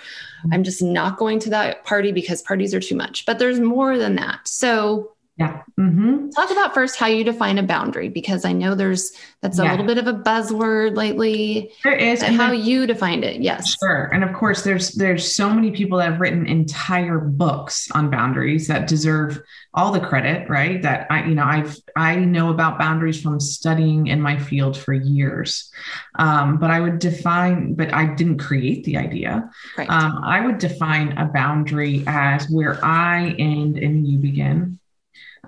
I'm 0.53 0.63
just 0.63 0.83
not 0.83 1.19
going 1.19 1.41
to 1.41 1.51
that 1.51 1.85
party 1.85 2.13
because 2.13 2.41
parties 2.41 2.73
are 2.73 2.81
too 2.81 2.95
much. 2.95 3.27
But 3.27 3.41
there's 3.41 3.59
more 3.59 3.99
than 3.99 4.15
that. 4.17 4.47
So 4.47 5.17
yeah. 5.41 5.63
Mm-hmm. 5.79 6.29
Talk 6.29 6.51
about 6.51 6.75
first 6.75 6.97
how 6.97 7.07
you 7.07 7.25
define 7.25 7.57
a 7.57 7.63
boundary 7.63 8.11
because 8.11 8.45
I 8.45 8.53
know 8.53 8.75
there's 8.75 9.13
that's 9.41 9.59
a 9.59 9.65
yeah. 9.65 9.71
little 9.71 9.87
bit 9.87 9.97
of 9.97 10.07
a 10.07 10.13
buzzword 10.13 10.97
lately. 10.97 11.73
There 11.83 11.97
is, 11.97 12.23
and 12.23 12.37
how 12.37 12.53
you 12.53 12.87
defined 12.87 13.25
it. 13.25 13.41
Yes, 13.41 13.75
sure. 13.83 14.11
And 14.13 14.23
of 14.23 14.35
course, 14.35 14.63
there's 14.65 14.91
there's 14.91 15.35
so 15.35 15.49
many 15.49 15.71
people 15.71 15.97
that 15.97 16.11
have 16.11 16.21
written 16.21 16.47
entire 16.47 17.19
books 17.19 17.91
on 17.93 18.11
boundaries 18.11 18.69
that 18.69 18.87
deserve 18.87 19.41
all 19.73 19.93
the 19.93 20.01
credit, 20.01 20.47
right? 20.51 20.83
That 20.83 21.07
I 21.09 21.25
you 21.25 21.35
know 21.35 21.45
I've 21.45 21.75
I 21.97 22.17
know 22.17 22.51
about 22.51 22.79
boundaries 22.79 23.23
from 23.23 23.41
studying 23.41 24.09
in 24.09 24.21
my 24.21 24.37
field 24.37 24.77
for 24.77 24.93
years. 24.93 25.73
Um, 26.19 26.59
but 26.59 26.71
I 26.71 26.81
would 26.81 26.99
define, 26.99 27.73
but 27.73 27.95
I 27.95 28.15
didn't 28.15 28.39
create 28.39 28.85
the 28.85 28.99
idea. 28.99 29.49
Right. 29.79 29.89
Um, 29.89 30.21
I 30.23 30.45
would 30.45 30.59
define 30.59 31.17
a 31.17 31.25
boundary 31.33 32.05
as 32.07 32.47
where 32.51 32.79
I 32.85 33.35
end 33.39 33.79
and 33.79 34.07
you 34.07 34.19
begin 34.19 34.80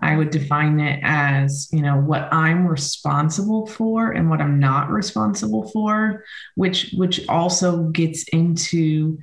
I 0.03 0.17
would 0.17 0.31
define 0.31 0.81
it 0.81 1.01
as, 1.05 1.69
you 1.73 1.81
know, 1.81 1.97
what 1.97 2.29
I'm 2.33 2.67
responsible 2.67 3.69
for 3.69 4.11
and 4.11 4.29
what 4.29 4.41
I'm 4.41 4.59
not 4.59 4.91
responsible 4.91 5.71
for, 5.71 6.25
which 6.57 6.93
which 6.97 7.27
also 7.29 7.85
gets 7.85 8.25
into 8.29 9.19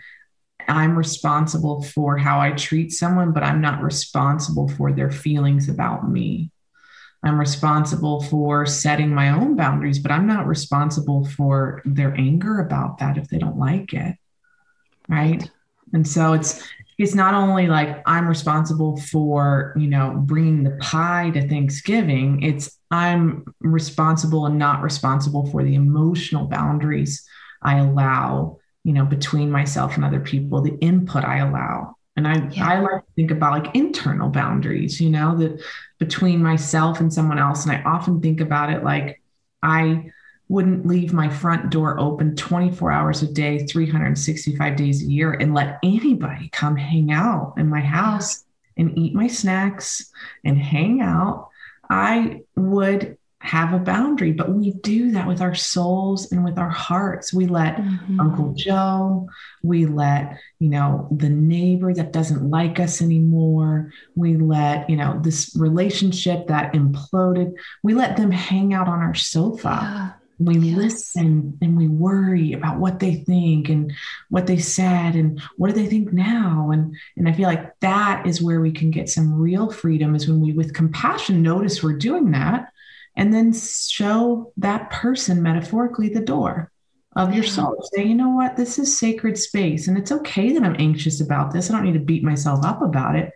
I'm 0.70 0.98
responsible 0.98 1.82
for 1.84 2.18
how 2.18 2.40
I 2.40 2.52
treat 2.52 2.92
someone, 2.92 3.34
but 3.34 3.44
I'm 3.44 3.60
not 3.60 3.82
responsible 3.82 4.70
for 4.70 4.94
their 4.94 5.12
feelings 5.12 5.68
about 5.68 6.10
me. 6.10 6.52
I'm 7.24 7.40
responsible 7.40 8.24
for 8.24 8.66
setting 8.66 9.14
my 9.14 9.32
own 9.32 9.58
boundaries, 9.58 10.00
but 10.00 10.12
I'm 10.12 10.28
not 10.28 10.48
responsible 10.48 11.26
for 11.26 11.82
their 11.84 12.16
anger 12.16 12.60
about 12.60 13.00
that 13.00 13.18
if 13.18 13.28
they 13.28 13.38
don't 13.38 13.58
like 13.58 13.94
it. 13.94 14.16
Right. 15.10 15.50
And 15.92 16.08
so 16.08 16.34
it's 16.34 16.64
it's 17.00 17.16
not 17.16 17.34
only 17.34 17.68
like 17.68 18.04
I'm 18.06 18.28
responsible 18.28 18.98
for, 18.98 19.74
you 19.78 19.88
know, 19.88 20.22
bringing 20.26 20.64
the 20.64 20.78
pie 20.82 21.30
to 21.34 21.48
Thanksgiving, 21.48 22.44
it's 22.44 22.78
I'm 22.92 23.46
responsible 23.62 24.46
and 24.46 24.60
not 24.60 24.82
responsible 24.82 25.50
for 25.50 25.64
the 25.64 25.76
emotional 25.76 26.46
boundaries 26.48 27.26
I 27.62 27.78
allow, 27.78 28.58
you 28.84 28.92
know, 28.92 29.06
between 29.06 29.50
myself 29.50 29.96
and 29.96 30.04
other 30.04 30.20
people, 30.20 30.62
the 30.62 30.78
input 30.80 31.24
I 31.24 31.38
allow. 31.38 31.96
And 32.18 32.28
I, 32.28 32.50
yeah. 32.50 32.68
I 32.68 32.80
like 32.82 33.06
to 33.06 33.12
think 33.16 33.32
about 33.32 33.64
like 33.64 33.76
internal 33.76 34.28
boundaries, 34.28 35.00
you 35.00 35.10
know, 35.10 35.38
that 35.38 35.62
between 36.00 36.44
myself 36.44 37.00
and 37.00 37.14
someone 37.14 37.40
else. 37.40 37.66
And 37.66 37.72
I 37.72 37.82
often 37.84 38.20
think 38.20 38.42
about 38.42 38.74
it 38.74 38.84
like 38.84 39.22
I 39.64 40.12
wouldn't 40.50 40.86
leave 40.86 41.14
my 41.14 41.30
front 41.30 41.70
door 41.70 42.00
open 42.00 42.36
24 42.36 42.92
hours 42.92 43.22
a 43.22 43.32
day, 43.32 43.66
365 43.66 44.76
days 44.76 45.04
a 45.04 45.06
year, 45.06 45.34
and 45.34 45.54
let 45.54 45.78
anybody 45.84 46.50
come 46.50 46.76
hang 46.76 47.12
out 47.12 47.54
in 47.58 47.70
my 47.70 47.80
house 47.80 48.44
and 48.76 48.98
eat 48.98 49.14
my 49.14 49.28
snacks 49.28 50.12
and 50.44 50.58
hang 50.58 51.02
out. 51.02 51.50
I 51.88 52.42
would 52.56 53.18
have 53.42 53.74
a 53.74 53.80
boundary, 53.80 54.32
but 54.32 54.52
we 54.52 54.72
do 54.72 55.12
that 55.12 55.28
with 55.28 55.40
our 55.40 55.56
souls 55.56 56.32
and 56.32 56.44
with 56.44 56.58
our 56.58 56.70
hearts. 56.70 57.32
We 57.34 57.46
let 57.46 57.78
mm-hmm. 57.78 58.20
Uncle 58.20 58.54
Joe, 58.54 59.30
we 59.64 59.86
let, 59.86 60.40
you 60.58 60.70
know, 60.70 61.08
the 61.12 61.30
neighbor 61.30 61.94
that 61.94 62.12
doesn't 62.12 62.50
like 62.50 62.80
us 62.80 63.02
anymore, 63.02 63.94
we 64.16 64.36
let, 64.36 64.90
you 64.90 64.98
know, 64.98 65.20
this 65.24 65.56
relationship 65.56 66.48
that 66.48 66.74
imploded, 66.74 67.54
we 67.82 67.94
let 67.94 68.18
them 68.18 68.32
hang 68.32 68.74
out 68.74 68.88
on 68.88 69.00
our 69.00 69.16
sofa. 69.16 69.80
Yeah 69.82 70.19
we 70.40 70.58
yes. 70.58 70.78
listen 70.78 71.58
and 71.62 71.78
we 71.78 71.88
worry 71.88 72.54
about 72.54 72.80
what 72.80 73.00
they 73.00 73.16
think 73.16 73.68
and 73.68 73.92
what 74.30 74.48
they 74.48 74.58
said 74.58 75.16
and 75.16 75.42
what 75.58 75.68
do 75.68 75.74
they 75.74 75.88
think 75.88 76.14
now? 76.14 76.70
And 76.72 76.96
and 77.18 77.28
i 77.28 77.34
feel 77.34 77.48
like 77.48 77.78
that 77.82 78.26
is 78.26 78.42
where 78.42 78.62
we 78.62 78.72
can 78.72 78.90
get 78.90 79.10
some 79.10 79.34
real 79.34 79.70
freedom 79.70 80.16
is 80.16 80.28
when 80.28 80.40
we 80.40 80.54
with 80.54 80.74
compassion 80.74 81.42
notice 81.42 81.84
we're 81.84 81.98
doing 81.98 82.32
that 82.32 82.72
and 83.18 83.34
then 83.34 83.54
show 83.54 84.54
that 84.58 84.90
person 84.92 85.44
metaphorically 85.44 86.10
the 86.10 86.22
door 86.22 86.72
of 87.16 87.34
your 87.34 87.44
soul. 87.44 87.76
Say 87.94 88.06
you 88.06 88.16
know 88.16 88.30
what? 88.30 88.56
This 88.56 88.80
is 88.80 88.98
sacred 88.98 89.38
space 89.38 89.88
and 89.88 89.98
it's 89.98 90.12
okay 90.12 90.54
that 90.54 90.64
i'm 90.64 90.76
anxious 90.80 91.20
about 91.20 91.52
this. 91.52 91.70
I 91.70 91.74
don't 91.74 91.84
need 91.84 91.94
to 91.94 92.00
beat 92.00 92.24
myself 92.24 92.64
up 92.64 92.82
about 92.82 93.16
it. 93.16 93.34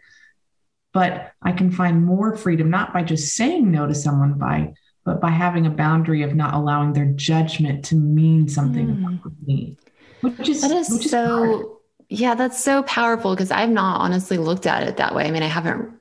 But 0.93 1.33
i 1.41 1.51
can 1.51 1.69
find 1.69 2.05
more 2.05 2.37
freedom 2.37 2.69
not 2.69 2.93
by 2.93 3.03
just 3.03 3.35
saying 3.35 3.69
no 3.69 3.87
to 3.87 3.95
someone 3.95 4.35
by 4.35 4.73
but 5.05 5.19
by 5.19 5.29
having 5.29 5.65
a 5.65 5.69
boundary 5.69 6.23
of 6.23 6.35
not 6.35 6.53
allowing 6.53 6.93
their 6.93 7.05
judgment 7.05 7.83
to 7.85 7.95
mean 7.95 8.47
something 8.47 8.87
mm. 8.87 9.19
about 9.19 9.31
me. 9.45 9.77
Which 10.21 10.47
is 10.47 10.61
that 10.61 10.71
is, 10.71 10.89
which 10.89 11.05
is 11.05 11.11
so 11.11 11.45
hard. 11.45 11.65
yeah, 12.09 12.35
that's 12.35 12.63
so 12.63 12.83
powerful 12.83 13.35
because 13.35 13.51
I've 13.51 13.69
not 13.69 13.99
honestly 13.99 14.37
looked 14.37 14.65
at 14.65 14.83
it 14.83 14.97
that 14.97 15.13
way. 15.13 15.25
I 15.25 15.31
mean, 15.31 15.43
I 15.43 15.47
haven't 15.47 15.93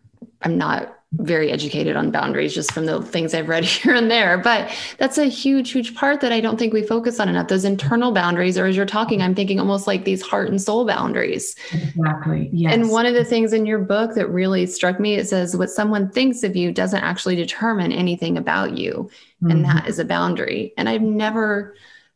I'm 0.43 0.59
not 0.59 0.99
very 1.19 1.51
educated 1.53 1.95
on 1.95 2.11
boundaries 2.11 2.55
just 2.55 2.73
from 2.73 2.87
the 2.87 3.03
things 3.03 3.35
I've 3.35 3.49
read 3.49 3.65
here 3.67 3.95
and 3.95 4.11
there. 4.11 4.39
But 4.39 4.71
that's 4.99 5.19
a 5.19 5.27
huge, 5.27 5.71
huge 5.71 5.95
part 5.95 6.21
that 6.21 6.33
I 6.33 6.41
don't 6.41 6.59
think 6.59 6.73
we 6.73 6.83
focus 6.83 7.21
on 7.21 7.29
enough. 7.29 7.49
Those 7.49 7.65
internal 7.65 8.13
boundaries, 8.13 8.57
or 8.57 8.67
as 8.67 8.77
you're 8.77 8.87
talking, 8.87 9.21
I'm 9.21 9.35
thinking 9.35 9.61
almost 9.61 9.87
like 9.87 10.05
these 10.05 10.23
heart 10.23 10.49
and 10.49 10.61
soul 10.61 10.87
boundaries. 10.87 11.55
Exactly. 11.73 12.49
Yes. 12.53 12.75
And 12.75 12.91
one 12.91 13.07
of 13.07 13.15
the 13.15 13.25
things 13.25 13.53
in 13.53 13.67
your 13.67 13.79
book 13.79 14.15
that 14.15 14.29
really 14.29 14.67
struck 14.67 14.99
me, 14.99 15.15
it 15.15 15.29
says 15.29 15.57
what 15.57 15.71
someone 15.71 16.11
thinks 16.11 16.43
of 16.43 16.57
you 16.57 16.73
doesn't 16.73 17.03
actually 17.03 17.37
determine 17.37 17.93
anything 17.93 18.39
about 18.39 18.79
you. 18.79 19.11
Mm-hmm. 19.43 19.51
And 19.51 19.65
that 19.65 19.89
is 19.89 19.99
a 19.99 20.05
boundary. 20.05 20.73
And 20.77 20.89
I've 20.89 21.03
never 21.03 21.75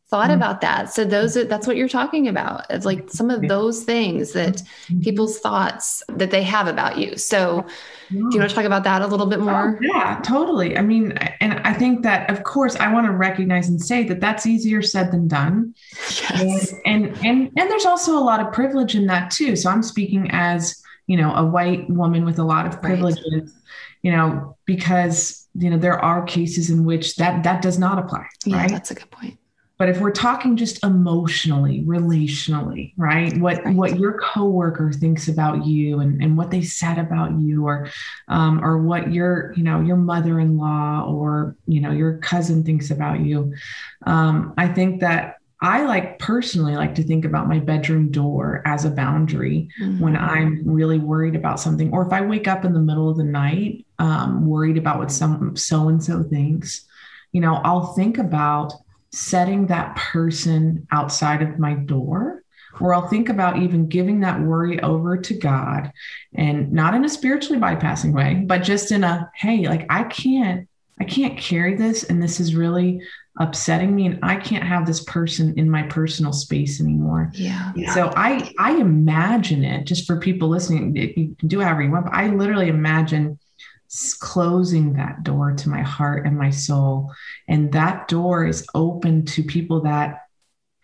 thought 0.08 0.30
mm-hmm. 0.30 0.36
about 0.36 0.60
that. 0.60 0.92
So 0.92 1.04
those 1.04 1.36
are, 1.36 1.44
that's 1.44 1.66
what 1.66 1.76
you're 1.76 1.88
talking 1.88 2.28
about. 2.28 2.66
It's 2.70 2.86
like 2.86 3.10
some 3.10 3.28
of 3.28 3.42
those 3.42 3.82
things 3.82 4.32
that 4.32 4.54
mm-hmm. 4.54 5.00
people's 5.00 5.38
thoughts 5.40 6.02
that 6.08 6.30
they 6.30 6.42
have 6.42 6.68
about 6.68 6.96
you. 6.98 7.16
So 7.16 7.66
do 8.10 8.16
you 8.16 8.38
want 8.38 8.48
to 8.48 8.54
talk 8.54 8.64
about 8.64 8.84
that 8.84 9.02
a 9.02 9.06
little 9.06 9.26
bit 9.26 9.40
more? 9.40 9.76
Oh, 9.76 9.78
yeah, 9.80 10.20
totally. 10.24 10.78
I 10.78 10.82
mean, 10.82 11.12
and 11.40 11.54
I 11.60 11.72
think 11.72 12.02
that 12.04 12.30
of 12.30 12.44
course 12.44 12.76
I 12.76 12.92
want 12.92 13.06
to 13.06 13.12
recognize 13.12 13.68
and 13.68 13.80
say 13.80 14.04
that 14.04 14.20
that's 14.20 14.46
easier 14.46 14.80
said 14.80 15.10
than 15.10 15.26
done. 15.26 15.74
Yes. 16.30 16.72
And, 16.84 17.06
and 17.06 17.16
and 17.24 17.50
and 17.56 17.70
there's 17.70 17.84
also 17.86 18.16
a 18.16 18.22
lot 18.22 18.40
of 18.40 18.52
privilege 18.52 18.94
in 18.94 19.06
that 19.06 19.30
too. 19.30 19.56
So 19.56 19.70
I'm 19.70 19.82
speaking 19.82 20.28
as, 20.30 20.82
you 21.06 21.16
know, 21.16 21.34
a 21.34 21.44
white 21.44 21.88
woman 21.90 22.24
with 22.24 22.38
a 22.38 22.44
lot 22.44 22.66
of 22.66 22.80
privileges, 22.80 23.24
right. 23.32 23.48
you 24.02 24.12
know, 24.12 24.56
because 24.64 25.46
you 25.54 25.70
know 25.70 25.78
there 25.78 25.98
are 25.98 26.22
cases 26.22 26.70
in 26.70 26.84
which 26.84 27.16
that 27.16 27.42
that 27.44 27.62
does 27.62 27.78
not 27.78 27.98
apply. 27.98 28.26
Yeah, 28.44 28.58
right? 28.58 28.70
that's 28.70 28.90
a 28.90 28.94
good 28.94 29.10
point. 29.10 29.38
But 29.78 29.90
if 29.90 30.00
we're 30.00 30.10
talking 30.10 30.56
just 30.56 30.82
emotionally, 30.82 31.82
relationally, 31.82 32.94
right? 32.96 33.36
What 33.36 33.62
right. 33.64 33.74
what 33.74 33.98
your 33.98 34.18
coworker 34.18 34.90
thinks 34.92 35.28
about 35.28 35.66
you 35.66 36.00
and, 36.00 36.22
and 36.22 36.36
what 36.36 36.50
they 36.50 36.62
said 36.62 36.98
about 36.98 37.38
you, 37.38 37.66
or 37.66 37.90
um, 38.28 38.64
or 38.64 38.78
what 38.78 39.12
your 39.12 39.52
you 39.54 39.62
know 39.62 39.80
your 39.80 39.96
mother-in-law 39.96 41.04
or 41.08 41.56
you 41.66 41.80
know 41.80 41.90
your 41.90 42.18
cousin 42.18 42.64
thinks 42.64 42.90
about 42.90 43.20
you, 43.20 43.54
um, 44.06 44.54
I 44.56 44.68
think 44.68 45.00
that 45.00 45.36
I 45.60 45.84
like 45.84 46.18
personally 46.18 46.76
like 46.76 46.94
to 46.94 47.02
think 47.02 47.24
about 47.24 47.48
my 47.48 47.58
bedroom 47.58 48.10
door 48.10 48.62
as 48.64 48.84
a 48.84 48.90
boundary 48.90 49.68
mm-hmm. 49.80 50.02
when 50.02 50.16
I'm 50.16 50.62
really 50.64 50.98
worried 50.98 51.34
about 51.34 51.60
something, 51.60 51.92
or 51.92 52.06
if 52.06 52.12
I 52.12 52.22
wake 52.22 52.48
up 52.48 52.64
in 52.64 52.72
the 52.72 52.80
middle 52.80 53.10
of 53.10 53.16
the 53.18 53.24
night 53.24 53.86
um, 53.98 54.46
worried 54.46 54.78
about 54.78 54.98
what 54.98 55.10
some 55.10 55.56
so 55.56 55.88
and 55.88 56.02
so 56.02 56.22
thinks. 56.22 56.84
You 57.32 57.40
know, 57.40 57.60
I'll 57.64 57.92
think 57.92 58.18
about 58.18 58.72
setting 59.16 59.66
that 59.66 59.96
person 59.96 60.86
outside 60.90 61.42
of 61.42 61.58
my 61.58 61.74
door 61.74 62.42
or 62.80 62.92
I'll 62.92 63.08
think 63.08 63.28
about 63.28 63.58
even 63.58 63.88
giving 63.88 64.20
that 64.20 64.40
worry 64.40 64.80
over 64.80 65.16
to 65.16 65.34
God 65.34 65.90
and 66.34 66.72
not 66.72 66.94
in 66.94 67.04
a 67.04 67.08
spiritually 67.08 67.58
bypassing 67.58 68.12
way, 68.12 68.42
but 68.46 68.62
just 68.62 68.92
in 68.92 69.04
a, 69.04 69.30
hey, 69.34 69.66
like 69.66 69.86
I 69.88 70.04
can't, 70.04 70.68
I 71.00 71.04
can't 71.04 71.38
carry 71.38 71.74
this. 71.76 72.04
And 72.04 72.22
this 72.22 72.40
is 72.40 72.54
really 72.54 73.00
upsetting 73.38 73.94
me. 73.94 74.06
And 74.06 74.18
I 74.22 74.36
can't 74.36 74.64
have 74.64 74.86
this 74.86 75.02
person 75.04 75.54
in 75.58 75.70
my 75.70 75.82
personal 75.84 76.32
space 76.32 76.80
anymore. 76.80 77.30
Yeah. 77.34 77.72
So 77.94 78.12
I, 78.16 78.52
I 78.58 78.76
imagine 78.76 79.64
it 79.64 79.84
just 79.84 80.06
for 80.06 80.18
people 80.18 80.48
listening, 80.48 80.96
you 80.96 81.34
can 81.38 81.48
do 81.48 81.60
however 81.60 81.82
you 81.82 81.90
want, 81.90 82.06
but 82.06 82.14
I 82.14 82.28
literally 82.28 82.68
imagine 82.68 83.38
closing 84.20 84.94
that 84.94 85.22
door 85.22 85.52
to 85.52 85.68
my 85.68 85.82
heart 85.82 86.26
and 86.26 86.36
my 86.36 86.50
soul. 86.50 87.12
And 87.48 87.72
that 87.72 88.08
door 88.08 88.46
is 88.46 88.66
open 88.74 89.24
to 89.26 89.42
people 89.42 89.82
that 89.82 90.26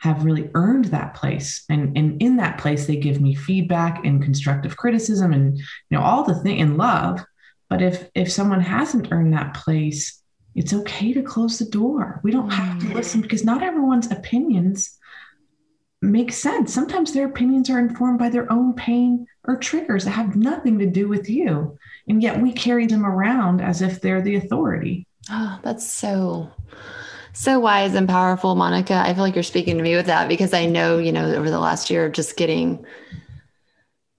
have 0.03 0.25
really 0.25 0.51
earned 0.55 0.87
that 0.87 1.15
place 1.15 1.65
and, 1.69 1.97
and 1.97 2.21
in 2.21 2.37
that 2.37 2.59
place 2.59 2.87
they 2.87 2.97
give 2.97 3.21
me 3.21 3.37
feedback 3.37 4.05
and 4.05 4.21
constructive 4.21 4.77
criticism 4.77 5.33
and 5.33 5.57
you 5.57 5.65
know 5.91 6.01
all 6.01 6.25
the 6.25 6.35
thing 6.43 6.59
in 6.59 6.77
love 6.77 7.25
but 7.71 7.81
if 7.81 8.11
if 8.13 8.31
someone 8.31 8.61
hasn't 8.61 9.13
earned 9.13 9.33
that 9.33 9.55
place 9.55 10.21
it's 10.57 10.75
okay 10.75 11.13
to 11.13 11.23
close 11.23 11.61
the 11.61 11.67
door 11.67 12.21
we 12.25 12.33
don't 12.33 12.51
have 12.51 12.81
to 12.81 12.93
listen 12.93 13.21
mm. 13.21 13.23
because 13.23 13.45
not 13.45 13.63
everyone's 13.63 14.11
opinions 14.11 14.99
make 16.01 16.33
sense 16.33 16.75
sometimes 16.75 17.13
their 17.13 17.29
opinions 17.29 17.71
are 17.71 17.79
informed 17.79 18.19
by 18.19 18.29
their 18.29 18.51
own 18.51 18.75
pain 18.75 19.25
or 19.45 19.57
triggers 19.57 20.05
that 20.05 20.11
have 20.11 20.37
nothing 20.37 20.79
to 20.79 20.87
do 20.87 21.09
with 21.09 21.29
you 21.29 21.77
and 22.09 22.23
yet 22.23 22.41
we 22.41 22.53
carry 22.53 22.87
them 22.87 23.05
around 23.05 23.61
as 23.61 23.83
if 23.83 24.01
they're 24.01 24.23
the 24.23 24.37
authority 24.37 25.07
oh 25.31 25.59
that's 25.63 25.89
so 25.89 26.51
so 27.35 27.59
wise 27.59 27.95
and 27.95 28.09
powerful, 28.09 28.55
Monica. 28.55 28.95
I 28.95 29.15
feel 29.15 29.23
like 29.23 29.35
you're 29.35 29.43
speaking 29.43 29.79
to 29.79 29.83
me 29.83 29.97
with 29.97 30.07
that 30.07 30.29
because 30.29 30.53
I 30.53 30.67
know, 30.67 30.99
you 30.99 31.13
know, 31.13 31.35
over 31.35 31.49
the 31.49 31.59
last 31.59 31.89
year, 31.89 32.11
just 32.11 32.37
getting 32.37 32.85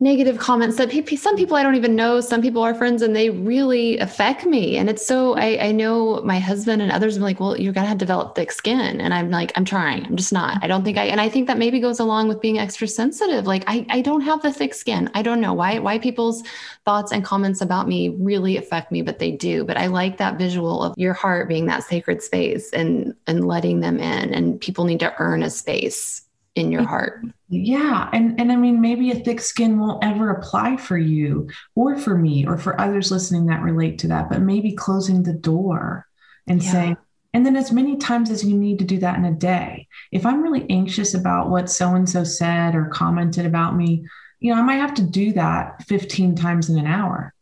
negative 0.03 0.37
comments 0.37 0.75
that 0.77 0.91
some 1.17 1.35
people 1.37 1.55
I 1.55 1.63
don't 1.63 1.75
even 1.75 1.95
know, 1.95 2.19
some 2.19 2.41
people 2.41 2.61
are 2.61 2.75
friends 2.75 3.01
and 3.01 3.15
they 3.15 3.29
really 3.29 3.97
affect 3.97 4.45
me. 4.45 4.77
And 4.77 4.89
it's 4.89 5.05
so, 5.05 5.35
I, 5.35 5.67
I 5.67 5.71
know 5.71 6.21
my 6.23 6.39
husband 6.39 6.81
and 6.81 6.91
others 6.91 7.17
are 7.17 7.21
like, 7.21 7.39
well, 7.39 7.59
you're 7.59 7.73
to 7.73 7.79
have 7.81 7.97
to 7.97 8.05
develop 8.05 8.35
thick 8.35 8.51
skin. 8.51 8.99
And 8.99 9.13
I'm 9.13 9.31
like, 9.31 9.53
I'm 9.55 9.65
trying, 9.65 10.05
I'm 10.05 10.17
just 10.17 10.33
not, 10.33 10.61
I 10.61 10.67
don't 10.67 10.83
think 10.83 10.97
I, 10.97 11.05
and 11.05 11.21
I 11.21 11.29
think 11.29 11.47
that 11.47 11.57
maybe 11.57 11.79
goes 11.79 11.99
along 11.99 12.27
with 12.27 12.41
being 12.41 12.59
extra 12.59 12.87
sensitive. 12.87 13.47
Like 13.47 13.63
I, 13.65 13.85
I 13.89 14.01
don't 14.01 14.21
have 14.21 14.41
the 14.41 14.51
thick 14.51 14.73
skin. 14.73 15.09
I 15.13 15.21
don't 15.21 15.39
know 15.39 15.53
why, 15.53 15.79
why 15.79 15.97
people's 15.97 16.43
thoughts 16.85 17.11
and 17.11 17.23
comments 17.23 17.61
about 17.61 17.87
me 17.87 18.09
really 18.09 18.57
affect 18.57 18.91
me, 18.91 19.01
but 19.01 19.19
they 19.19 19.31
do. 19.31 19.63
But 19.63 19.77
I 19.77 19.87
like 19.87 20.17
that 20.17 20.37
visual 20.37 20.83
of 20.83 20.93
your 20.97 21.13
heart 21.13 21.47
being 21.47 21.67
that 21.67 21.83
sacred 21.83 22.21
space 22.21 22.71
and, 22.73 23.15
and 23.25 23.47
letting 23.47 23.79
them 23.79 23.99
in 23.99 24.33
and 24.33 24.59
people 24.59 24.83
need 24.83 24.99
to 24.99 25.13
earn 25.19 25.43
a 25.43 25.49
space 25.49 26.23
in 26.55 26.71
your 26.71 26.83
heart. 26.83 27.21
Yeah. 27.49 28.09
And 28.13 28.39
and 28.39 28.51
I 28.51 28.55
mean 28.55 28.81
maybe 28.81 29.11
a 29.11 29.15
thick 29.15 29.41
skin 29.41 29.79
won't 29.79 30.03
ever 30.03 30.29
apply 30.29 30.77
for 30.77 30.97
you 30.97 31.49
or 31.75 31.97
for 31.97 32.17
me 32.17 32.45
or 32.45 32.57
for 32.57 32.79
others 32.79 33.11
listening 33.11 33.47
that 33.47 33.61
relate 33.61 33.99
to 33.99 34.07
that, 34.09 34.29
but 34.29 34.41
maybe 34.41 34.73
closing 34.73 35.23
the 35.23 35.33
door 35.33 36.07
and 36.47 36.63
yeah. 36.63 36.71
saying 36.71 36.97
and 37.33 37.45
then 37.45 37.55
as 37.55 37.71
many 37.71 37.97
times 37.97 38.29
as 38.29 38.45
you 38.45 38.55
need 38.55 38.77
to 38.79 38.85
do 38.85 38.99
that 38.99 39.17
in 39.17 39.25
a 39.25 39.31
day. 39.31 39.87
If 40.11 40.25
I'm 40.25 40.43
really 40.43 40.69
anxious 40.69 41.15
about 41.15 41.49
what 41.49 41.69
so 41.69 41.95
and 41.95 42.07
so 42.07 42.23
said 42.23 42.75
or 42.75 42.85
commented 42.85 43.47
about 43.47 43.75
me, 43.75 44.05
you 44.39 44.53
know, 44.53 44.61
I 44.61 44.63
might 44.63 44.75
have 44.75 44.93
to 44.95 45.01
do 45.01 45.33
that 45.33 45.83
15 45.87 46.35
times 46.35 46.69
in 46.69 46.77
an 46.77 46.85
hour. 46.85 47.33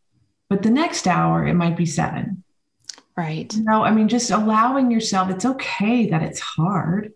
But 0.50 0.64
the 0.64 0.72
next 0.72 1.08
hour 1.08 1.46
it 1.46 1.56
might 1.56 1.76
be 1.76 1.86
7. 1.86 2.44
Right. 3.18 3.54
You 3.54 3.64
know, 3.64 3.84
I 3.84 3.92
mean 3.92 4.08
just 4.08 4.32
allowing 4.32 4.90
yourself 4.90 5.30
it's 5.30 5.46
okay 5.46 6.10
that 6.10 6.24
it's 6.24 6.40
hard 6.40 7.12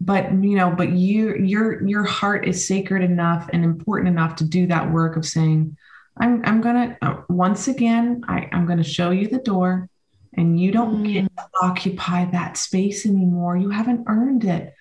but 0.00 0.32
you 0.32 0.56
know 0.56 0.70
but 0.70 0.92
you 0.92 1.34
your 1.36 1.86
your 1.86 2.04
heart 2.04 2.48
is 2.48 2.66
sacred 2.66 3.02
enough 3.02 3.48
and 3.52 3.64
important 3.64 4.08
enough 4.08 4.36
to 4.36 4.44
do 4.44 4.66
that 4.66 4.90
work 4.90 5.16
of 5.16 5.26
saying 5.26 5.76
i'm 6.18 6.42
i'm 6.46 6.60
gonna 6.60 6.96
uh, 7.02 7.16
once 7.28 7.68
again 7.68 8.22
I, 8.26 8.48
i'm 8.52 8.66
gonna 8.66 8.82
show 8.82 9.10
you 9.10 9.28
the 9.28 9.38
door 9.38 9.88
and 10.36 10.58
you 10.58 10.72
don't 10.72 11.02
mm. 11.02 11.12
get 11.12 11.36
to 11.36 11.44
occupy 11.60 12.24
that 12.26 12.56
space 12.56 13.04
anymore 13.04 13.56
you 13.56 13.68
haven't 13.68 14.04
earned 14.06 14.44
it 14.44 14.74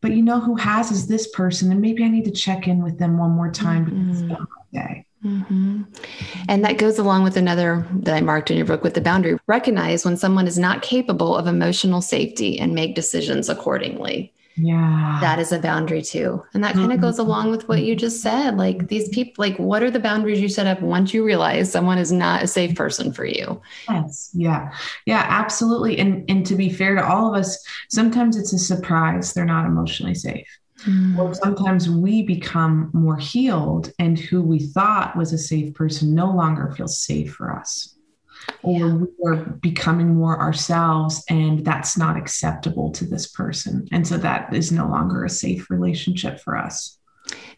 but 0.00 0.12
you 0.12 0.22
know 0.22 0.40
who 0.40 0.56
has 0.56 0.90
is 0.90 1.06
this 1.06 1.28
person 1.30 1.70
and 1.70 1.80
maybe 1.80 2.02
i 2.02 2.08
need 2.08 2.24
to 2.24 2.32
check 2.32 2.66
in 2.66 2.82
with 2.82 2.98
them 2.98 3.16
one 3.16 3.30
more 3.30 3.50
time 3.50 4.10
it's 4.10 4.22
day 4.72 5.06
Mm-hmm. 5.24 5.84
And 6.50 6.62
that 6.66 6.76
goes 6.76 6.98
along 6.98 7.24
with 7.24 7.38
another 7.38 7.86
that 8.00 8.14
I 8.14 8.20
marked 8.20 8.50
in 8.50 8.58
your 8.58 8.66
book 8.66 8.82
with 8.82 8.92
the 8.92 9.00
boundary. 9.00 9.38
Recognize 9.46 10.04
when 10.04 10.18
someone 10.18 10.46
is 10.46 10.58
not 10.58 10.82
capable 10.82 11.34
of 11.34 11.46
emotional 11.46 12.02
safety 12.02 12.58
and 12.58 12.74
make 12.74 12.94
decisions 12.94 13.48
accordingly 13.48 14.33
yeah. 14.56 15.18
That 15.20 15.38
is 15.38 15.50
a 15.50 15.58
boundary 15.58 16.02
too. 16.02 16.44
And 16.54 16.62
that 16.62 16.74
kind 16.74 16.92
of 16.92 17.00
goes 17.00 17.14
mm-hmm. 17.14 17.28
along 17.28 17.50
with 17.50 17.68
what 17.68 17.82
you 17.82 17.96
just 17.96 18.22
said. 18.22 18.56
Like 18.56 18.88
these 18.88 19.08
people 19.08 19.42
like 19.42 19.56
what 19.58 19.82
are 19.82 19.90
the 19.90 19.98
boundaries 19.98 20.40
you 20.40 20.48
set 20.48 20.66
up 20.66 20.80
once 20.80 21.12
you 21.12 21.24
realize 21.24 21.70
someone 21.70 21.98
is 21.98 22.12
not 22.12 22.42
a 22.42 22.46
safe 22.46 22.76
person 22.76 23.12
for 23.12 23.24
you? 23.24 23.60
Yes. 23.88 24.30
Yeah. 24.32 24.72
Yeah 25.06 25.26
absolutely. 25.28 25.98
And 25.98 26.28
and 26.30 26.46
to 26.46 26.54
be 26.54 26.70
fair 26.70 26.94
to 26.94 27.04
all 27.04 27.34
of 27.34 27.38
us 27.38 27.64
sometimes 27.90 28.36
it's 28.36 28.52
a 28.52 28.58
surprise 28.58 29.32
they're 29.32 29.44
not 29.44 29.66
emotionally 29.66 30.14
safe. 30.14 30.48
Mm. 30.86 31.16
or 31.16 31.32
sometimes 31.34 31.88
we 31.88 32.22
become 32.22 32.90
more 32.92 33.16
healed 33.16 33.92
and 33.98 34.18
who 34.18 34.42
we 34.42 34.58
thought 34.58 35.16
was 35.16 35.32
a 35.32 35.38
safe 35.38 35.72
person 35.72 36.14
no 36.14 36.30
longer 36.30 36.74
feels 36.76 36.98
safe 36.98 37.32
for 37.32 37.56
us 37.56 37.93
or 38.62 38.78
yeah. 38.78 38.98
we're 39.18 39.36
becoming 39.36 40.14
more 40.14 40.40
ourselves 40.40 41.22
and 41.28 41.64
that's 41.64 41.96
not 41.96 42.16
acceptable 42.16 42.90
to 42.92 43.04
this 43.04 43.26
person. 43.26 43.86
And 43.92 44.06
so 44.06 44.16
that 44.18 44.52
is 44.54 44.72
no 44.72 44.86
longer 44.88 45.24
a 45.24 45.30
safe 45.30 45.70
relationship 45.70 46.40
for 46.40 46.56
us. 46.56 46.98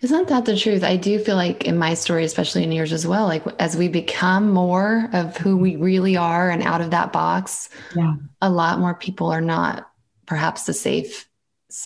Isn't 0.01 0.29
that 0.29 0.45
the 0.45 0.57
truth? 0.57 0.85
I 0.85 0.97
do 0.97 1.19
feel 1.19 1.37
like 1.37 1.65
in 1.65 1.77
my 1.77 1.95
story 1.95 2.25
especially 2.25 2.63
in 2.63 2.73
yours 2.73 2.93
as 2.93 3.07
well 3.07 3.27
like 3.27 3.45
as 3.59 3.77
we 3.77 3.89
become 3.89 4.51
more 4.51 5.09
of 5.13 5.37
who 5.37 5.57
we 5.57 5.77
really 5.77 6.17
are 6.17 6.51
and 6.51 6.63
out 6.63 6.81
of 6.81 6.91
that 6.91 7.13
box 7.13 7.69
yeah. 7.97 8.15
a 8.41 8.51
lot 8.51 8.79
more 8.79 8.95
people 8.95 9.29
are 9.29 9.41
not 9.41 9.91
perhaps 10.27 10.65
the 10.65 10.73
safe 10.73 11.29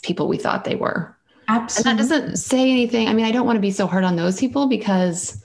people 0.03 0.29
we 0.29 0.37
thought 0.37 0.65
they 0.65 0.77
were. 0.77 1.17
Absolutely 1.49 1.91
and 1.91 1.99
that 1.99 2.03
doesn't 2.03 2.37
say 2.37 2.71
anything. 2.71 3.09
I 3.09 3.15
mean 3.15 3.25
i 3.25 3.33
don't 3.33 3.47
want 3.47 3.57
to 3.57 3.61
be 3.61 3.71
so 3.71 3.87
hard 3.87 4.05
on 4.05 4.17
those 4.17 4.39
people 4.39 4.67
because 4.67 5.43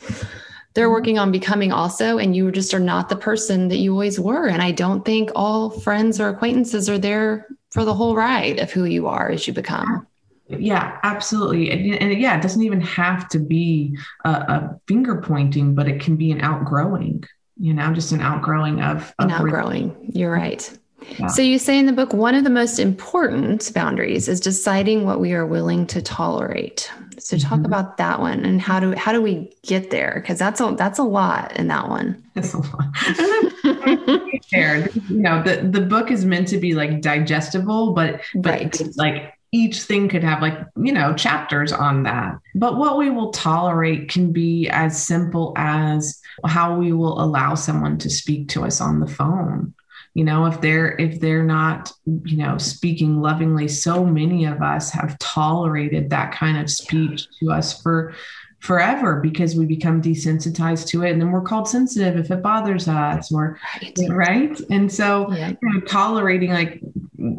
they're 0.75 0.85
mm-hmm. 0.85 0.93
working 0.93 1.19
on 1.19 1.31
becoming 1.31 1.71
also 1.71 2.19
and 2.19 2.35
you 2.35 2.51
just 2.51 2.73
are 2.73 2.79
not 2.79 3.09
the 3.09 3.15
person 3.15 3.69
that 3.69 3.77
you 3.77 3.91
always 3.91 4.19
were. 4.19 4.47
And 4.47 4.61
i 4.61 4.71
don't 4.71 5.03
think 5.03 5.31
all 5.35 5.71
friends 5.71 6.19
or 6.19 6.29
acquaintances 6.29 6.89
are 6.89 6.99
there 6.99 7.47
for 7.71 7.83
the 7.83 7.93
whole 7.93 8.15
ride 8.15 8.59
of 8.59 8.71
who 8.71 8.85
you 8.85 9.07
are 9.07 9.31
as 9.31 9.47
you 9.47 9.53
become. 9.53 10.05
Yeah 10.47 10.99
absolutely. 11.03 11.71
And, 11.71 11.95
and 12.01 12.21
yeah 12.21 12.37
it 12.37 12.41
doesn't 12.41 12.61
even 12.61 12.81
have 12.81 13.27
to 13.29 13.39
be 13.39 13.97
a, 14.23 14.29
a, 14.29 14.79
finger 14.87 15.21
pointing 15.21 15.73
but 15.73 15.87
it 15.87 15.99
can 15.99 16.15
be 16.15 16.31
an 16.31 16.41
outgrowing 16.41 17.23
you 17.57 17.73
know 17.73 17.93
just 17.93 18.11
an 18.11 18.21
outgrowing 18.21 18.81
of, 18.81 19.13
of 19.17 19.25
an 19.25 19.31
outgrowing. 19.31 20.11
You're 20.13 20.31
right 20.31 20.69
yeah. 21.17 21.27
So 21.27 21.41
you 21.41 21.59
say 21.59 21.77
in 21.77 21.85
the 21.85 21.93
book, 21.93 22.13
one 22.13 22.35
of 22.35 22.43
the 22.43 22.49
most 22.49 22.79
important 22.79 23.71
boundaries 23.73 24.27
is 24.27 24.39
deciding 24.39 25.05
what 25.05 25.19
we 25.19 25.33
are 25.33 25.45
willing 25.45 25.87
to 25.87 26.01
tolerate. 26.01 26.91
So 27.17 27.37
talk 27.37 27.53
mm-hmm. 27.53 27.65
about 27.65 27.97
that 27.97 28.19
one 28.19 28.43
and 28.45 28.61
how 28.61 28.79
do 28.79 28.91
how 28.93 29.11
do 29.11 29.21
we 29.21 29.51
get 29.63 29.89
there? 29.89 30.19
Because 30.21 30.37
that's 30.37 30.59
a 30.59 30.75
that's 30.77 30.99
a 30.99 31.03
lot 31.03 31.55
in 31.57 31.67
that 31.69 31.87
one. 31.89 32.21
That's 32.33 32.53
a 32.53 32.57
lot. 32.57 34.41
Fair. 34.51 34.89
You 35.09 35.17
know, 35.17 35.41
the, 35.41 35.67
the 35.67 35.81
book 35.81 36.11
is 36.11 36.25
meant 36.25 36.47
to 36.49 36.57
be 36.57 36.75
like 36.75 37.01
digestible, 37.01 37.93
but 37.93 38.21
but 38.35 38.51
right. 38.51 38.81
like 38.97 39.33
each 39.51 39.83
thing 39.83 40.09
could 40.09 40.23
have 40.23 40.41
like 40.41 40.57
you 40.75 40.91
know 40.91 41.13
chapters 41.13 41.71
on 41.71 42.03
that 42.03 42.37
but 42.55 42.77
what 42.77 42.97
we 42.97 43.09
will 43.09 43.31
tolerate 43.31 44.09
can 44.09 44.33
be 44.33 44.67
as 44.69 45.01
simple 45.01 45.53
as 45.55 46.19
how 46.45 46.75
we 46.75 46.91
will 46.91 47.21
allow 47.21 47.55
someone 47.55 47.97
to 47.97 48.09
speak 48.09 48.49
to 48.49 48.65
us 48.65 48.81
on 48.81 48.99
the 48.99 49.07
phone 49.07 49.73
you 50.15 50.23
know 50.23 50.45
if 50.47 50.59
they're 50.61 50.97
if 50.97 51.19
they're 51.19 51.43
not 51.43 51.91
you 52.23 52.37
know 52.37 52.57
speaking 52.57 53.21
lovingly 53.21 53.67
so 53.67 54.03
many 54.03 54.45
of 54.45 54.63
us 54.63 54.89
have 54.89 55.19
tolerated 55.19 56.09
that 56.09 56.31
kind 56.31 56.57
of 56.57 56.71
speech 56.71 57.27
to 57.39 57.51
us 57.51 57.79
for 57.81 58.15
forever 58.59 59.19
because 59.19 59.55
we 59.55 59.65
become 59.65 60.01
desensitized 60.01 60.87
to 60.87 61.03
it 61.03 61.11
and 61.11 61.21
then 61.21 61.31
we're 61.31 61.41
called 61.41 61.67
sensitive 61.67 62.17
if 62.17 62.31
it 62.31 62.41
bothers 62.41 62.87
us 62.87 63.31
or 63.31 63.59
right, 63.83 63.99
right? 64.09 64.59
and 64.71 64.91
so 64.91 65.31
yeah. 65.31 65.49
you 65.49 65.57
know, 65.61 65.79
tolerating 65.81 66.49
like 66.49 66.81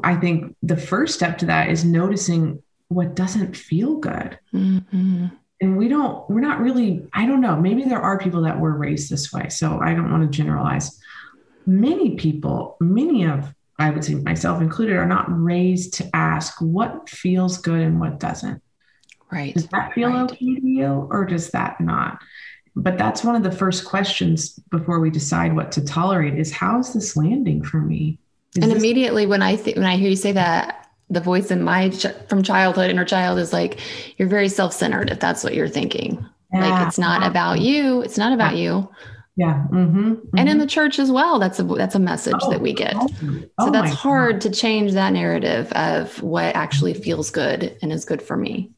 i 0.04 0.14
think 0.14 0.54
the 0.62 0.76
first 0.76 1.14
step 1.14 1.36
to 1.38 1.46
that 1.46 1.70
is 1.70 1.84
noticing 1.84 2.62
what 2.88 3.16
doesn't 3.16 3.56
feel 3.56 3.96
good 3.96 4.38
mm-hmm. 4.54 5.26
and 5.60 5.76
we 5.76 5.88
don't 5.88 6.28
we're 6.30 6.40
not 6.40 6.60
really 6.60 7.08
i 7.14 7.26
don't 7.26 7.40
know 7.40 7.56
maybe 7.56 7.82
there 7.84 8.02
are 8.02 8.18
people 8.18 8.42
that 8.42 8.60
were 8.60 8.76
raised 8.76 9.10
this 9.10 9.32
way 9.32 9.48
so 9.48 9.80
i 9.80 9.94
don't 9.94 10.12
want 10.12 10.22
to 10.22 10.36
generalize 10.36 11.00
many 11.66 12.16
people, 12.16 12.76
many 12.80 13.24
of 13.24 13.52
I 13.78 13.90
would 13.90 14.04
say 14.04 14.14
myself 14.14 14.62
included, 14.62 14.96
are 14.96 15.06
not 15.06 15.26
raised 15.28 15.94
to 15.94 16.16
ask 16.16 16.60
what 16.60 17.10
feels 17.10 17.58
good 17.58 17.80
and 17.80 18.00
what 18.00 18.18
doesn't. 18.18 18.62
Right. 19.30 19.52
Does 19.52 19.66
that 19.68 19.92
feel 19.92 20.08
right. 20.08 20.30
okay 20.30 20.54
to 20.54 20.66
you 20.66 21.08
or 21.10 21.26
does 21.26 21.50
that 21.50 21.80
not? 21.80 22.18
But 22.74 22.96
that's 22.96 23.24
one 23.24 23.34
of 23.34 23.42
the 23.42 23.50
first 23.50 23.84
questions 23.84 24.58
before 24.70 25.00
we 25.00 25.10
decide 25.10 25.54
what 25.54 25.72
to 25.72 25.84
tolerate 25.84 26.38
is 26.38 26.52
how 26.52 26.78
is 26.78 26.92
this 26.94 27.16
landing 27.16 27.62
for 27.62 27.78
me? 27.78 28.18
Is 28.56 28.62
and 28.62 28.72
this- 28.72 28.78
immediately 28.78 29.26
when 29.26 29.42
I 29.42 29.56
think 29.56 29.76
when 29.76 29.86
I 29.86 29.96
hear 29.96 30.10
you 30.10 30.16
say 30.16 30.32
that, 30.32 30.88
the 31.08 31.20
voice 31.20 31.50
in 31.50 31.62
my 31.62 31.90
ch- 31.90 32.06
from 32.28 32.42
childhood 32.42 32.90
inner 32.90 33.04
child 33.04 33.38
is 33.38 33.52
like 33.52 33.78
you're 34.16 34.28
very 34.28 34.48
self-centered 34.48 35.10
if 35.10 35.20
that's 35.20 35.44
what 35.44 35.54
you're 35.54 35.68
thinking 35.68 36.26
yeah. 36.52 36.68
like 36.68 36.88
it's 36.88 36.98
not 36.98 37.24
about 37.24 37.60
you 37.60 38.00
it's 38.02 38.18
not 38.18 38.32
about 38.32 38.56
you 38.56 38.88
yeah 39.36 39.66
mm-hmm. 39.70 40.12
Mm-hmm. 40.12 40.38
and 40.38 40.48
in 40.48 40.58
the 40.58 40.66
church 40.66 40.98
as 40.98 41.10
well 41.10 41.38
that's 41.38 41.58
a 41.58 41.62
that's 41.62 41.94
a 41.94 42.00
message 42.00 42.34
oh, 42.40 42.50
that 42.50 42.60
we 42.60 42.72
get 42.72 42.94
oh, 42.96 43.08
so 43.60 43.70
that's 43.70 43.92
hard 43.92 44.36
God. 44.36 44.40
to 44.42 44.50
change 44.50 44.92
that 44.92 45.12
narrative 45.12 45.70
of 45.72 46.22
what 46.22 46.56
actually 46.56 46.94
feels 46.94 47.30
good 47.30 47.76
and 47.82 47.92
is 47.92 48.04
good 48.04 48.22
for 48.22 48.36
me 48.36 48.70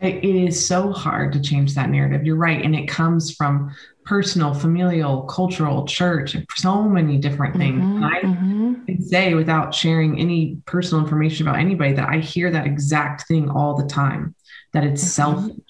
it 0.00 0.22
is 0.22 0.66
so 0.66 0.92
hard 0.92 1.32
to 1.32 1.40
change 1.40 1.74
that 1.74 1.88
narrative 1.88 2.24
you're 2.24 2.36
right 2.36 2.62
and 2.62 2.76
it 2.76 2.86
comes 2.86 3.34
from 3.34 3.74
personal 4.04 4.52
familial 4.52 5.22
cultural 5.22 5.86
church 5.86 6.36
so 6.54 6.82
many 6.82 7.16
different 7.16 7.56
things 7.56 7.82
mm-hmm, 7.82 8.04
i 8.04 8.20
mm-hmm. 8.20 8.84
can 8.84 9.02
say 9.02 9.32
without 9.32 9.74
sharing 9.74 10.20
any 10.20 10.58
personal 10.66 11.02
information 11.02 11.48
about 11.48 11.58
anybody 11.58 11.94
that 11.94 12.10
i 12.10 12.18
hear 12.18 12.50
that 12.50 12.66
exact 12.66 13.26
thing 13.26 13.48
all 13.48 13.74
the 13.74 13.88
time 13.88 14.34
that 14.74 14.84
it's 14.84 15.00
mm-hmm. 15.00 15.48
selfish 15.48 15.63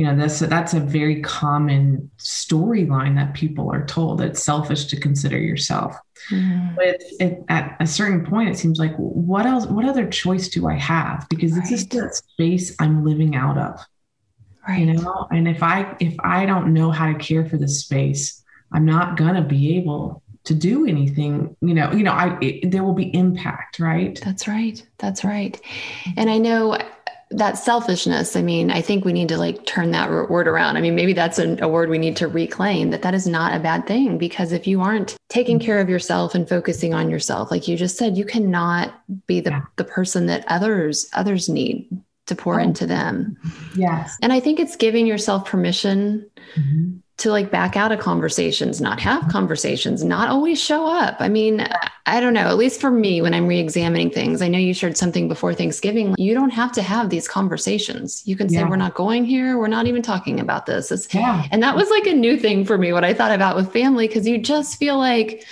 you 0.00 0.06
know 0.06 0.16
that's 0.16 0.38
that's 0.38 0.72
a 0.72 0.80
very 0.80 1.20
common 1.20 2.10
storyline 2.16 3.16
that 3.16 3.34
people 3.34 3.70
are 3.70 3.84
told 3.84 4.22
it's 4.22 4.42
selfish 4.42 4.86
to 4.86 4.98
consider 4.98 5.38
yourself. 5.38 5.94
Mm. 6.30 6.74
but 6.76 7.02
it, 7.18 7.44
at 7.48 7.76
a 7.80 7.86
certain 7.86 8.24
point 8.24 8.48
it 8.48 8.56
seems 8.58 8.78
like 8.78 8.94
what 8.96 9.44
else 9.44 9.66
what 9.66 9.84
other 9.84 10.08
choice 10.08 10.48
do 10.48 10.68
i 10.68 10.74
have? 10.74 11.26
Because 11.28 11.52
right. 11.52 11.60
this 11.60 11.72
is 11.72 11.88
the 11.88 12.08
space 12.14 12.74
i'm 12.80 13.04
living 13.04 13.36
out 13.36 13.58
of. 13.58 13.78
Right. 14.66 14.80
you 14.80 14.92
know 14.94 15.26
and 15.30 15.46
if 15.46 15.62
i 15.62 15.94
if 16.00 16.14
i 16.20 16.46
don't 16.46 16.72
know 16.72 16.90
how 16.90 17.06
to 17.12 17.18
care 17.18 17.44
for 17.46 17.56
this 17.56 17.80
space 17.80 18.42
i'm 18.72 18.84
not 18.84 19.16
gonna 19.16 19.42
be 19.42 19.76
able 19.78 20.22
to 20.44 20.54
do 20.54 20.86
anything 20.86 21.56
you 21.62 21.74
know 21.74 21.90
you 21.92 22.02
know 22.02 22.12
i 22.12 22.38
it, 22.40 22.70
there 22.70 22.84
will 22.84 22.94
be 22.94 23.14
impact 23.14 23.78
right? 23.78 24.20
That's 24.22 24.46
right. 24.46 24.86
That's 24.98 25.24
right. 25.24 25.60
And 26.16 26.30
i 26.30 26.38
know 26.38 26.78
that 27.30 27.56
selfishness 27.56 28.34
i 28.34 28.42
mean 28.42 28.70
i 28.70 28.80
think 28.80 29.04
we 29.04 29.12
need 29.12 29.28
to 29.28 29.38
like 29.38 29.64
turn 29.66 29.92
that 29.92 30.10
word 30.10 30.48
around. 30.48 30.76
I 30.76 30.80
mean 30.80 30.94
maybe 30.94 31.12
that's 31.12 31.38
a, 31.38 31.56
a, 31.60 31.68
word 31.68 31.88
we 31.88 31.98
need 31.98 32.16
to 32.16 32.28
reclaim 32.28 32.90
that 32.90 33.02
that 33.02 33.14
is 33.14 33.26
not 33.26 33.54
a 33.54 33.60
bad 33.60 33.86
thing 33.86 34.18
because 34.18 34.52
if 34.52 34.66
you 34.66 34.80
aren't 34.80 35.16
taking 35.28 35.58
mm-hmm. 35.58 35.66
care 35.66 35.80
of 35.80 35.88
yourself 35.88 36.34
and 36.34 36.48
focusing 36.48 36.92
on 36.92 37.08
yourself 37.08 37.50
like 37.50 37.68
you 37.68 37.76
just 37.76 37.96
said 37.96 38.16
you 38.16 38.24
cannot 38.24 38.92
be 39.26 39.40
the, 39.40 39.62
the 39.76 39.84
person 39.84 40.26
that 40.26 40.44
others 40.48 41.08
others 41.12 41.48
need 41.48 41.88
to 42.26 42.34
pour 42.34 42.60
oh. 42.60 42.62
into 42.62 42.86
them. 42.86 43.36
Yes. 43.74 44.16
And 44.22 44.32
i 44.32 44.40
think 44.40 44.58
it's 44.58 44.76
giving 44.76 45.06
yourself 45.06 45.46
permission 45.46 46.28
mm-hmm 46.56 46.98
to 47.20 47.30
like 47.30 47.50
back 47.50 47.76
out 47.76 47.92
of 47.92 48.00
conversations, 48.00 48.80
not 48.80 49.00
have 49.00 49.28
conversations, 49.28 50.02
not 50.02 50.28
always 50.28 50.60
show 50.60 50.86
up. 50.86 51.16
I 51.20 51.28
mean, 51.28 51.66
I 52.06 52.18
don't 52.20 52.32
know, 52.32 52.48
at 52.48 52.56
least 52.56 52.80
for 52.80 52.90
me, 52.90 53.22
when 53.22 53.34
I'm 53.34 53.46
re 53.46 53.58
examining 53.58 54.10
things, 54.10 54.42
I 54.42 54.48
know 54.48 54.58
you 54.58 54.74
shared 54.74 54.96
something 54.96 55.28
before 55.28 55.54
Thanksgiving. 55.54 56.14
You 56.18 56.34
don't 56.34 56.50
have 56.50 56.72
to 56.72 56.82
have 56.82 57.10
these 57.10 57.28
conversations. 57.28 58.22
You 58.26 58.36
can 58.36 58.48
say, 58.48 58.56
yeah. 58.56 58.68
we're 58.68 58.76
not 58.76 58.94
going 58.94 59.24
here. 59.24 59.58
We're 59.58 59.68
not 59.68 59.86
even 59.86 60.02
talking 60.02 60.40
about 60.40 60.66
this. 60.66 60.90
It's, 60.90 61.12
yeah. 61.14 61.46
And 61.50 61.62
that 61.62 61.76
was 61.76 61.88
like 61.90 62.06
a 62.06 62.14
new 62.14 62.38
thing 62.38 62.64
for 62.64 62.78
me, 62.78 62.92
what 62.92 63.04
I 63.04 63.14
thought 63.14 63.32
about 63.32 63.54
with 63.54 63.72
family, 63.72 64.08
because 64.08 64.26
you 64.26 64.38
just 64.38 64.78
feel 64.78 64.98
like, 64.98 65.44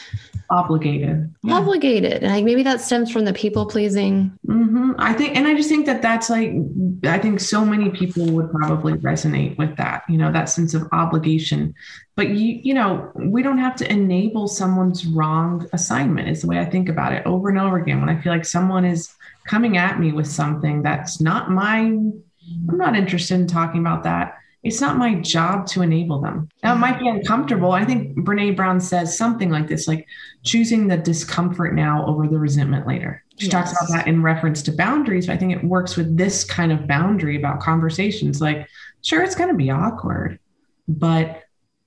obligated. 0.51 1.33
Yeah. 1.43 1.55
obligated. 1.55 2.23
And 2.23 2.33
like 2.33 2.45
maybe 2.45 2.63
that 2.63 2.81
stems 2.81 3.11
from 3.11 3.25
the 3.25 3.33
people 3.33 3.67
pleasing. 3.67 4.37
Mm-hmm. 4.47 4.93
i 4.99 5.13
think 5.13 5.37
and 5.37 5.47
i 5.47 5.55
just 5.55 5.69
think 5.69 5.87
that 5.87 6.03
that's 6.03 6.31
like 6.31 6.53
i 7.05 7.19
think 7.19 7.41
so 7.41 7.65
many 7.65 7.91
people 7.91 8.25
would 8.27 8.51
probably 8.51 8.95
resonate 8.95 9.57
with 9.59 9.77
that 9.77 10.05
you 10.09 10.17
know 10.17 10.33
that 10.33 10.49
sense 10.49 10.75
of 10.75 10.89
obligation. 10.93 11.75
But 12.17 12.31
you 12.31 12.61
you 12.63 12.75
know 12.75 13.13
we 13.15 13.43
don't 13.43 13.59
have 13.59 13.77
to 13.77 13.91
enable 13.91 14.49
someone's 14.49 15.07
wrong 15.07 15.69
assignment 15.73 16.29
is 16.29 16.41
the 16.43 16.49
way 16.49 16.59
i 16.59 16.65
think 16.65 16.89
about 16.89 17.13
it 17.13 17.25
over 17.27 17.49
and 17.49 17.59
over 17.59 17.77
again. 17.79 18.01
When 18.01 18.09
i 18.09 18.21
feel 18.21 18.33
like 18.33 18.45
someone 18.45 18.85
is 18.85 19.15
coming 19.47 19.77
at 19.77 19.99
me 20.01 20.13
with 20.13 20.27
something 20.27 20.83
that's 20.83 21.21
not 21.21 21.51
mine 21.51 22.23
i'm 22.69 22.79
not 22.79 22.97
interested 22.97 23.35
in 23.35 23.47
talking 23.47 23.81
about 23.81 24.03
that 24.05 24.39
it's 24.65 24.81
not 24.81 24.97
my 24.97 25.15
job 25.15 25.67
to 25.69 25.83
enable 25.83 26.21
them. 26.21 26.49
Now, 26.63 26.75
it 26.75 26.79
might 26.79 26.99
be 26.99 27.09
uncomfortable. 27.09 27.73
I 27.73 27.85
think 27.85 28.17
Brene 28.19 28.57
Brown 28.57 28.81
says 28.81 29.17
something 29.17 29.51
like 29.51 29.69
this, 29.69 29.87
like 29.87 30.07
choosing 30.43 30.89
the 30.89 30.97
discomfort 30.97 31.75
now 31.75 32.05
over 32.07 32.27
the 32.27 32.39
resentment 32.39 32.87
later. 32.87 33.23
She 33.39 33.47
yes. 33.47 33.53
talks 33.53 33.71
about 33.71 33.97
that 33.97 34.09
in 34.09 34.23
reference 34.23 34.63
to 34.63 34.73
boundaries, 34.73 35.29
but 35.29 35.35
I 35.35 35.37
think 35.37 35.53
it 35.53 35.63
works 35.63 35.97
with 35.97 36.17
this 36.17 36.43
kind 36.43 36.73
of 36.73 36.89
boundary 36.89 37.37
about 37.37 37.61
conversations. 37.61 38.41
Like, 38.41 38.69
sure, 39.03 39.23
it's 39.23 39.37
going 39.37 39.51
to 39.51 39.57
be 39.57 39.71
awkward, 39.71 40.41
but 40.89 41.45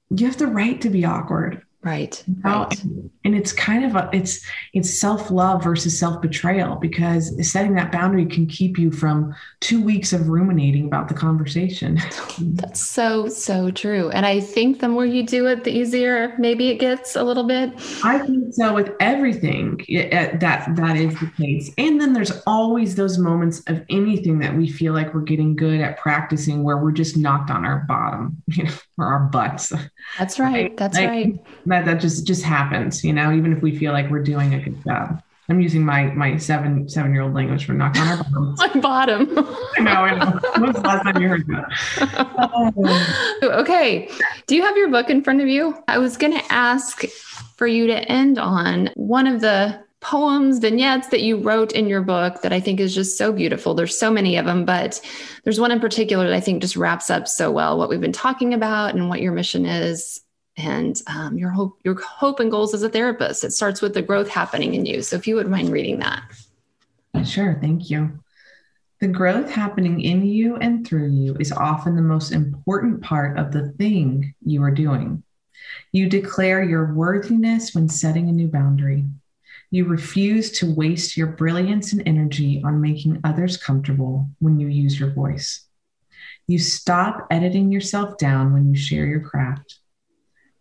you 0.09 0.25
have 0.25 0.37
the 0.37 0.47
right 0.47 0.79
to 0.81 0.89
be 0.89 1.03
awkward. 1.03 1.63
Right. 1.83 2.23
right. 2.43 2.83
And 3.23 3.35
it's 3.35 3.51
kind 3.51 3.83
of 3.83 3.95
a 3.95 4.07
it's 4.13 4.45
it's 4.73 4.99
self-love 4.99 5.63
versus 5.63 5.97
self-betrayal 5.97 6.75
because 6.75 7.33
setting 7.49 7.73
that 7.73 7.91
boundary 7.91 8.27
can 8.27 8.45
keep 8.45 8.77
you 8.77 8.91
from 8.91 9.33
two 9.61 9.81
weeks 9.81 10.13
of 10.13 10.29
ruminating 10.29 10.85
about 10.85 11.07
the 11.07 11.15
conversation. 11.15 11.99
That's 12.39 12.79
so, 12.79 13.27
so 13.27 13.71
true. 13.71 14.11
And 14.11 14.27
I 14.27 14.41
think 14.41 14.79
the 14.79 14.89
more 14.89 15.07
you 15.07 15.25
do 15.25 15.47
it, 15.47 15.63
the 15.63 15.71
easier 15.71 16.35
maybe 16.37 16.69
it 16.69 16.77
gets 16.77 17.15
a 17.15 17.23
little 17.23 17.45
bit. 17.45 17.73
I 18.03 18.19
think 18.19 18.53
so 18.53 18.75
with 18.75 18.91
everything 18.99 19.81
uh, 19.89 20.37
that 20.37 20.75
that 20.75 20.97
is 20.97 21.19
the 21.19 21.31
case. 21.35 21.71
And 21.79 21.99
then 21.99 22.13
there's 22.13 22.43
always 22.45 22.93
those 22.93 23.17
moments 23.17 23.63
of 23.67 23.83
anything 23.89 24.37
that 24.39 24.55
we 24.55 24.69
feel 24.69 24.93
like 24.93 25.15
we're 25.15 25.21
getting 25.21 25.55
good 25.55 25.81
at 25.81 25.97
practicing 25.97 26.63
where 26.63 26.77
we're 26.77 26.91
just 26.91 27.17
knocked 27.17 27.49
on 27.49 27.65
our 27.65 27.85
bottom, 27.87 28.43
you 28.47 28.65
know, 28.65 28.71
or 28.99 29.05
our 29.05 29.21
butts. 29.21 29.73
That's 30.19 30.37
right. 30.39 30.77
That's 30.77 30.95
like, 30.95 31.09
right 31.09 31.39
that 31.71 31.85
that 31.85 31.99
just 31.99 32.25
just 32.27 32.43
happens 32.43 33.03
you 33.03 33.13
know 33.13 33.31
even 33.33 33.51
if 33.53 33.61
we 33.61 33.75
feel 33.75 33.91
like 33.91 34.09
we're 34.09 34.23
doing 34.23 34.53
a 34.53 34.59
good 34.59 34.83
job. 34.83 35.21
I'm 35.49 35.59
using 35.59 35.83
my 35.83 36.05
my 36.13 36.37
seven 36.37 36.87
seven 36.87 37.11
year 37.11 37.23
old 37.23 37.33
language 37.33 37.65
for 37.65 37.73
knock 37.73 37.97
on 37.97 38.07
our 38.07 38.23
bottom. 38.23 38.55
My 38.57 38.79
bottom. 38.79 39.37
I 39.77 39.81
know 39.81 39.91
i 39.91 40.17
know. 40.17 40.39
When 40.53 40.67
was 40.67 40.75
the 40.75 40.81
last 40.81 41.03
time 41.03 41.21
you 41.21 41.27
heard 41.27 41.45
that? 41.47 43.39
Okay 43.59 44.09
do 44.51 44.55
you 44.57 44.63
have 44.63 44.75
your 44.75 44.89
book 44.89 45.09
in 45.09 45.23
front 45.23 45.39
of 45.39 45.47
you? 45.47 45.81
I 45.87 45.97
was 45.97 46.17
going 46.17 46.33
to 46.33 46.51
ask 46.51 47.05
for 47.55 47.67
you 47.67 47.87
to 47.87 48.11
end 48.11 48.37
on 48.37 48.89
one 48.95 49.27
of 49.27 49.39
the 49.39 49.79
poems, 50.01 50.59
vignettes 50.59 51.07
that 51.07 51.21
you 51.21 51.37
wrote 51.37 51.71
in 51.71 51.87
your 51.87 52.01
book 52.01 52.41
that 52.41 52.51
I 52.51 52.59
think 52.59 52.81
is 52.81 52.93
just 52.93 53.17
so 53.17 53.31
beautiful. 53.31 53.75
There's 53.75 53.97
so 53.97 54.11
many 54.11 54.35
of 54.35 54.45
them, 54.45 54.65
but 54.65 54.99
there's 55.45 55.59
one 55.59 55.71
in 55.71 55.79
particular 55.79 56.25
that 56.27 56.35
I 56.35 56.41
think 56.41 56.61
just 56.61 56.75
wraps 56.75 57.09
up 57.09 57.27
so 57.27 57.51
well 57.51 57.77
what 57.77 57.87
we've 57.87 58.01
been 58.01 58.11
talking 58.11 58.53
about 58.53 58.93
and 58.93 59.07
what 59.07 59.21
your 59.21 59.31
mission 59.31 59.65
is 59.65 60.19
and 60.61 61.01
um, 61.07 61.37
your 61.37 61.49
hope 61.49 61.79
your 61.83 61.99
hope 62.01 62.39
and 62.39 62.51
goals 62.51 62.73
as 62.73 62.83
a 62.83 62.89
therapist. 62.89 63.43
It 63.43 63.51
starts 63.51 63.81
with 63.81 63.93
the 63.93 64.01
growth 64.01 64.29
happening 64.29 64.75
in 64.75 64.85
you. 64.85 65.01
So 65.01 65.15
if 65.15 65.27
you 65.27 65.35
would 65.35 65.49
mind 65.49 65.69
reading 65.69 65.99
that. 65.99 66.23
Sure. 67.25 67.57
Thank 67.59 67.89
you. 67.89 68.19
The 68.99 69.07
growth 69.07 69.49
happening 69.49 70.01
in 70.01 70.25
you 70.25 70.57
and 70.57 70.85
through 70.85 71.09
you 71.09 71.35
is 71.39 71.51
often 71.51 71.95
the 71.95 72.01
most 72.01 72.31
important 72.31 73.01
part 73.01 73.37
of 73.37 73.51
the 73.51 73.69
thing 73.69 74.35
you 74.45 74.61
are 74.63 74.71
doing. 74.71 75.23
You 75.91 76.07
declare 76.07 76.63
your 76.63 76.93
worthiness 76.93 77.73
when 77.73 77.89
setting 77.89 78.29
a 78.29 78.31
new 78.31 78.47
boundary. 78.47 79.05
You 79.71 79.85
refuse 79.85 80.51
to 80.59 80.73
waste 80.73 81.17
your 81.17 81.27
brilliance 81.27 81.93
and 81.93 82.03
energy 82.05 82.61
on 82.63 82.81
making 82.81 83.21
others 83.23 83.57
comfortable 83.57 84.29
when 84.39 84.59
you 84.59 84.67
use 84.67 84.99
your 84.99 85.11
voice. 85.11 85.65
You 86.45 86.59
stop 86.59 87.27
editing 87.31 87.71
yourself 87.71 88.17
down 88.17 88.53
when 88.53 88.67
you 88.69 88.75
share 88.75 89.05
your 89.05 89.21
craft 89.21 89.80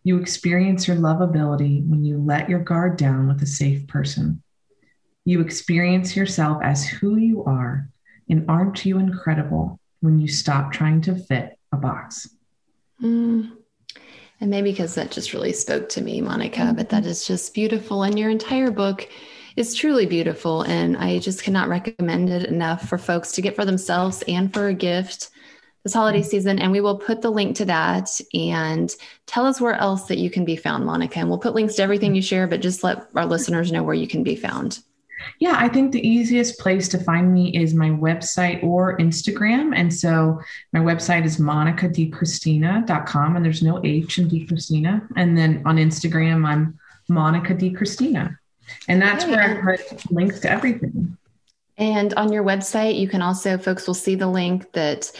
you 0.03 0.17
experience 0.19 0.87
your 0.87 0.97
lovability 0.97 1.87
when 1.87 2.03
you 2.03 2.17
let 2.17 2.49
your 2.49 2.59
guard 2.59 2.97
down 2.97 3.27
with 3.27 3.41
a 3.41 3.47
safe 3.47 3.87
person. 3.87 4.41
You 5.25 5.41
experience 5.41 6.15
yourself 6.15 6.61
as 6.63 6.87
who 6.87 7.17
you 7.17 7.43
are, 7.43 7.87
and 8.29 8.49
aren't 8.49 8.85
you 8.85 8.97
incredible 8.97 9.79
when 9.99 10.17
you 10.19 10.27
stop 10.27 10.71
trying 10.71 11.01
to 11.01 11.15
fit 11.15 11.57
a 11.71 11.77
box? 11.77 12.27
Mm. 13.01 13.51
And 14.39 14.49
maybe 14.49 14.71
because 14.71 14.95
that 14.95 15.11
just 15.11 15.33
really 15.33 15.53
spoke 15.53 15.87
to 15.89 16.01
me, 16.01 16.19
Monica, 16.19 16.61
mm-hmm. 16.61 16.75
but 16.75 16.89
that 16.89 17.05
is 17.05 17.27
just 17.27 17.53
beautiful. 17.53 18.01
And 18.01 18.17
your 18.17 18.31
entire 18.31 18.71
book 18.71 19.07
is 19.55 19.75
truly 19.75 20.07
beautiful. 20.07 20.63
And 20.63 20.97
I 20.97 21.19
just 21.19 21.43
cannot 21.43 21.69
recommend 21.69 22.31
it 22.31 22.45
enough 22.45 22.89
for 22.89 22.97
folks 22.97 23.33
to 23.33 23.41
get 23.41 23.55
for 23.55 23.65
themselves 23.65 24.23
and 24.27 24.51
for 24.51 24.67
a 24.67 24.73
gift 24.73 25.29
this 25.83 25.93
holiday 25.93 26.21
season. 26.21 26.59
And 26.59 26.71
we 26.71 26.81
will 26.81 26.97
put 26.97 27.21
the 27.21 27.31
link 27.31 27.55
to 27.57 27.65
that 27.65 28.09
and 28.33 28.93
tell 29.25 29.45
us 29.45 29.59
where 29.59 29.75
else 29.75 30.05
that 30.05 30.17
you 30.17 30.29
can 30.29 30.45
be 30.45 30.55
found, 30.55 30.85
Monica. 30.85 31.19
And 31.19 31.29
we'll 31.29 31.39
put 31.39 31.55
links 31.55 31.75
to 31.75 31.83
everything 31.83 32.15
you 32.15 32.21
share, 32.21 32.47
but 32.47 32.61
just 32.61 32.83
let 32.83 33.07
our 33.15 33.25
listeners 33.25 33.71
know 33.71 33.83
where 33.83 33.95
you 33.95 34.07
can 34.07 34.23
be 34.23 34.35
found. 34.35 34.79
Yeah, 35.39 35.55
I 35.57 35.67
think 35.67 35.91
the 35.91 36.07
easiest 36.07 36.59
place 36.59 36.87
to 36.89 36.97
find 36.97 37.33
me 37.33 37.55
is 37.55 37.73
my 37.73 37.89
website 37.89 38.63
or 38.63 38.97
Instagram. 38.97 39.73
And 39.75 39.93
so 39.93 40.39
my 40.73 40.79
website 40.79 41.25
is 41.25 41.37
monicadicristina.com 41.37 43.35
and 43.35 43.45
there's 43.45 43.61
no 43.61 43.79
H 43.83 44.17
in 44.17 44.27
DiCristina. 44.27 45.07
And 45.15 45.37
then 45.37 45.61
on 45.65 45.77
Instagram, 45.77 46.45
I'm 46.45 46.79
Monica 47.07 47.53
DiCristina. 47.53 48.37
And 48.87 49.01
that's 49.01 49.23
okay. 49.23 49.33
where 49.33 49.73
I 49.73 49.77
put 49.77 50.11
links 50.11 50.39
to 50.41 50.49
everything. 50.49 51.17
And 51.77 52.13
on 52.13 52.31
your 52.31 52.43
website, 52.43 52.99
you 52.99 53.07
can 53.07 53.21
also, 53.21 53.57
folks 53.57 53.87
will 53.87 53.93
see 53.93 54.15
the 54.15 54.27
link 54.27 54.71
that 54.73 55.11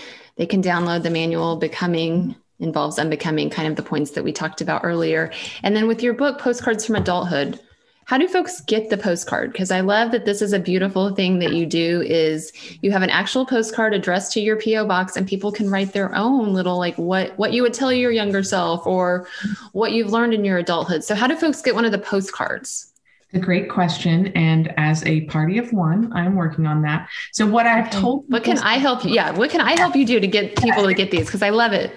they 0.41 0.47
can 0.47 0.63
download 0.63 1.03
the 1.03 1.11
manual 1.11 1.55
Becoming 1.55 2.35
involves 2.57 2.97
unbecoming, 2.97 3.51
kind 3.51 3.67
of 3.67 3.75
the 3.75 3.83
points 3.83 4.09
that 4.11 4.23
we 4.23 4.31
talked 4.31 4.59
about 4.59 4.83
earlier. 4.83 5.31
And 5.61 5.75
then 5.75 5.87
with 5.87 6.01
your 6.01 6.15
book, 6.15 6.39
Postcards 6.39 6.83
from 6.83 6.95
Adulthood, 6.95 7.59
how 8.05 8.17
do 8.17 8.27
folks 8.27 8.59
get 8.61 8.89
the 8.89 8.97
postcard? 8.97 9.51
Because 9.51 9.69
i 9.69 9.81
love 9.81 10.11
that 10.11 10.25
this 10.25 10.41
is 10.41 10.51
a 10.51 10.57
beautiful 10.57 11.13
thing 11.13 11.37
that 11.37 11.53
you 11.53 11.67
do 11.67 12.01
is 12.01 12.51
you 12.81 12.89
have 12.89 13.03
an 13.03 13.11
actual 13.11 13.45
postcard 13.45 13.93
addressed 13.93 14.31
to 14.31 14.41
your 14.41 14.59
po 14.59 14.83
box 14.83 15.15
and 15.15 15.27
people 15.27 15.51
can 15.51 15.69
write 15.69 15.93
their 15.93 16.15
own 16.15 16.53
little 16.55 16.79
like 16.79 16.95
what 16.95 17.37
what 17.37 17.53
you 17.53 17.61
would 17.61 17.75
tell 17.75 17.93
your 17.93 18.09
younger 18.09 18.41
self 18.41 18.87
or 18.87 19.27
what 19.73 19.91
you've 19.91 20.11
learned 20.11 20.33
in 20.33 20.43
your 20.43 20.57
adulthood. 20.57 21.03
So 21.03 21.13
how 21.13 21.27
do 21.27 21.35
folks 21.35 21.61
get 21.61 21.75
one 21.75 21.85
of 21.85 21.91
the 21.91 21.99
postcards 21.99 22.90
a 23.33 23.39
great 23.39 23.69
question. 23.69 24.27
And 24.27 24.73
as 24.77 25.05
a 25.05 25.21
party 25.21 25.57
of 25.57 25.71
one, 25.73 26.11
I'm 26.13 26.35
working 26.35 26.67
on 26.67 26.81
that. 26.83 27.09
So 27.31 27.45
what 27.45 27.65
I've 27.65 27.89
told 27.89 28.25
what 28.29 28.43
can 28.43 28.57
I 28.59 28.75
help 28.75 29.05
you? 29.05 29.11
Yeah. 29.11 29.31
What 29.31 29.49
can 29.49 29.61
I 29.61 29.77
help 29.79 29.95
you 29.95 30.05
do 30.05 30.19
to 30.19 30.27
get 30.27 30.61
people 30.61 30.85
to 30.85 30.93
get 30.93 31.11
these? 31.11 31.25
Because 31.25 31.41
I 31.41 31.49
love 31.49 31.73
it. 31.73 31.91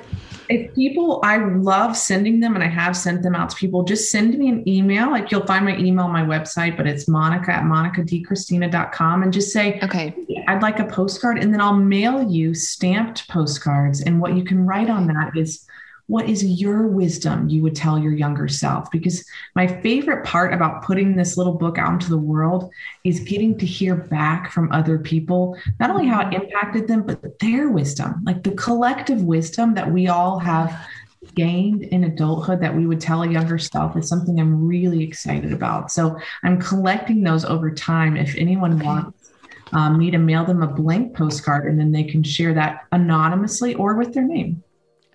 If 0.50 0.74
people, 0.74 1.20
I 1.24 1.38
love 1.38 1.96
sending 1.96 2.40
them 2.40 2.54
and 2.54 2.62
I 2.62 2.66
have 2.66 2.96
sent 2.96 3.22
them 3.22 3.34
out 3.34 3.48
to 3.50 3.56
people, 3.56 3.82
just 3.82 4.10
send 4.10 4.38
me 4.38 4.50
an 4.50 4.68
email. 4.68 5.10
Like 5.10 5.30
you'll 5.30 5.46
find 5.46 5.64
my 5.64 5.76
email 5.78 6.04
on 6.04 6.12
my 6.12 6.22
website, 6.22 6.76
but 6.76 6.86
it's 6.86 7.08
monica 7.08 7.50
at 7.50 7.62
monicadicristina.com 7.62 9.22
and 9.22 9.32
just 9.32 9.52
say, 9.52 9.80
okay, 9.82 10.14
I'd 10.46 10.60
like 10.60 10.80
a 10.80 10.84
postcard. 10.84 11.38
And 11.38 11.52
then 11.52 11.62
I'll 11.62 11.72
mail 11.72 12.30
you 12.30 12.52
stamped 12.54 13.26
postcards. 13.28 14.02
And 14.02 14.20
what 14.20 14.36
you 14.36 14.44
can 14.44 14.66
write 14.66 14.90
on 14.90 15.06
that 15.06 15.34
is 15.34 15.66
what 16.06 16.28
is 16.28 16.44
your 16.44 16.86
wisdom 16.86 17.48
you 17.48 17.62
would 17.62 17.74
tell 17.74 17.98
your 17.98 18.12
younger 18.12 18.48
self? 18.48 18.90
Because 18.90 19.24
my 19.54 19.66
favorite 19.66 20.24
part 20.24 20.52
about 20.52 20.82
putting 20.82 21.16
this 21.16 21.36
little 21.36 21.54
book 21.54 21.78
out 21.78 21.92
into 21.92 22.10
the 22.10 22.18
world 22.18 22.70
is 23.04 23.20
getting 23.20 23.56
to 23.58 23.66
hear 23.66 23.94
back 23.94 24.52
from 24.52 24.70
other 24.72 24.98
people, 24.98 25.56
not 25.80 25.90
only 25.90 26.06
how 26.06 26.28
it 26.28 26.34
impacted 26.34 26.88
them, 26.88 27.06
but 27.06 27.38
their 27.38 27.70
wisdom, 27.70 28.22
like 28.24 28.42
the 28.42 28.52
collective 28.52 29.22
wisdom 29.22 29.74
that 29.74 29.90
we 29.90 30.08
all 30.08 30.38
have 30.38 30.86
gained 31.34 31.84
in 31.84 32.04
adulthood 32.04 32.60
that 32.60 32.76
we 32.76 32.86
would 32.86 33.00
tell 33.00 33.22
a 33.22 33.30
younger 33.30 33.58
self 33.58 33.96
is 33.96 34.08
something 34.08 34.38
I'm 34.38 34.66
really 34.66 35.02
excited 35.02 35.52
about. 35.52 35.90
So 35.90 36.18
I'm 36.42 36.60
collecting 36.60 37.22
those 37.22 37.44
over 37.44 37.70
time. 37.70 38.16
If 38.16 38.34
anyone 38.36 38.78
wants 38.78 39.32
um, 39.72 39.98
me 39.98 40.10
to 40.10 40.18
mail 40.18 40.44
them 40.44 40.62
a 40.62 40.66
blank 40.66 41.16
postcard 41.16 41.66
and 41.66 41.78
then 41.78 41.92
they 41.92 42.04
can 42.04 42.22
share 42.22 42.54
that 42.54 42.86
anonymously 42.92 43.74
or 43.74 43.94
with 43.94 44.12
their 44.12 44.24
name. 44.24 44.63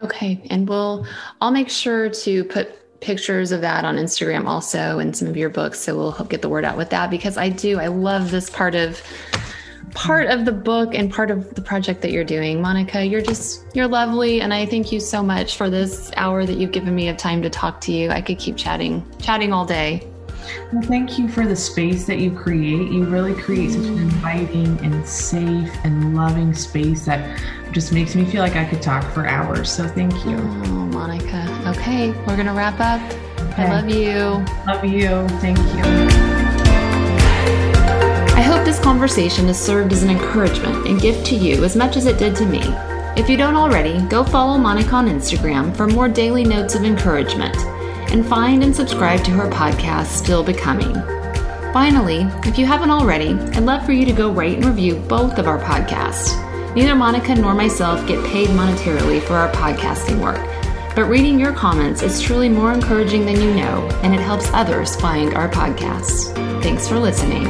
Okay. 0.03 0.41
And 0.49 0.67
we'll, 0.67 1.05
I'll 1.41 1.51
make 1.51 1.69
sure 1.69 2.09
to 2.09 2.43
put 2.45 2.75
pictures 3.01 3.51
of 3.51 3.61
that 3.61 3.85
on 3.85 3.95
Instagram 3.95 4.45
also 4.45 4.99
and 4.99 5.15
some 5.15 5.27
of 5.27 5.37
your 5.37 5.49
books. 5.49 5.79
So 5.79 5.95
we'll 5.95 6.11
help 6.11 6.29
get 6.29 6.41
the 6.41 6.49
word 6.49 6.65
out 6.65 6.77
with 6.77 6.89
that 6.89 7.09
because 7.09 7.37
I 7.37 7.49
do, 7.49 7.79
I 7.79 7.87
love 7.87 8.31
this 8.31 8.49
part 8.49 8.75
of, 8.75 9.01
part 9.93 10.27
of 10.27 10.45
the 10.45 10.51
book 10.51 10.93
and 10.93 11.11
part 11.11 11.31
of 11.31 11.55
the 11.55 11.61
project 11.61 12.01
that 12.01 12.11
you're 12.11 12.23
doing. 12.23 12.61
Monica, 12.61 13.05
you're 13.05 13.21
just, 13.21 13.65
you're 13.73 13.87
lovely. 13.87 14.41
And 14.41 14.53
I 14.53 14.65
thank 14.65 14.91
you 14.91 14.99
so 14.99 15.23
much 15.23 15.57
for 15.57 15.69
this 15.69 16.11
hour 16.15 16.45
that 16.45 16.57
you've 16.57 16.71
given 16.71 16.93
me 16.93 17.09
of 17.09 17.17
time 17.17 17.41
to 17.41 17.49
talk 17.49 17.81
to 17.81 17.91
you. 17.91 18.09
I 18.09 18.21
could 18.21 18.37
keep 18.37 18.55
chatting, 18.57 19.05
chatting 19.19 19.53
all 19.53 19.65
day. 19.65 20.07
Well, 20.71 20.81
thank 20.83 21.17
you 21.17 21.27
for 21.27 21.45
the 21.45 21.55
space 21.55 22.05
that 22.05 22.19
you 22.19 22.31
create. 22.31 22.91
You 22.91 23.05
really 23.05 23.33
create 23.33 23.71
such 23.71 23.85
an 23.85 23.97
mm. 23.97 24.01
inviting 24.01 24.77
and 24.85 25.07
safe 25.07 25.71
and 25.83 26.15
loving 26.15 26.53
space 26.53 27.05
that 27.05 27.39
just 27.71 27.91
makes 27.91 28.15
me 28.15 28.25
feel 28.25 28.41
like 28.41 28.55
I 28.55 28.65
could 28.65 28.81
talk 28.81 29.03
for 29.13 29.25
hours. 29.25 29.71
So 29.71 29.87
thank 29.87 30.13
you. 30.25 30.37
Oh, 30.37 30.89
Monica. 30.91 31.73
Okay, 31.75 32.11
we're 32.11 32.35
going 32.35 32.45
to 32.45 32.53
wrap 32.53 32.79
up. 32.79 33.01
Okay. 33.51 33.63
I 33.63 33.81
love 33.81 33.89
you. 33.89 34.45
Love 34.67 34.85
you. 34.85 35.27
Thank 35.39 35.57
you. 35.57 35.83
I 38.35 38.41
hope 38.41 38.63
this 38.63 38.79
conversation 38.79 39.47
has 39.47 39.59
served 39.59 39.91
as 39.91 40.03
an 40.03 40.09
encouragement 40.09 40.87
and 40.87 41.01
gift 41.01 41.25
to 41.27 41.35
you 41.35 41.63
as 41.63 41.75
much 41.75 41.97
as 41.97 42.05
it 42.05 42.17
did 42.17 42.35
to 42.37 42.45
me. 42.45 42.61
If 43.17 43.27
you 43.29 43.37
don't 43.37 43.55
already, 43.55 44.01
go 44.07 44.23
follow 44.23 44.57
Monica 44.57 44.95
on 44.95 45.07
Instagram 45.07 45.75
for 45.75 45.87
more 45.87 46.07
daily 46.07 46.43
notes 46.43 46.75
of 46.75 46.83
encouragement 46.83 47.57
and 48.11 48.25
find 48.25 48.63
and 48.63 48.75
subscribe 48.75 49.23
to 49.23 49.31
her 49.31 49.49
podcast, 49.49 50.07
Still 50.07 50.43
Becoming. 50.43 50.93
Finally, 51.73 52.21
if 52.47 52.57
you 52.57 52.65
haven't 52.65 52.89
already, 52.89 53.33
I'd 53.33 53.63
love 53.63 53.85
for 53.85 53.91
you 53.91 54.05
to 54.05 54.11
go 54.11 54.31
rate 54.31 54.57
and 54.57 54.65
review 54.65 54.95
both 54.95 55.37
of 55.37 55.47
our 55.47 55.59
podcasts. 55.59 56.35
Neither 56.75 56.95
Monica 56.95 57.35
nor 57.35 57.53
myself 57.53 58.07
get 58.07 58.25
paid 58.25 58.49
monetarily 58.49 59.21
for 59.21 59.33
our 59.33 59.51
podcasting 59.51 60.19
work, 60.21 60.43
but 60.95 61.05
reading 61.05 61.39
your 61.39 61.53
comments 61.53 62.01
is 62.01 62.21
truly 62.21 62.49
more 62.49 62.73
encouraging 62.73 63.25
than 63.25 63.39
you 63.39 63.53
know, 63.53 63.87
and 64.03 64.13
it 64.13 64.19
helps 64.19 64.51
others 64.53 64.95
find 64.95 65.33
our 65.35 65.49
podcasts. 65.49 66.33
Thanks 66.63 66.87
for 66.87 66.97
listening. 66.97 67.45